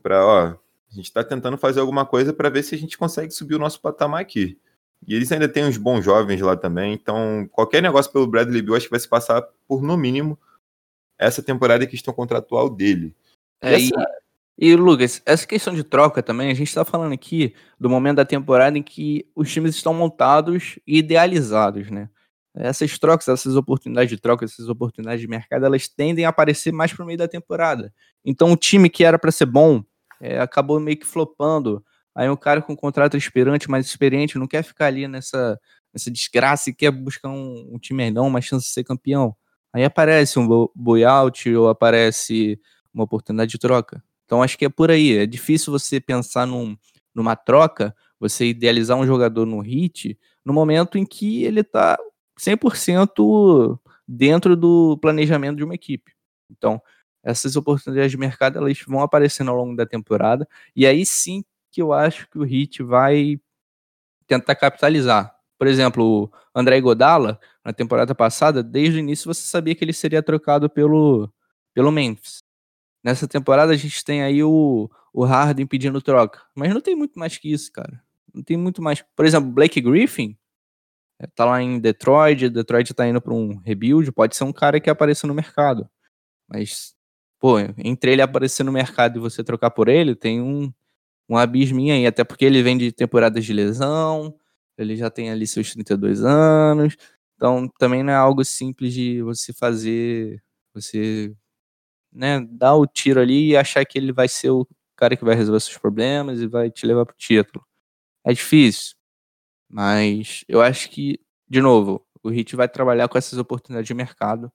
Para, 0.00 0.24
ó, 0.24 0.46
a 0.90 0.94
gente 0.94 1.06
está 1.06 1.24
tentando 1.24 1.58
fazer 1.58 1.80
alguma 1.80 2.06
coisa 2.06 2.32
para 2.32 2.48
ver 2.48 2.62
se 2.62 2.74
a 2.74 2.78
gente 2.78 2.96
consegue 2.96 3.32
subir 3.32 3.56
o 3.56 3.58
nosso 3.58 3.80
patamar 3.80 4.20
aqui. 4.20 4.58
E 5.06 5.14
eles 5.14 5.32
ainda 5.32 5.48
têm 5.48 5.64
uns 5.64 5.76
bons 5.76 6.04
jovens 6.04 6.40
lá 6.40 6.56
também, 6.56 6.92
então 6.92 7.48
qualquer 7.50 7.82
negócio 7.82 8.12
pelo 8.12 8.26
Bradley 8.26 8.60
Bill 8.60 8.76
acho 8.76 8.86
que 8.86 8.90
vai 8.90 9.00
se 9.00 9.08
passar 9.08 9.42
por, 9.66 9.82
no 9.82 9.96
mínimo, 9.96 10.38
essa 11.18 11.42
temporada 11.42 11.86
que 11.86 11.94
estão 11.94 12.12
contratual 12.12 12.68
dele. 12.68 13.14
É, 13.62 13.74
essa... 13.74 14.20
E, 14.62 14.76
Lucas, 14.76 15.22
essa 15.24 15.46
questão 15.46 15.74
de 15.74 15.82
troca 15.82 16.22
também, 16.22 16.50
a 16.50 16.54
gente 16.54 16.68
está 16.68 16.84
falando 16.84 17.14
aqui 17.14 17.54
do 17.78 17.88
momento 17.88 18.16
da 18.16 18.26
temporada 18.26 18.76
em 18.76 18.82
que 18.82 19.26
os 19.34 19.50
times 19.50 19.74
estão 19.74 19.94
montados 19.94 20.78
e 20.86 20.98
idealizados, 20.98 21.90
né? 21.90 22.10
Essas 22.54 22.98
trocas, 22.98 23.28
essas 23.28 23.56
oportunidades 23.56 24.10
de 24.10 24.20
troca, 24.20 24.44
essas 24.44 24.68
oportunidades 24.68 25.22
de 25.22 25.28
mercado, 25.28 25.64
elas 25.64 25.88
tendem 25.88 26.26
a 26.26 26.28
aparecer 26.28 26.72
mais 26.72 26.92
pro 26.92 27.06
meio 27.06 27.16
da 27.16 27.26
temporada. 27.26 27.90
Então, 28.22 28.52
o 28.52 28.56
time 28.56 28.90
que 28.90 29.02
era 29.02 29.18
para 29.18 29.32
ser 29.32 29.46
bom 29.46 29.82
é, 30.20 30.38
acabou 30.38 30.78
meio 30.78 30.98
que 30.98 31.06
flopando. 31.06 31.82
Aí, 32.14 32.28
um 32.28 32.36
cara 32.36 32.60
com 32.60 32.74
um 32.74 32.76
contrato 32.76 33.16
expirante, 33.16 33.70
mais 33.70 33.86
experiente, 33.86 34.38
não 34.38 34.46
quer 34.46 34.62
ficar 34.62 34.86
ali 34.88 35.08
nessa, 35.08 35.58
nessa 35.94 36.10
desgraça 36.10 36.68
e 36.68 36.74
quer 36.74 36.90
buscar 36.90 37.30
um, 37.30 37.70
um 37.72 37.78
time 37.78 38.10
não, 38.10 38.26
uma 38.26 38.42
chance 38.42 38.66
de 38.66 38.72
ser 38.74 38.84
campeão. 38.84 39.34
Aí 39.72 39.84
aparece 39.84 40.38
um 40.38 40.68
buyout 40.74 41.48
ou 41.54 41.70
aparece 41.70 42.60
uma 42.92 43.04
oportunidade 43.04 43.52
de 43.52 43.58
troca. 43.58 44.02
Então 44.30 44.44
acho 44.44 44.56
que 44.56 44.64
é 44.64 44.68
por 44.68 44.92
aí. 44.92 45.16
É 45.16 45.26
difícil 45.26 45.72
você 45.72 46.00
pensar 46.00 46.46
num, 46.46 46.78
numa 47.12 47.34
troca, 47.34 47.92
você 48.20 48.46
idealizar 48.46 48.96
um 48.96 49.04
jogador 49.04 49.44
no 49.44 49.58
hit, 49.58 50.16
no 50.44 50.52
momento 50.52 50.96
em 50.96 51.04
que 51.04 51.42
ele 51.42 51.62
está 51.62 51.98
100% 52.38 53.76
dentro 54.06 54.54
do 54.54 54.96
planejamento 54.98 55.56
de 55.56 55.64
uma 55.64 55.74
equipe. 55.74 56.12
Então, 56.48 56.80
essas 57.24 57.56
oportunidades 57.56 58.12
de 58.12 58.16
mercado 58.16 58.56
elas 58.56 58.78
vão 58.86 59.02
aparecendo 59.02 59.50
ao 59.50 59.56
longo 59.56 59.74
da 59.74 59.84
temporada 59.84 60.46
e 60.76 60.86
aí 60.86 61.04
sim 61.04 61.44
que 61.72 61.82
eu 61.82 61.92
acho 61.92 62.30
que 62.30 62.38
o 62.38 62.44
Hit 62.44 62.84
vai 62.84 63.36
tentar 64.28 64.54
capitalizar. 64.54 65.34
Por 65.58 65.66
exemplo, 65.66 66.04
o 66.04 66.30
André 66.54 66.80
Godala, 66.80 67.40
na 67.64 67.72
temporada 67.72 68.14
passada, 68.14 68.62
desde 68.62 68.98
o 68.98 69.00
início 69.00 69.26
você 69.26 69.42
sabia 69.42 69.74
que 69.74 69.82
ele 69.84 69.92
seria 69.92 70.22
trocado 70.22 70.70
pelo, 70.70 71.28
pelo 71.74 71.90
Memphis. 71.90 72.48
Nessa 73.02 73.26
temporada 73.26 73.72
a 73.72 73.76
gente 73.76 74.04
tem 74.04 74.22
aí 74.22 74.42
o, 74.42 74.90
o 75.12 75.24
Harden 75.24 75.66
pedindo 75.66 76.00
troca. 76.02 76.42
Mas 76.54 76.72
não 76.72 76.80
tem 76.80 76.94
muito 76.94 77.18
mais 77.18 77.38
que 77.38 77.52
isso, 77.52 77.72
cara. 77.72 78.02
Não 78.34 78.42
tem 78.42 78.56
muito 78.56 78.82
mais. 78.82 79.02
Por 79.16 79.24
exemplo, 79.24 79.50
Blake 79.50 79.80
Griffin 79.80 80.36
é, 81.20 81.26
tá 81.26 81.44
lá 81.44 81.62
em 81.62 81.78
Detroit, 81.78 82.48
Detroit 82.48 82.94
tá 82.94 83.06
indo 83.06 83.20
para 83.20 83.34
um 83.34 83.58
rebuild, 83.58 84.10
pode 84.12 84.34
ser 84.36 84.44
um 84.44 84.52
cara 84.52 84.80
que 84.80 84.88
apareça 84.88 85.26
no 85.26 85.34
mercado. 85.34 85.88
Mas, 86.48 86.94
pô, 87.38 87.58
entre 87.78 88.12
ele 88.12 88.22
aparecer 88.22 88.64
no 88.64 88.72
mercado 88.72 89.18
e 89.18 89.20
você 89.20 89.44
trocar 89.44 89.70
por 89.70 89.88
ele, 89.88 90.14
tem 90.16 90.40
um, 90.40 90.72
um 91.28 91.36
abisminho 91.36 91.94
aí, 91.94 92.06
até 92.06 92.24
porque 92.24 92.44
ele 92.44 92.62
vem 92.62 92.78
de 92.78 92.92
temporadas 92.92 93.44
de 93.44 93.52
lesão, 93.52 94.34
ele 94.78 94.96
já 94.96 95.10
tem 95.10 95.30
ali 95.30 95.46
seus 95.46 95.72
32 95.72 96.24
anos, 96.24 96.96
então 97.36 97.68
também 97.78 98.02
não 98.02 98.12
é 98.12 98.16
algo 98.16 98.44
simples 98.44 98.94
de 98.94 99.22
você 99.22 99.52
fazer, 99.52 100.42
você 100.74 101.34
né, 102.12 102.40
dar 102.50 102.74
o 102.74 102.86
tiro 102.86 103.20
ali 103.20 103.50
e 103.50 103.56
achar 103.56 103.84
que 103.84 103.98
ele 103.98 104.12
vai 104.12 104.28
ser 104.28 104.50
o 104.50 104.66
cara 104.96 105.16
que 105.16 105.24
vai 105.24 105.34
resolver 105.34 105.60
seus 105.60 105.78
problemas 105.78 106.40
e 106.40 106.46
vai 106.46 106.70
te 106.70 106.86
levar 106.86 107.06
pro 107.06 107.16
título. 107.16 107.64
É 108.24 108.32
difícil, 108.32 108.94
mas 109.68 110.44
eu 110.48 110.60
acho 110.60 110.90
que, 110.90 111.18
de 111.48 111.60
novo, 111.60 112.04
o 112.22 112.28
Hit 112.28 112.54
vai 112.54 112.68
trabalhar 112.68 113.08
com 113.08 113.16
essas 113.16 113.38
oportunidades 113.38 113.86
de 113.86 113.94
mercado 113.94 114.52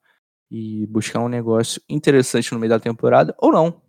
e 0.50 0.86
buscar 0.86 1.20
um 1.20 1.28
negócio 1.28 1.82
interessante 1.88 2.52
no 2.52 2.60
meio 2.60 2.70
da 2.70 2.78
temporada, 2.78 3.34
ou 3.38 3.50
não. 3.50 3.82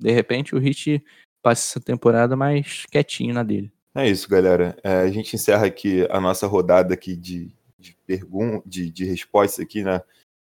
De 0.00 0.10
repente 0.10 0.54
o 0.54 0.58
Hit 0.58 1.04
passa 1.42 1.78
essa 1.78 1.80
temporada 1.80 2.34
mais 2.36 2.86
quietinho 2.86 3.34
na 3.34 3.42
dele. 3.42 3.72
É 3.94 4.08
isso, 4.08 4.28
galera. 4.28 4.76
É, 4.82 5.00
a 5.00 5.10
gente 5.10 5.34
encerra 5.34 5.66
aqui 5.66 6.06
a 6.10 6.20
nossa 6.20 6.46
rodada 6.46 6.94
aqui 6.94 7.16
de, 7.16 7.52
de, 7.78 7.96
pergun 8.06 8.62
de, 8.64 8.90
de 8.90 9.04
respostas 9.04 9.60
aqui, 9.64 9.82
né? 9.82 10.00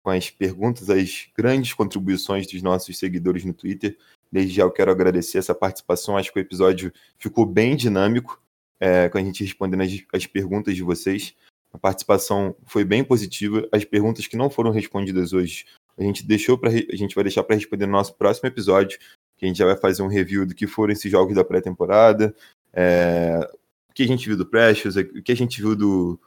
Com 0.04 0.10
as 0.10 0.28
perguntas, 0.28 0.90
as 0.90 1.28
grandes 1.36 1.72
contribuições 1.72 2.46
dos 2.46 2.62
nossos 2.62 2.98
seguidores 2.98 3.44
no 3.44 3.54
Twitter. 3.54 3.96
Desde 4.30 4.54
já 4.54 4.62
eu 4.62 4.70
quero 4.70 4.90
agradecer 4.90 5.38
essa 5.38 5.54
participação. 5.54 6.16
Acho 6.16 6.30
que 6.30 6.38
o 6.38 6.42
episódio 6.42 6.92
ficou 7.18 7.46
bem 7.46 7.74
dinâmico, 7.74 8.40
é, 8.78 9.08
com 9.08 9.16
a 9.16 9.22
gente 9.22 9.42
respondendo 9.42 9.80
as, 9.80 9.92
as 10.12 10.26
perguntas 10.26 10.76
de 10.76 10.82
vocês. 10.82 11.34
A 11.72 11.78
participação 11.78 12.54
foi 12.66 12.84
bem 12.84 13.02
positiva. 13.02 13.66
As 13.72 13.84
perguntas 13.84 14.26
que 14.26 14.36
não 14.36 14.50
foram 14.50 14.70
respondidas 14.70 15.32
hoje, 15.32 15.64
a 15.96 16.02
gente 16.02 16.24
deixou 16.24 16.58
para 16.58 16.70
a 16.70 16.96
gente 16.96 17.14
vai 17.14 17.24
deixar 17.24 17.42
para 17.42 17.56
responder 17.56 17.86
no 17.86 17.92
nosso 17.92 18.14
próximo 18.14 18.46
episódio, 18.46 18.98
que 19.38 19.46
a 19.46 19.48
gente 19.48 19.56
já 19.56 19.64
vai 19.64 19.76
fazer 19.76 20.02
um 20.02 20.06
review 20.06 20.44
do 20.44 20.54
que 20.54 20.66
foram 20.66 20.92
esses 20.92 21.10
jogos 21.10 21.34
da 21.34 21.44
pré-temporada, 21.44 22.34
é, 22.72 23.40
o 23.88 23.94
que 23.94 24.02
a 24.02 24.06
gente 24.06 24.26
viu 24.26 24.36
do 24.36 24.44
Precious, 24.44 24.96
o 24.96 25.22
que 25.22 25.32
a 25.32 25.36
gente 25.36 25.62
viu 25.62 25.74
do, 25.74 26.20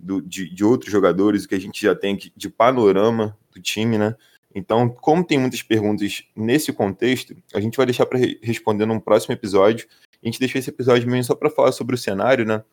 do 0.00 0.20
de, 0.22 0.52
de, 0.52 0.64
outros 0.64 0.90
jogadores, 0.90 1.44
o 1.44 1.48
que 1.48 1.54
a 1.54 1.60
gente 1.60 1.82
já 1.82 1.94
tem 1.94 2.16
de 2.16 2.48
panorama 2.48 3.36
do 3.54 3.60
time, 3.60 3.98
né? 3.98 4.16
Então, 4.54 4.88
como 4.88 5.24
tem 5.24 5.38
muitas 5.38 5.62
perguntas 5.62 6.24
nesse 6.34 6.72
contexto, 6.72 7.36
a 7.54 7.60
gente 7.60 7.76
vai 7.76 7.86
deixar 7.86 8.06
para 8.06 8.18
responder 8.42 8.84
num 8.84 8.98
próximo 8.98 9.32
episódio. 9.32 9.86
A 10.22 10.26
gente 10.26 10.40
deixou 10.40 10.58
esse 10.58 10.70
episódio 10.70 11.08
mesmo 11.08 11.24
só 11.24 11.34
para 11.34 11.50
falar 11.50 11.72
sobre 11.72 11.94
o 11.94 11.98
cenário, 11.98 12.44
né? 12.44 12.64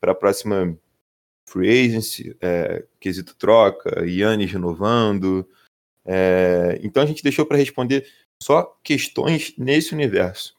Para 0.00 0.12
a 0.12 0.14
próxima 0.14 0.78
free 1.48 1.86
agency, 1.86 2.36
é, 2.40 2.84
quesito 3.00 3.34
troca, 3.36 4.04
Yannis 4.06 4.52
renovando. 4.52 5.48
É, 6.04 6.78
então 6.82 7.02
a 7.02 7.06
gente 7.06 7.22
deixou 7.22 7.44
para 7.44 7.56
responder 7.56 8.06
só 8.40 8.78
questões 8.82 9.54
nesse 9.56 9.92
universo. 9.92 10.54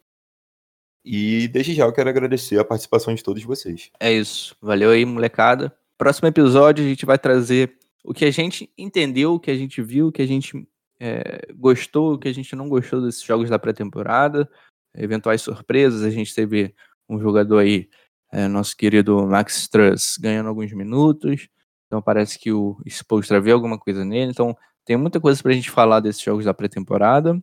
E 1.03 1.47
desde 1.49 1.75
já 1.75 1.85
eu 1.85 1.93
quero 1.93 2.09
agradecer 2.09 2.59
a 2.59 2.65
participação 2.65 3.13
de 3.13 3.23
todos 3.23 3.43
vocês. 3.43 3.91
É 3.99 4.11
isso. 4.11 4.55
Valeu 4.59 4.89
aí, 4.89 5.05
molecada. 5.05 5.75
Próximo 5.97 6.27
episódio 6.27 6.83
a 6.83 6.87
gente 6.87 7.05
vai 7.05 7.17
trazer 7.17 7.77
o 8.03 8.13
que 8.13 8.25
a 8.25 8.31
gente 8.31 8.69
entendeu, 8.77 9.33
o 9.33 9.39
que 9.39 9.49
a 9.49 9.55
gente 9.55 9.81
viu, 9.81 10.07
o 10.07 10.11
que 10.11 10.21
a 10.21 10.27
gente 10.27 10.67
é, 10.99 11.51
gostou, 11.55 12.13
o 12.13 12.19
que 12.19 12.27
a 12.27 12.33
gente 12.33 12.55
não 12.55 12.69
gostou 12.69 13.01
desses 13.01 13.23
jogos 13.23 13.49
da 13.49 13.57
pré-temporada, 13.57 14.49
eventuais 14.93 15.41
surpresas. 15.41 16.03
A 16.03 16.09
gente 16.09 16.33
teve 16.33 16.73
um 17.09 17.19
jogador 17.19 17.59
aí, 17.59 17.89
é, 18.31 18.47
nosso 18.47 18.75
querido 18.75 19.25
Max 19.25 19.57
Struss, 19.57 20.17
ganhando 20.19 20.49
alguns 20.49 20.71
minutos. 20.73 21.47
Então 21.87 22.01
parece 22.01 22.37
que 22.37 22.51
o 22.51 22.77
Spolstra 22.85 23.39
viu 23.39 23.55
alguma 23.55 23.77
coisa 23.77 24.03
nele. 24.03 24.31
Então 24.31 24.55
tem 24.83 24.97
muita 24.97 25.19
coisa 25.19 25.41
pra 25.41 25.53
gente 25.53 25.69
falar 25.69 25.99
desses 25.99 26.21
jogos 26.21 26.45
da 26.45 26.53
pré-temporada. 26.53 27.39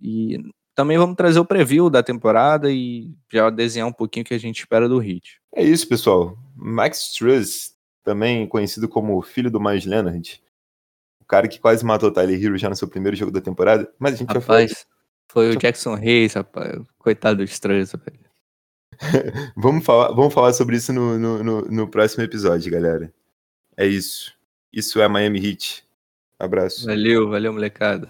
E 0.00 0.38
também 0.74 0.98
vamos 0.98 1.16
trazer 1.16 1.38
o 1.38 1.44
preview 1.44 1.90
da 1.90 2.02
temporada 2.02 2.70
e 2.70 3.14
já 3.30 3.50
desenhar 3.50 3.86
um 3.86 3.92
pouquinho 3.92 4.24
o 4.24 4.26
que 4.26 4.34
a 4.34 4.38
gente 4.38 4.60
espera 4.60 4.88
do 4.88 4.98
Hit. 4.98 5.40
É 5.54 5.62
isso, 5.62 5.86
pessoal. 5.88 6.36
Max 6.56 7.10
Struss, 7.10 7.71
também 8.02 8.46
conhecido 8.46 8.88
como 8.88 9.20
filho 9.22 9.50
do 9.50 9.60
Miles 9.60 9.84
Leonard, 9.84 10.42
o 11.20 11.24
cara 11.24 11.48
que 11.48 11.60
quase 11.60 11.84
matou 11.84 12.08
o 12.08 12.12
Tyler 12.12 12.42
Hero 12.42 12.58
já 12.58 12.68
no 12.68 12.76
seu 12.76 12.88
primeiro 12.88 13.16
jogo 13.16 13.30
da 13.30 13.40
temporada, 13.40 13.90
mas 13.98 14.14
a 14.14 14.16
gente 14.16 14.32
rapaz, 14.32 14.70
já 14.70 14.76
Foi 15.28 15.50
o 15.50 15.56
Jackson 15.56 15.94
Hayes, 15.94 16.34
rapaz. 16.34 16.80
Coitado 16.98 17.38
do 17.38 17.44
Struss, 17.44 17.92
velho. 17.92 18.32
vamos, 19.56 19.84
falar, 19.84 20.08
vamos 20.08 20.32
falar 20.32 20.52
sobre 20.52 20.76
isso 20.76 20.92
no, 20.92 21.18
no, 21.18 21.42
no, 21.42 21.62
no 21.62 21.88
próximo 21.88 22.22
episódio, 22.22 22.70
galera. 22.70 23.12
É 23.76 23.86
isso. 23.86 24.32
Isso 24.72 25.00
é 25.00 25.08
Miami 25.08 25.44
Heat. 25.44 25.84
Abraço. 26.38 26.86
Valeu, 26.86 27.28
valeu, 27.28 27.52
molecada. 27.52 28.08